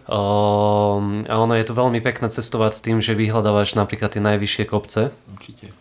[0.06, 4.64] Um, a ono je to veľmi pekné cestovať s tým, že vyhľadávaš napríklad tie najvyššie
[4.70, 5.10] kopce.
[5.34, 5.74] Určite.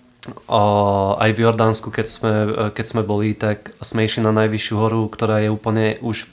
[0.49, 2.33] Uh, aj v Jordánsku, keď sme,
[2.73, 6.25] keď sme boli, tak sme išli na najvyššiu horu, ktorá je úplne už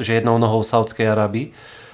[0.00, 1.52] že jednou nohou v Saudskej Arabii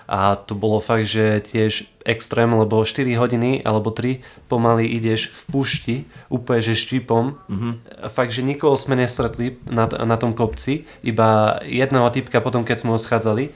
[0.09, 5.41] a to bolo fakt, že tiež extrém, lebo 4 hodiny alebo 3 pomaly ideš v
[5.53, 5.97] pušti,
[6.33, 7.37] úplne že štípom.
[7.37, 7.73] Mm-hmm.
[8.09, 12.97] Fakt, že nikoho sme nestretli na, na tom kopci, iba jedného typka potom, keď sme
[12.97, 13.53] ho schádzali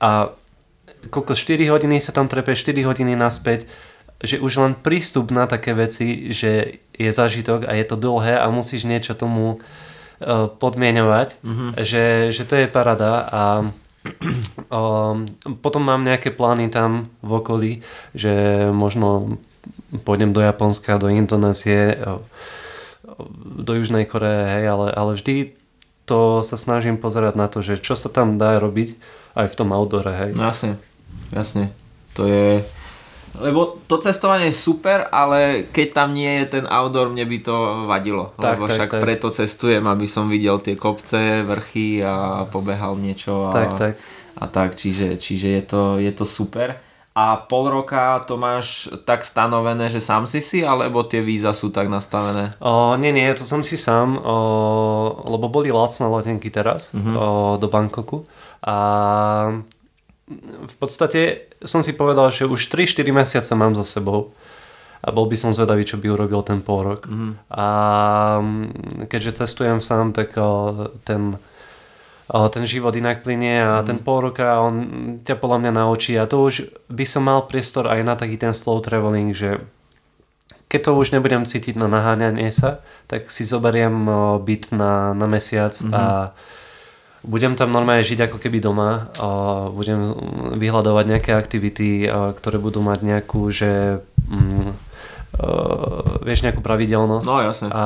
[0.00, 0.32] a
[1.12, 3.68] koľko 4 hodiny sa tam trepe, 4 hodiny naspäť,
[4.24, 8.48] že už len prístup na také veci, že je zažitok a je to dlhé a
[8.48, 11.70] musíš niečo tomu uh, podmienovať, mm-hmm.
[11.84, 13.42] že, že to je parada a
[14.72, 15.30] Um,
[15.62, 17.72] potom mám nejaké plány tam v okolí,
[18.18, 19.38] že možno
[20.02, 21.94] pôjdem do Japonska, do Indonézie,
[23.62, 25.54] do Južnej Koreje, hej, ale, ale vždy
[26.08, 28.98] to sa snažím pozerať na to, že čo sa tam dá robiť
[29.38, 30.30] aj v tom outdoore, hej.
[30.34, 30.82] No jasne,
[31.30, 31.70] jasne.
[32.18, 32.66] To je
[33.40, 37.56] lebo to cestovanie je super, ale keď tam nie je ten outdoor, mne by to
[37.88, 38.36] vadilo.
[38.36, 39.00] Tak, lebo tak, však tak.
[39.00, 43.48] preto cestujem, aby som videl tie kopce, vrchy a pobehal niečo.
[43.48, 43.94] A, tak, tak.
[44.36, 46.76] A tak, čiže, čiže je, to, je to super.
[47.12, 51.68] A pol roka to máš tak stanovené, že sám si si, alebo tie víza sú
[51.68, 52.56] tak nastavené?
[52.56, 54.36] O, nie, nie, to som si sám, o,
[55.28, 57.16] lebo boli lacné letenky teraz uh-huh.
[57.16, 57.26] o,
[57.60, 58.24] do Bangkoku.
[58.64, 58.76] A
[60.64, 64.34] v podstate som si povedal, že už 3-4 mesiace mám za sebou
[65.02, 67.10] a bol by som zvedavý, čo by urobil ten pol rok.
[67.10, 67.32] Mm-hmm.
[67.50, 67.66] A
[68.38, 68.66] mm,
[69.10, 70.38] keďže cestujem sám, tak
[71.02, 71.34] ten,
[72.30, 73.88] ten život inak plinie a mm-hmm.
[73.90, 74.74] ten pol roka on
[75.26, 78.54] ťa podľa mňa naučí a to už by som mal priestor aj na taký ten
[78.54, 79.58] slow traveling, že
[80.70, 82.80] keď to už nebudem cítiť na naháňanie sa,
[83.10, 84.08] tak si zoberiem
[84.40, 85.92] byt na, na mesiac mm-hmm.
[85.92, 86.32] a
[87.22, 89.10] budem tam normálne žiť ako keby doma
[89.70, 90.14] budem
[90.58, 94.92] vyhľadovať nejaké aktivity, ktoré budú mať nejakú, že mm,
[95.38, 97.26] uh, vieš nejakú pravidelnosť.
[97.26, 97.68] No, jasne.
[97.72, 97.84] A,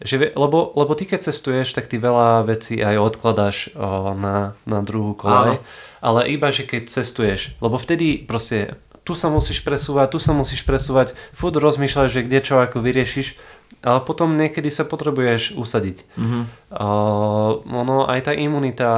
[0.00, 4.80] že, lebo, lebo ty keď cestuješ, tak ty veľa vecí aj odkladáš uh, na, na
[4.80, 5.60] druhú kolej.
[5.60, 5.66] Áno.
[6.04, 7.56] Ale iba, že keď cestuješ.
[7.64, 12.40] Lebo vtedy proste tu sa musíš presúvať, tu sa musíš presúvať, furt rozmýšľaš, že kde
[12.40, 13.36] čo ako vyriešiš,
[13.84, 16.08] ale potom niekedy sa potrebuješ usadiť.
[16.16, 16.42] Mm-hmm.
[16.72, 18.88] Uh, ono, aj tá imunita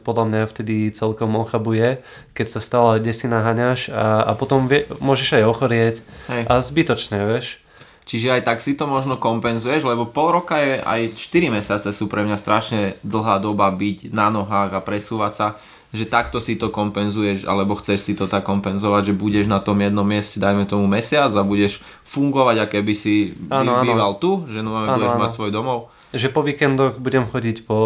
[0.00, 2.00] podľa mňa vtedy celkom ochabuje,
[2.32, 5.94] keď sa stále kde si naháňaš a, a potom vie, môžeš aj ochorieť
[6.32, 6.42] Hej.
[6.48, 7.60] a zbytočne, vieš.
[8.02, 12.10] Čiže aj tak si to možno kompenzuješ, lebo pol roka je aj 4 mesiace sú
[12.10, 15.46] pre mňa strašne dlhá doba byť na nohách a presúvať sa,
[15.92, 19.76] že takto si to kompenzuješ, alebo chceš si to tak kompenzovať, že budeš na tom
[19.76, 23.84] jednom mieste, dajme tomu mesiac a budeš fungovať, aké by si áno.
[23.84, 25.20] býval tu, že no, Áno, budeš áno.
[25.20, 25.92] mať svoj domov.
[26.16, 27.80] Že po víkendoch budem chodiť po,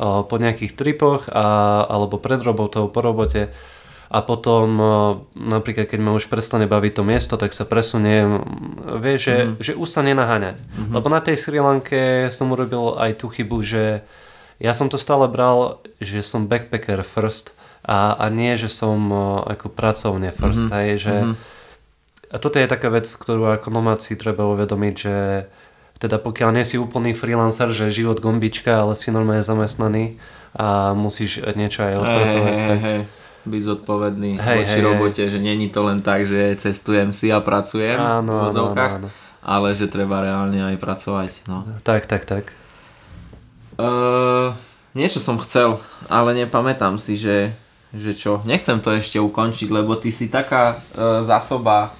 [0.00, 3.52] po nejakých tripoch a, alebo pred robotou, po robote
[4.14, 4.78] a potom
[5.34, 8.38] napríklad keď ma už prestane baviť to miesto, tak sa presuniem,
[9.02, 9.52] vieš, že, mm.
[9.58, 10.60] že už sa nenaháňať.
[10.60, 10.92] Mm-hmm.
[10.94, 14.06] Lebo na tej Sri Lanke som urobil aj tú chybu, že
[14.62, 17.54] ja som to stále bral, že som backpacker first
[17.84, 20.80] a, a nie, že som o, ako pracovne first, mm-hmm.
[20.80, 21.14] hej, že
[22.34, 25.46] a toto je taká vec, ktorú ako nomad si treba uvedomiť, že
[26.02, 30.18] teda pokiaľ nie si úplný freelancer, že život gombička, ale si normálne zamestnaný
[30.50, 33.00] a musíš niečo aj odpracovať, tak hej.
[33.44, 37.44] Byť zodpovedný Hej, voči hej, robote, že není to len tak, že cestujem si a
[37.44, 39.08] pracujem Áno, v áno, áno, áno.
[39.44, 41.44] ale že treba reálne aj pracovať.
[41.44, 41.60] No.
[41.84, 42.56] tak, tak, tak.
[43.74, 44.54] Uh,
[44.94, 47.50] niečo som chcel, ale nepamätám si, že,
[47.90, 48.42] že čo.
[48.46, 51.90] Nechcem to ešte ukončiť, lebo ty si taká uh, zásoba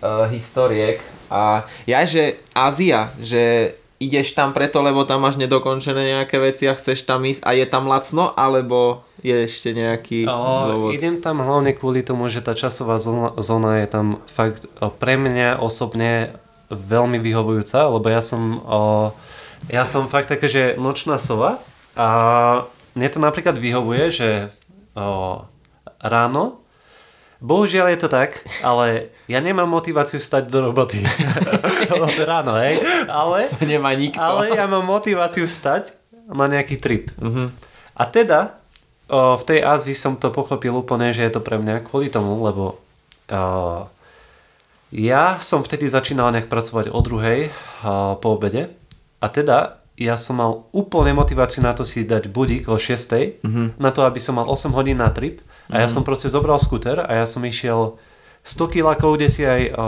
[0.00, 6.40] uh, historiek a ja, že Ázia, že ideš tam preto, lebo tam máš nedokončené nejaké
[6.40, 10.32] veci a chceš tam ísť a je tam lacno, alebo je ešte nejaký O,
[10.66, 10.90] dôvod?
[10.96, 14.66] idem tam hlavne kvôli tomu, že tá časová zóna, zóna je tam fakt
[14.96, 16.32] pre mňa osobne
[16.72, 19.12] veľmi vyhovujúca, lebo ja som o,
[19.68, 21.60] ja som fakt také, že nočná sova
[21.92, 22.08] a
[22.96, 24.28] mne to napríklad vyhovuje, že
[24.96, 25.44] o,
[26.00, 26.60] ráno
[27.40, 31.00] Bohužiaľ je to tak, ale ja nemám motiváciu stať do roboty.
[32.28, 32.84] Ráno, hej?
[33.08, 34.20] Ale, Nemá nikto.
[34.20, 35.96] ale ja mám motiváciu stať
[36.28, 37.08] na nejaký trip.
[37.96, 38.60] A teda
[39.08, 42.36] o, v tej Ázii som to pochopil úplne, že je to pre mňa kvôli tomu,
[42.44, 43.42] lebo o,
[44.92, 47.48] ja som vtedy začínal nejak pracovať o druhej
[47.80, 48.68] o, po obede
[49.20, 53.66] a teda ja som mal úplne motiváciu na to si dať budík o 6, mm-hmm.
[53.76, 55.44] na to, aby som mal 8 hodín na trip.
[55.68, 58.00] A ja som proste zobral skúter a ja som išiel
[58.42, 59.84] 100 kilákov, kde si aj o,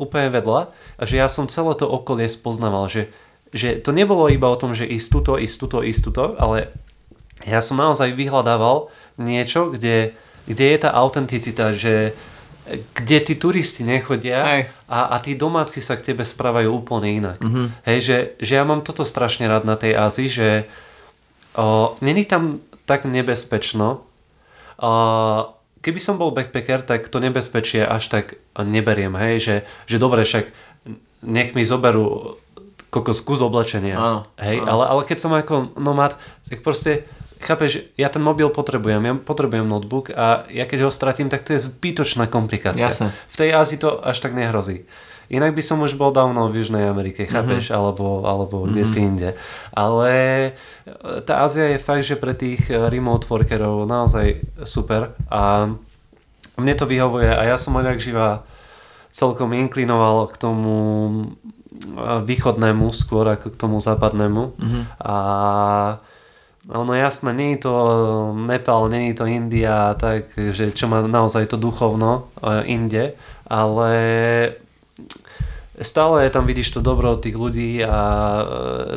[0.00, 0.72] úplne vedľa.
[0.96, 3.12] A že ja som celé to okolie spoznával, že,
[3.52, 6.72] že to nebolo iba o tom, že ísť tuto, ísť tuto, ísť tuto, ale
[7.44, 8.88] ja som naozaj vyhľadával
[9.20, 10.16] niečo, kde,
[10.48, 12.16] kde je tá autenticita, že
[12.66, 14.62] kde tí turisti nechodia Hej.
[14.90, 17.38] a, a tí domáci sa k tebe správajú úplne inak.
[17.38, 17.66] Mm-hmm.
[17.86, 20.48] Hej, že, že ja mám toto strašne rád na tej Ázii, že
[21.54, 24.02] o, není tam tak nebezpečno.
[24.82, 24.90] O,
[25.78, 29.14] keby som bol backpacker, tak to nebezpečie až tak neberiem.
[29.14, 29.56] Hej, že,
[29.86, 30.50] že dobre, však
[31.22, 32.34] nech mi zoberú
[32.90, 33.94] kokos kus oblečenia.
[33.94, 34.66] Áno, Hej, áno.
[34.66, 36.18] ale, ale keď som ako nomad,
[36.50, 37.06] tak proste
[37.40, 41.52] chápeš, ja ten mobil potrebujem, ja potrebujem notebook a ja keď ho stratím, tak to
[41.52, 42.88] je zbytočná komplikácia.
[42.88, 43.12] Jasné.
[43.12, 44.88] V tej Ázii to až tak nehrozí.
[45.26, 47.78] Inak by som už bol dávno v Južnej Amerike, chápeš, mm-hmm.
[47.78, 49.34] alebo, alebo kde si inde.
[49.74, 50.50] Ale e,
[51.26, 55.66] tá Ázia je fakt, že pre tých e, remote workerov naozaj super a
[56.56, 58.46] mne to vyhovuje a ja som odjak živa
[59.10, 61.14] celkom inklinoval k tomu e,
[62.22, 64.82] východnému skôr ako k tomu západnému mm-hmm.
[65.02, 65.16] a
[66.66, 67.74] ono jasné, nie je to
[68.34, 73.14] Nepal, nie je to India, tak, že čo má naozaj to duchovno e, inde,
[73.46, 73.92] ale
[75.78, 78.44] stále tam vidíš to dobro od tých ľudí a e,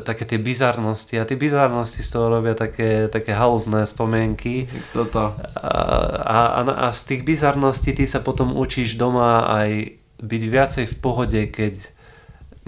[0.02, 5.38] také tie bizarnosti a tie bizarnosti z toho robia také, také halzné spomienky Toto.
[5.38, 5.70] a,
[6.18, 10.96] a, a, a z tých bizarností ty sa potom učíš doma aj byť viacej v
[11.00, 11.80] pohode, keď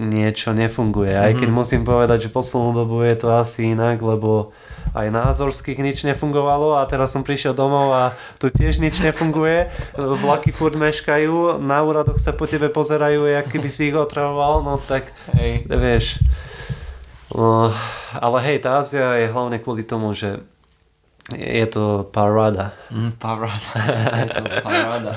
[0.00, 1.14] niečo nefunguje.
[1.14, 4.50] Aj keď musím povedať, že poslednú dobu je to asi inak, lebo
[4.92, 8.04] aj na Azorských nič nefungovalo a teraz som prišiel domov a
[8.42, 9.70] tu tiež nič nefunguje.
[9.96, 14.76] Vlaky furt meškajú, na úradoch sa po tebe pozerajú, jak keby si ich otravoval, no
[14.82, 15.64] tak Hej.
[15.70, 16.06] vieš.
[17.32, 17.72] No,
[18.12, 20.44] ale hej, tá Ázia je hlavne kvôli tomu, že
[21.32, 22.76] je to paráda.
[22.92, 23.70] Mm, paráda.
[24.20, 25.12] Je to paráda.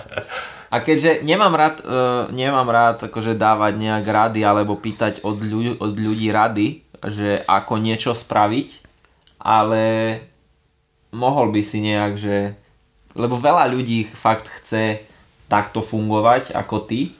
[0.70, 5.72] A keďže nemám rád, uh, nemám rád akože dávať nejak rady alebo pýtať od, ľudí,
[5.82, 8.85] od ľudí rady, že ako niečo spraviť,
[9.46, 10.18] ale
[11.14, 12.58] mohol by si nejak, že...
[13.14, 15.06] Lebo veľa ľudí fakt chce
[15.46, 17.14] takto fungovať ako ty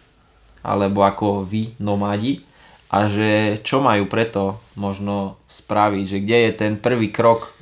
[0.66, 2.42] alebo ako vy, nomádi,
[2.90, 7.54] a že čo majú preto možno spraviť, že kde je ten prvý krok,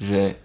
[0.00, 0.40] že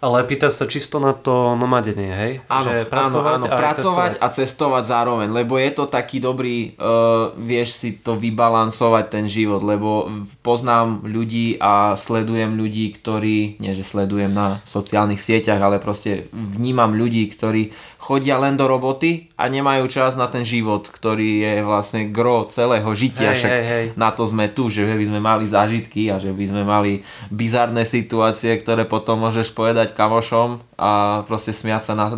[0.00, 2.32] ale pýta sa čisto na to nomadenie, hej?
[2.48, 4.24] Áno, že pracovať, áno, áno, a pracovať cestovať.
[4.24, 9.60] a cestovať zároveň, lebo je to taký dobrý, uh, vieš si to vybalansovať ten život,
[9.60, 10.08] lebo
[10.40, 16.96] poznám ľudí a sledujem ľudí, ktorí, nie že sledujem na sociálnych sieťach, ale proste vnímam
[16.96, 17.70] ľudí, ktorí
[18.00, 22.88] chodia len do roboty a nemajú čas na ten život, ktorý je vlastne gro celého
[22.96, 23.86] žitia, Hej, však hej, hej.
[23.92, 27.84] na to sme tu, že by sme mali zážitky a že by sme mali bizarné
[27.84, 32.08] situácie, ktoré potom môžeš povedať kamošom a proste smiať sa na,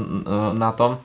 [0.55, 1.03] na tom.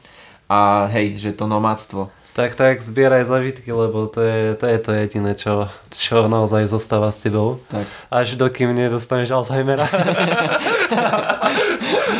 [0.47, 2.13] A hej, že to nomadstvo.
[2.37, 7.09] Tak, tak, zbieraj zažitky, lebo to je to, je to jediné, čo, čo naozaj zostáva
[7.09, 7.57] s tebou.
[7.65, 7.89] Tak.
[8.13, 9.89] Až dokým nedostaneš Alzheimera.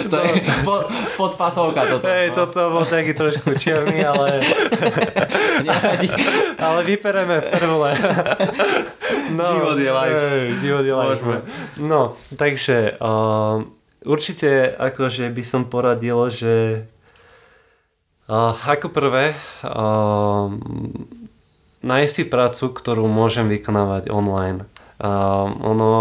[0.08, 0.88] To je pod,
[1.20, 2.08] podpasovka toto.
[2.08, 4.40] Hej, toto bol taký trošku čierny, ale,
[6.66, 7.90] ale vypereme v prvole.
[9.36, 10.16] No, Život je life.
[10.16, 11.12] hej, život je life.
[11.12, 11.38] Môžeme.
[11.84, 13.68] No, takže uh,
[14.08, 16.88] určite akože by som poradil, že
[18.28, 20.48] uh, ako prvé uh,
[21.84, 24.68] nájsť si prácu, ktorú môžem vykonávať online.
[24.98, 25.92] Uh, ono,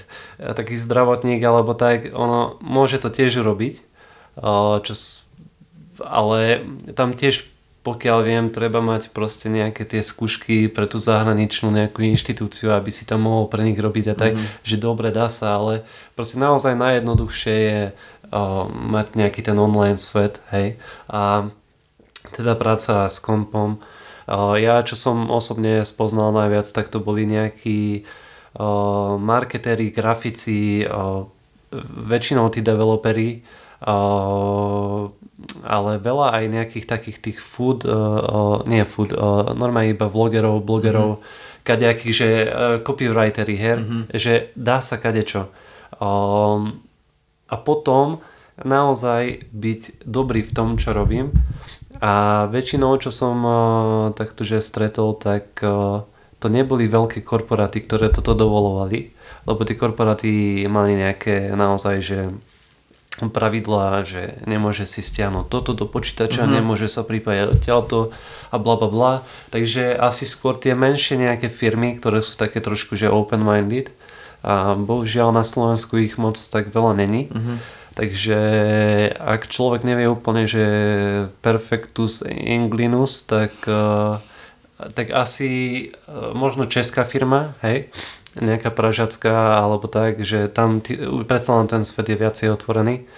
[0.58, 3.74] taký zdravotník alebo tak, ono môže to tiež urobiť,
[4.40, 4.94] uh, čo,
[6.04, 6.64] ale
[6.96, 7.50] tam tiež
[7.80, 13.08] pokiaľ viem, treba mať proste nejaké tie skúšky pre tú zahraničnú nejakú inštitúciu, aby si
[13.08, 14.60] tam mohol pre nich robiť a tak, mm.
[14.60, 20.44] že dobre dá sa, ale proste naozaj najjednoduchšie je uh, mať nejaký ten online svet,
[20.52, 20.76] hej,
[21.08, 21.48] a
[22.28, 23.80] teda práca s kompom.
[24.28, 28.04] Uh, ja, čo som osobne spoznal najviac, tak to boli nejakí
[28.58, 31.26] uh, marketéri, grafici, uh,
[32.10, 33.46] väčšinou tí developeri,
[35.64, 37.86] ale veľa aj nejakých takých tých food,
[38.66, 39.14] nie food,
[39.54, 41.62] normálne iba vlogerov, blogerov, mm-hmm.
[41.64, 42.28] kadejakých, že
[42.82, 44.02] copywriteri her, mm-hmm.
[44.12, 45.48] že dá sa kadečo.
[45.96, 46.82] Um,
[47.48, 48.20] a potom
[48.60, 51.32] naozaj byť dobrý v tom, čo robím.
[52.00, 53.54] A väčšinou, čo som uh,
[54.16, 56.02] takto že stretol, tak uh,
[56.40, 59.12] to neboli veľké korporáty, ktoré toto dovolovali,
[59.44, 62.18] lebo tie korporáty mali nejaké naozaj, že
[63.28, 66.56] pravidlá, že nemôže si stiahnuť toto do počítača, mm-hmm.
[66.56, 68.16] nemôže sa pripájať odtiaľto
[68.48, 69.12] a bla bla bla.
[69.52, 73.92] Takže asi skôr tie menšie nejaké firmy, ktoré sú také trošku že open-minded
[74.40, 77.28] a bohužiaľ na Slovensku ich moc tak veľa není.
[77.28, 77.79] Mm-hmm.
[77.90, 78.40] Takže
[79.18, 80.64] ak človek nevie úplne, že
[81.42, 84.14] perfectus Englinus, tak, eh,
[84.94, 85.50] tak asi
[85.90, 87.90] eh, možno česká firma, hej,
[88.38, 90.94] nejaká pražacká alebo tak, že tam ty,
[91.26, 93.10] predsa len ten svet je viacej otvorený.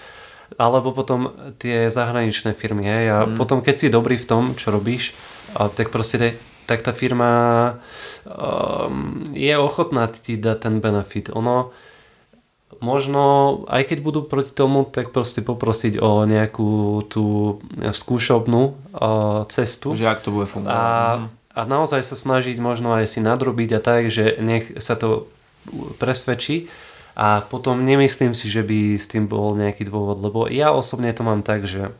[0.53, 3.41] Alebo potom tie zahraničné firmy, hej, a mm.
[3.41, 5.17] potom keď si dobrý v tom, čo robíš,
[5.57, 6.29] a tak proste te,
[6.69, 7.31] tak tá firma
[8.23, 11.33] um, je ochotná ti dať ten benefit.
[11.33, 11.73] Ono,
[12.79, 18.61] možno, aj keď budú proti tomu, tak proste poprosiť o nejakú tú skúšobnú
[18.95, 19.93] uh, cestu.
[19.93, 20.73] Že ak to bude fungovať.
[20.73, 20.85] A,
[21.53, 25.29] a naozaj sa snažiť možno aj si nadrobiť a tak, že nech sa to
[26.01, 26.71] presvedčí
[27.13, 31.21] a potom nemyslím si, že by s tým bol nejaký dôvod, lebo ja osobne to
[31.21, 31.93] mám tak, že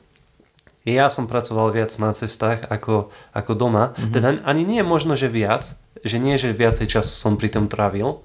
[0.83, 4.11] ja som pracoval viac na cestách ako, ako doma, mm-hmm.
[4.11, 5.63] teda ani nie je možno, že viac,
[6.03, 8.19] že nie, že viacej času som pri tom trávil,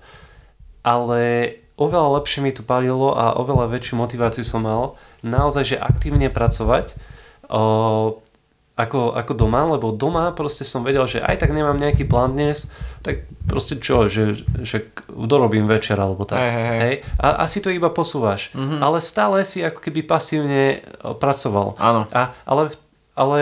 [0.83, 6.27] ale oveľa lepšie mi to palilo a oveľa väčšiu motiváciu som mal naozaj, že aktívne
[6.29, 6.99] pracovať
[7.47, 8.19] o,
[8.79, 12.71] ako, ako doma, lebo doma proste som vedel, že aj tak nemám nejaký plán dnes,
[13.03, 16.39] tak proste čo, že, že dorobím večer alebo tak.
[16.39, 16.97] Hej, hej, hej.
[17.19, 18.55] A asi to iba posúvaš.
[18.55, 18.79] Mm-hmm.
[18.83, 21.75] Ale stále si ako keby pasívne pracoval.
[21.79, 22.07] Áno.
[22.15, 22.71] A, ale,
[23.19, 23.41] ale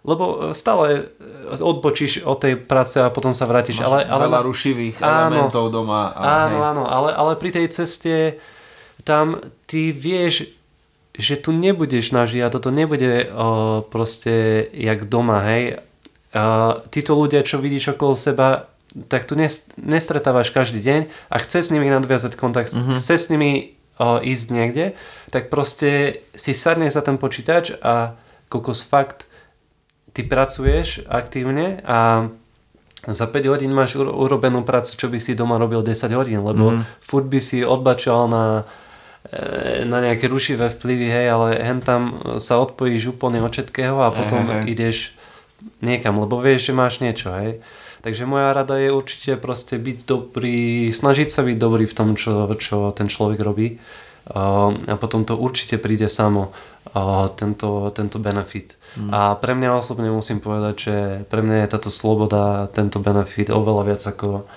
[0.00, 1.12] lebo stále
[1.50, 3.84] odbočíš od tej práce a potom sa vrátiš.
[3.84, 5.12] Ale, ale, veľa rušivých Áno.
[5.36, 6.14] elementov doma.
[6.16, 6.68] A, Áno, hej.
[6.72, 8.40] áno, ale, ale pri tej ceste
[9.04, 10.52] tam ty vieš,
[11.16, 15.82] že tu nebudeš nažiť a toto nebude o, proste jak doma, hej.
[16.30, 18.70] A títo ľudia, čo vidíš okolo seba,
[19.10, 22.96] tak tu nes, nestretávaš každý deň a chce s nimi nadviazať kontakt, mm-hmm.
[22.96, 24.84] chce s nimi o, ísť niekde,
[25.34, 28.14] tak proste si sadne za ten počítač a
[28.50, 29.29] kokos fakt
[30.20, 32.28] ty pracuješ aktívne a
[33.08, 36.76] za 5 hodín máš uro- urobenú prácu, čo by si doma robil 10 hodín, lebo
[36.76, 37.00] mm.
[37.00, 38.68] furt by si odbačal na,
[39.32, 44.12] e, na nejaké rušivé vplyvy, hej, ale hen tam sa odpojíš úplne od všetkého a
[44.12, 44.68] potom hej.
[44.68, 45.16] ideš
[45.80, 47.64] niekam, lebo vieš, že máš niečo, hej.
[48.04, 52.52] Takže moja rada je určite proste byť dobrý, snažiť sa byť dobrý v tom, čo,
[52.60, 53.80] čo ten človek robí
[54.28, 56.52] a potom to určite príde samo,
[57.36, 58.76] tento, tento benefit.
[58.96, 59.10] Mm.
[59.12, 60.96] A pre mňa osobne musím povedať, že
[61.28, 64.48] pre mňa je táto sloboda, tento benefit oveľa viac ako,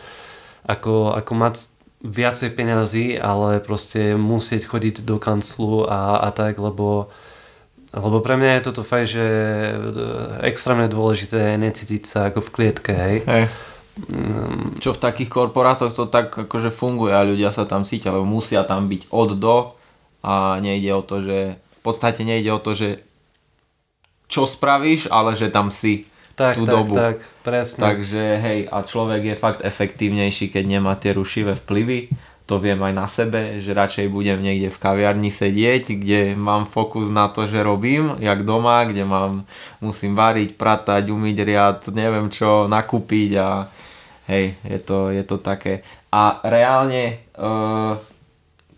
[0.65, 1.55] ako, ako mať
[2.03, 7.11] viacej peňazí, ale proste musieť chodiť do kanclu a, a tak, lebo
[7.93, 9.21] lebo pre mňa je toto fakt, že
[10.41, 13.17] extrémne dôležité je necítiť sa ako v klietke, hej.
[13.21, 13.45] hej.
[14.81, 18.65] Čo v takých korporátoch to tak akože funguje a ľudia sa tam cítia, lebo musia
[18.65, 19.57] tam byť od do
[20.25, 23.05] a nejde o to, že v podstate nejde o to, že
[24.25, 26.97] čo spravíš, ale že tam si tak, tú tak, dobu.
[26.97, 27.81] Tak, presne.
[27.85, 32.09] Takže hej, a človek je fakt efektívnejší, keď nemá tie rušivé vplyvy.
[32.49, 37.07] To viem aj na sebe, že radšej budem niekde v kaviarni sedieť, kde mám fokus
[37.07, 39.47] na to, že robím, jak doma, kde mám,
[39.79, 43.69] musím variť, pratať, umyť riad, neviem čo, nakúpiť a
[44.27, 45.83] hej, je to, je to také.
[46.13, 47.99] A reálne, uh,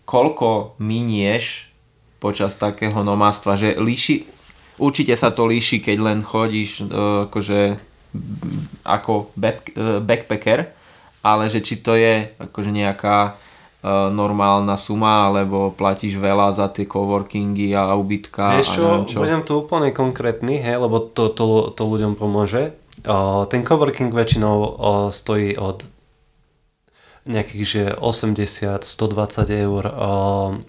[0.06, 1.70] koľko minieš
[2.18, 4.26] počas takého nomáctva, že líši,
[4.80, 7.78] určite sa to líši, keď len chodíš uh, akože
[8.86, 10.72] ako back, uh, backpacker,
[11.20, 16.88] ale že či to je akože nejaká uh, normálna suma, alebo platíš veľa za tie
[16.88, 19.18] coworkingy a ubytka Vieš čo, a čo.
[19.20, 22.85] budem tu úplne konkrétny, hej, lebo to, to, to ľuďom pomôže
[23.46, 24.78] ten coworking väčšinou
[25.14, 25.86] stojí od
[27.26, 28.86] nejakých že 80-120
[29.50, 29.84] eur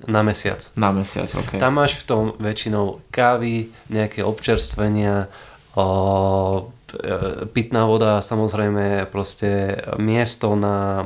[0.09, 0.57] na mesiac.
[0.73, 1.61] Na mesiac, ok.
[1.61, 5.29] Tam máš v tom väčšinou kávy, nejaké občerstvenia,
[5.77, 11.05] e, pitná voda, samozrejme proste miesto na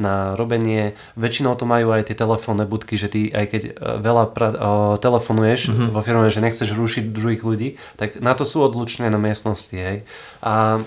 [0.00, 0.96] na robenie.
[1.14, 3.70] Väčšinou to majú aj tie telefónne budky, že ty aj keď e,
[4.00, 5.88] veľa pra- uh, telefonuješ mm-hmm.
[5.92, 7.68] vo firme, že nechceš rušiť druhých ľudí,
[8.00, 9.76] tak na to sú odlučné na miestnosti.
[9.76, 10.08] Hej.
[10.40, 10.80] A,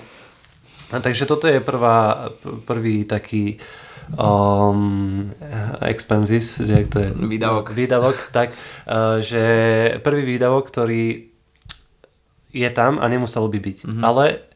[0.90, 2.34] a takže toto je prvá,
[2.66, 3.62] prvý taký
[4.18, 5.30] um,
[5.86, 8.58] expenses, že to je výdavok, výdavok tak,
[8.90, 9.44] uh, že
[10.02, 11.30] prvý výdavok, ktorý
[12.54, 13.78] je tam a nemusel by byť.
[13.86, 14.04] Mm-hmm.
[14.06, 14.53] Ale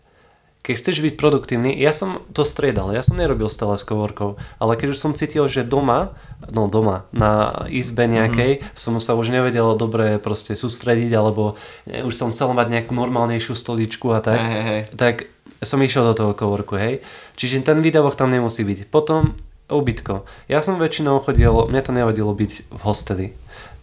[0.67, 4.75] keď chceš byť produktívny, ja som to striedal, ja som nerobil stále s coworkov, ale
[4.75, 6.19] keď už som cítil, že doma,
[6.51, 8.75] no doma, na izbe nejakej, mm-hmm.
[8.75, 11.55] som sa už nevedel dobre proste sústrediť, alebo
[11.87, 14.81] už som chcel mať nejakú normálnejšiu stoličku a tak, hey, hey.
[14.91, 15.31] tak
[15.63, 16.99] som išiel do toho coworku, hej.
[17.39, 18.91] Čiže ten výdavok tam nemusí byť.
[18.91, 19.39] Potom
[19.71, 20.27] ubytko.
[20.51, 23.27] Ja som väčšinou chodil, mne to nevadilo byť v hosteli.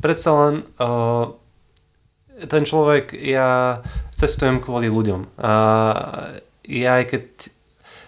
[0.04, 1.32] Predsa len uh,
[2.44, 3.80] ten človek, ja
[4.14, 5.40] cestujem kvôli ľuďom.
[5.40, 5.52] A
[6.68, 7.24] ja aj keď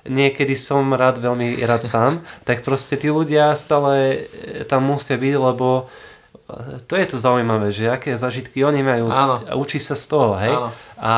[0.08, 2.12] niekedy som rád, veľmi rád sám,
[2.46, 5.90] tak proste tí ľudia stále e, tam musia byť, lebo
[6.46, 9.42] e, to je to zaujímavé, že aké zažitky oni majú Áno.
[9.42, 10.54] a učí sa z toho, hej.
[11.02, 11.12] A,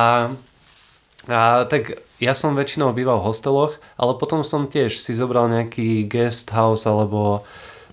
[1.28, 6.08] a tak ja som väčšinou býval v hosteloch, ale potom som tiež si zobral nejaký
[6.08, 7.46] guest house alebo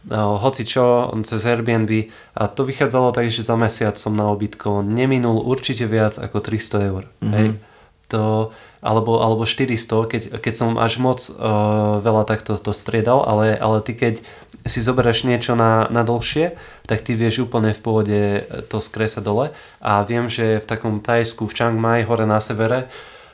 [0.07, 4.81] no, hoci čo cez Airbnb a to vychádzalo tak, že za mesiac som na obytko
[4.81, 7.03] neminul určite viac ako 300 eur.
[7.21, 7.33] Mm-hmm.
[7.35, 7.49] Hej
[8.07, 8.51] to,
[8.85, 13.81] alebo, alebo 400, keď, keď som až moc uh, veľa takto to striedal, ale, ale
[13.81, 14.21] ty keď
[14.69, 16.53] si zoberieš niečo na, na dlhšie,
[16.85, 18.21] tak ty vieš úplne v pôvode
[18.69, 19.49] to skresať dole.
[19.81, 22.85] A viem, že v takom Tajsku, v Chiang Mai, hore na severe,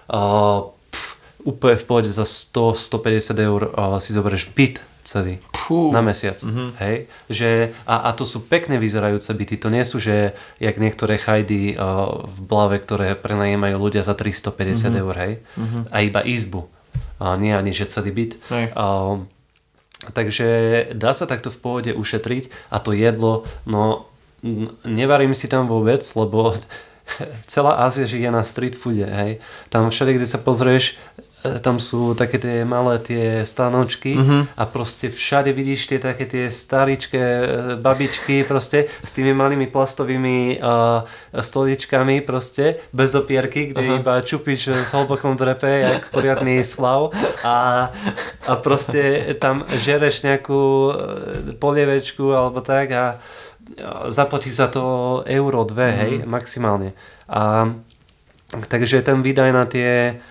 [0.07, 5.95] uh, pf, úplne v pôvode za 100-150 eur uh, si zoberieš byt celý Pú.
[5.95, 6.35] na mesiac.
[6.35, 6.69] Mm-hmm.
[6.83, 6.95] Hej?
[7.31, 7.49] Že,
[7.87, 9.55] a, a to sú pekne vyzerajúce byty.
[9.63, 14.51] To nie sú, že jak niektoré chajdy uh, v Blave, ktoré prenajímajú ľudia za 350
[14.51, 15.01] mm-hmm.
[15.01, 15.15] eur.
[15.15, 15.33] Hej?
[15.55, 15.83] Mm-hmm.
[15.87, 16.67] A iba izbu.
[17.23, 18.35] A nie ani, že celý byt.
[18.51, 19.23] Uh,
[20.11, 20.47] takže
[20.91, 24.11] dá sa takto v pohode ušetriť a to jedlo, no
[24.81, 26.57] nevarím si tam vôbec, lebo
[27.53, 29.37] celá Ázia žije na street foode, hej.
[29.69, 30.97] Tam všade, kde sa pozrieš,
[31.41, 34.45] tam sú také tie malé tie stanočky uh-huh.
[34.53, 37.45] a proste všade vidíš tie také tie staričké e,
[37.81, 41.01] babičky proste s tými malými plastovými uh,
[41.33, 43.99] stoličkami proste bez opierky, kde uh-huh.
[44.05, 47.09] iba čupiš v hlbokom drepe jak poriadný slav
[47.41, 47.89] a,
[48.45, 50.61] a proste tam žereš nejakú
[51.57, 53.05] polievečku alebo tak a
[54.13, 54.83] zaplatí za to
[55.25, 56.01] euro, dve, uh-huh.
[56.05, 56.93] hej, maximálne.
[57.25, 57.73] A
[58.67, 60.21] takže ten výdaj na tie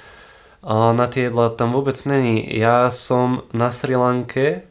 [0.64, 2.44] na tie jedla tam vôbec není.
[2.52, 4.68] Ja som na Sri Lanke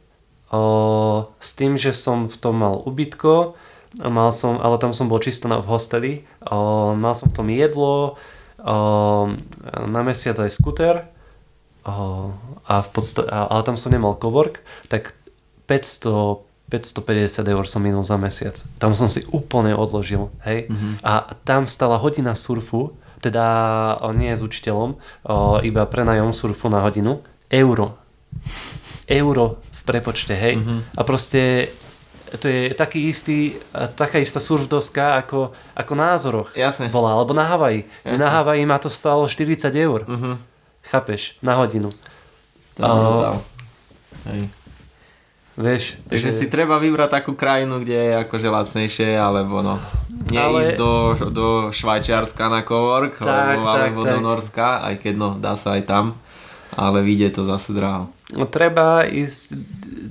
[0.53, 3.57] o, s tým, že som v tom mal ubytko,
[3.97, 6.13] mal som, ale tam som bol čisto na, v hosteli,
[6.45, 8.17] o, mal som v tom jedlo,
[8.61, 8.75] o,
[9.89, 11.09] na mesiac aj skuter,
[11.85, 12.33] o,
[12.69, 14.61] a v podstate, ale tam som nemal cowork,
[14.93, 15.17] tak
[15.65, 18.53] 500 550 eur som minul za mesiac.
[18.77, 20.69] Tam som si úplne odložil, hej.
[20.69, 21.01] Mm-hmm.
[21.01, 23.45] A tam stala hodina surfu, teda
[24.15, 24.95] nie s učiteľom,
[25.63, 27.19] iba prenajom surfu na hodinu,
[27.51, 27.99] euro.
[29.09, 30.55] Euro v prepočte, hej.
[30.59, 30.79] Mm-hmm.
[30.95, 31.41] A proste
[32.29, 33.57] to je taký istý,
[33.97, 36.93] taká istá surfdoska ako, ako na Azoroch Jasne.
[36.93, 37.89] bola, alebo na Havaji.
[38.05, 38.21] Jasne.
[38.21, 40.05] Na Havaji ma to stalo 40 eur.
[40.05, 40.37] Mhm.
[40.85, 41.41] Chápeš?
[41.41, 41.89] Na hodinu.
[42.77, 43.37] To je brutál.
[44.29, 44.41] Hej.
[45.59, 49.75] Vieš, Takže si treba vybrať takú krajinu, kde je akože lacnejšie, alebo no,
[50.25, 50.91] neísť Ale- do,
[51.29, 54.23] do Švajčiarska na cowork, Tak, alebo, tak, alebo do tak.
[54.23, 56.05] Norska, aj keď no, dá sa aj tam,
[56.71, 58.07] ale vyjde to zase draho.
[58.29, 59.57] No, treba ísť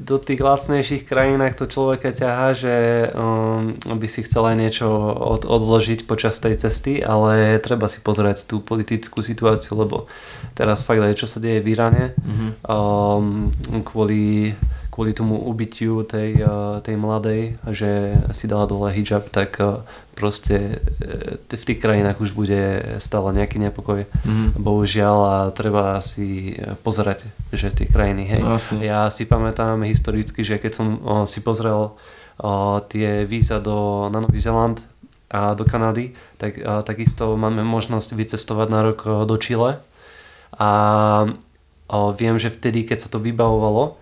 [0.02, 2.74] do tých lacnejších krajín, ak to človeka ťahá, že
[3.08, 8.42] um, by si chcel aj niečo od, odložiť počas tej cesty, ale treba si pozerať
[8.44, 10.10] tú politickú situáciu, lebo
[10.52, 12.46] teraz fakt aj čo sa deje v Iráne, Mhm.
[12.66, 13.24] um,
[13.80, 14.52] kvôli,
[14.98, 19.86] kvôli tomu ubytiu tej, uh, tej mladej, že si dala dole hijab, tak uh,
[20.18, 24.10] proste uh, v tých krajinách už bude stále nejaký nepokoj.
[24.26, 24.58] Mhm.
[24.58, 28.42] Bohužiaľ a treba si pozerať, že tie krajiny, hej.
[28.42, 28.82] No, jasne.
[28.82, 30.86] Ja si pamätám historicky, že keď som
[31.30, 31.94] si pozrel
[32.90, 34.82] tie víza do, na Nový Zeland
[35.30, 36.10] a do Kanady,
[36.42, 39.78] tak takisto máme možnosť vycestovať na rok do Chile
[40.58, 40.70] a
[42.14, 43.98] viem, že vtedy, keď sa to vybavovalo,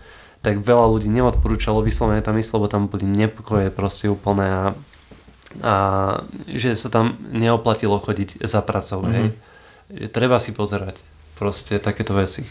[0.47, 4.65] tak veľa ľudí neodporúčalo vyslovene tam ísť, lebo tam boli nepokoje proste úplné a,
[5.59, 5.75] a
[6.47, 9.17] že sa tam neoplatilo chodiť za pracou, mm-hmm.
[9.19, 9.27] hej.
[10.15, 11.03] Treba si pozerať
[11.35, 12.47] proste takéto veci.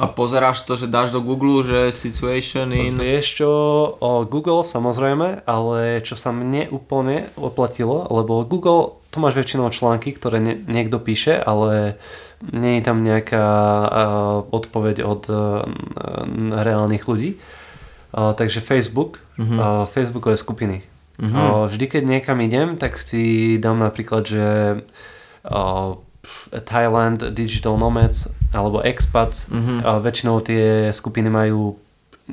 [0.00, 2.96] A pozeráš to, že dáš do Google, že situation in...
[2.96, 3.52] Vieš čo,
[4.00, 10.16] o Google samozrejme, ale čo sa mne úplne oplatilo, lebo Google, to máš väčšinou články,
[10.16, 12.00] ktoré nie, niekto píše, ale
[12.40, 13.46] nie je tam nejaká
[13.84, 15.64] uh, odpoveď od uh,
[16.64, 17.36] reálnych ľudí.
[18.10, 19.84] Uh, takže Facebook, uh-huh.
[19.84, 20.82] uh, Facebookové skupiny.
[21.20, 21.30] Uh-huh.
[21.30, 24.46] Uh, vždy, keď niekam idem, tak si dám napríklad, že
[25.46, 26.00] uh,
[26.64, 29.48] Thailand Digital Nomads alebo Expats.
[29.48, 29.74] Mhm.
[29.84, 31.76] A väčšinou tie skupiny majú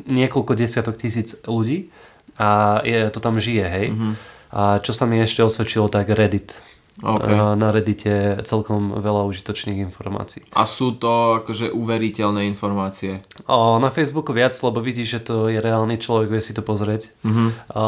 [0.07, 1.89] niekoľko desiatok tisíc ľudí
[2.37, 3.87] a je, to tam žije, hej.
[3.93, 4.11] Mhm.
[4.47, 6.63] A čo sa mi ešte osvedčilo, tak Reddit.
[6.97, 7.29] OK.
[7.29, 10.49] A Na Reddite celkom veľa užitočných informácií.
[10.57, 13.21] A sú to akože uveriteľné informácie.
[13.45, 17.13] O, na Facebooku viac, lebo vidíš, že to je reálny človek, vie si to pozrieť.
[17.21, 17.69] Mhm.
[17.77, 17.85] O,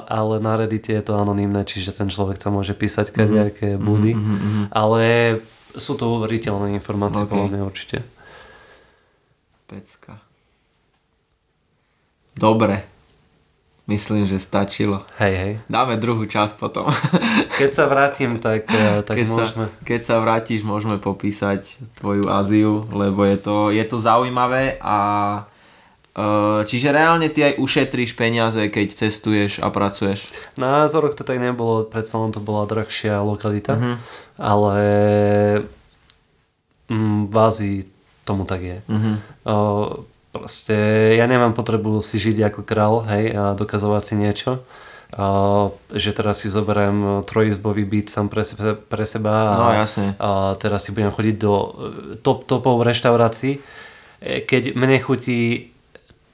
[0.00, 4.16] ale na Reddite je to anonymné, čiže ten človek tam môže písať kadejaké búdy.
[4.16, 5.38] mhm, Ale
[5.76, 7.30] sú to uveriteľné informácie, OK.
[7.30, 7.98] podľa mňa určite.
[9.68, 10.24] Pecka.
[12.32, 12.97] Dobre.
[13.88, 15.00] Myslím, že stačilo.
[15.16, 15.52] Hej, hej.
[15.64, 16.92] Dáme druhú časť potom.
[17.56, 19.64] Keď sa vrátim, tak, eh, tak keď, môžeme.
[19.64, 24.96] sa, keď sa vrátiš, môžeme popísať tvoju Áziu, lebo je to, je to zaujímavé a
[26.12, 26.20] e,
[26.68, 30.28] čiže reálne ty aj ušetríš peniaze, keď cestuješ a pracuješ.
[30.54, 33.92] Na Azoroch to tak nebolo, predsa len to bola drahšia lokalita, Mhm.
[34.36, 34.76] ale
[36.88, 37.78] mm, v Ázii
[38.24, 38.78] tomu tak je.
[38.84, 39.12] Mhm.
[39.48, 39.56] O,
[40.30, 40.74] proste
[41.16, 44.50] ja nemám potrebu si žiť ako král, hej, a dokazovať si niečo.
[45.16, 50.12] O, že teraz si zoberiem trojizbový byt sám pre, sebe, pre seba a, No, jasne.
[50.20, 51.68] a teraz si budem chodiť do e,
[52.20, 53.56] top topov reštaurácií.
[54.20, 55.72] E, Keď mne chutí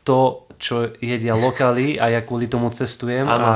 [0.02, 3.46] to, čo jedia lokály a ja kvôli tomu cestujem Áno.
[3.46, 3.54] a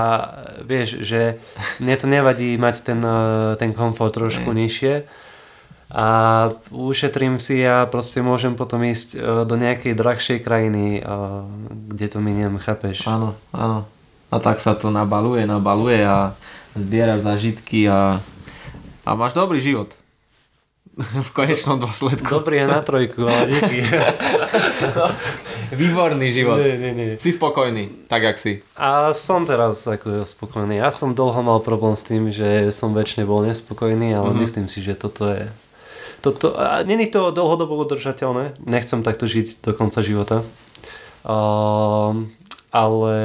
[0.63, 1.43] vieš, že
[1.83, 5.03] mne to nevadí mať ten, e, ten komfort trošku nižšie
[5.89, 6.07] a
[6.69, 11.03] ušetrím si a proste môžem potom ísť e, do nejakej drahšej krajiny, e,
[11.97, 13.09] kde to miniem, chápeš?
[13.09, 13.89] Áno, áno.
[14.29, 16.37] A tak sa to nabaluje, nabaluje a
[16.77, 18.21] zbieraš zažitky a,
[19.09, 19.97] a máš dobrý život.
[21.29, 22.27] v konečnom dôsledku.
[22.27, 23.87] Dobrý je na trojku, ale díky.
[25.83, 26.59] Výborný život.
[26.59, 27.09] nie, nie, nie.
[27.23, 28.67] Si spokojný, tak jak si.
[28.75, 30.83] A som teraz ako spokojný.
[30.83, 34.43] Ja som dlho mal problém s tým, že som väčšine bol nespokojný, ale mm-hmm.
[34.43, 35.47] myslím si, že toto je...
[36.21, 38.59] Toto, a není to dlhodobo udržateľné.
[38.67, 40.43] Nechcem takto žiť do konca života.
[41.23, 42.35] Um,
[42.75, 43.17] ale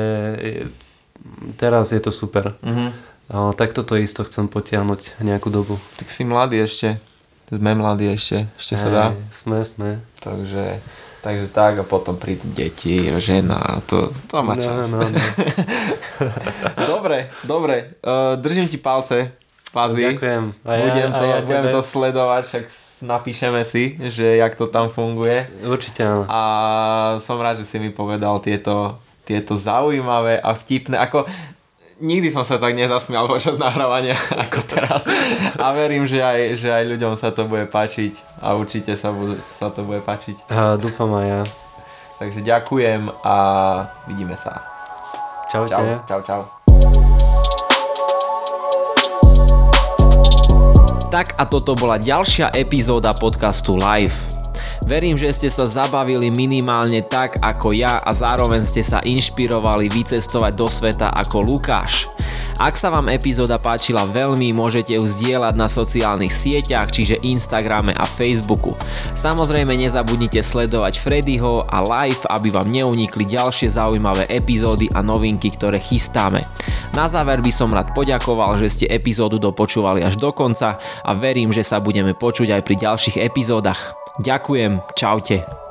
[1.58, 2.54] teraz je to super.
[2.62, 3.14] Mhm.
[3.34, 5.80] Uh, tak toto isto chcem potiahnuť nejakú dobu.
[5.96, 7.00] Tak si mladý ešte.
[7.48, 8.46] Sme mladí ešte.
[8.60, 9.06] Ešte sa dá.
[9.32, 10.04] Sme, sme.
[10.20, 10.84] Takže,
[11.24, 14.92] takže tak a potom prídu deti, žena, to, to má čas.
[14.92, 15.22] No, no, no.
[17.00, 17.96] dobre, dobre.
[18.04, 19.32] Uh, držím ti palce,
[19.74, 20.06] Pazi.
[20.14, 20.44] Ďakujem.
[20.62, 21.74] A ja, budem to, a ja budem tebe.
[21.74, 22.64] to sledovať, však
[23.10, 25.50] napíšeme si, že jak to tam funguje.
[25.66, 26.30] Určite áno.
[26.30, 26.42] A
[27.18, 31.26] som rád, že si mi povedal tieto, tieto zaujímavé a vtipné, ako
[31.98, 34.14] nikdy som sa tak nezasmial počas nahrávania
[34.46, 35.10] ako teraz.
[35.58, 38.14] A verím, že aj, že aj ľuďom sa to bude páčiť
[38.46, 40.54] a určite sa, bude, sa to bude páčiť.
[40.54, 41.42] A dúfam aj ja.
[42.22, 43.36] Takže ďakujem a
[44.06, 44.62] vidíme sa.
[45.50, 45.74] Čaute.
[45.74, 46.63] Čau, čau, čau.
[51.14, 54.43] Tak a toto bola ďalšia epizóda podcastu Live.
[54.84, 60.54] Verím, že ste sa zabavili minimálne tak ako ja a zároveň ste sa inšpirovali vycestovať
[60.54, 62.12] do sveta ako Lukáš.
[62.60, 68.06] Ak sa vám epizóda páčila veľmi, môžete ju zdieľať na sociálnych sieťach, čiže Instagrame a
[68.06, 68.78] Facebooku.
[69.18, 75.82] Samozrejme nezabudnite sledovať Freddyho a live, aby vám neunikli ďalšie zaujímavé epizódy a novinky, ktoré
[75.82, 76.46] chystáme.
[76.94, 81.50] Na záver by som rád poďakoval, že ste epizódu dopočúvali až do konca a verím,
[81.50, 84.03] že sa budeme počuť aj pri ďalších epizódach.
[84.22, 85.63] Ďakujem, čaute.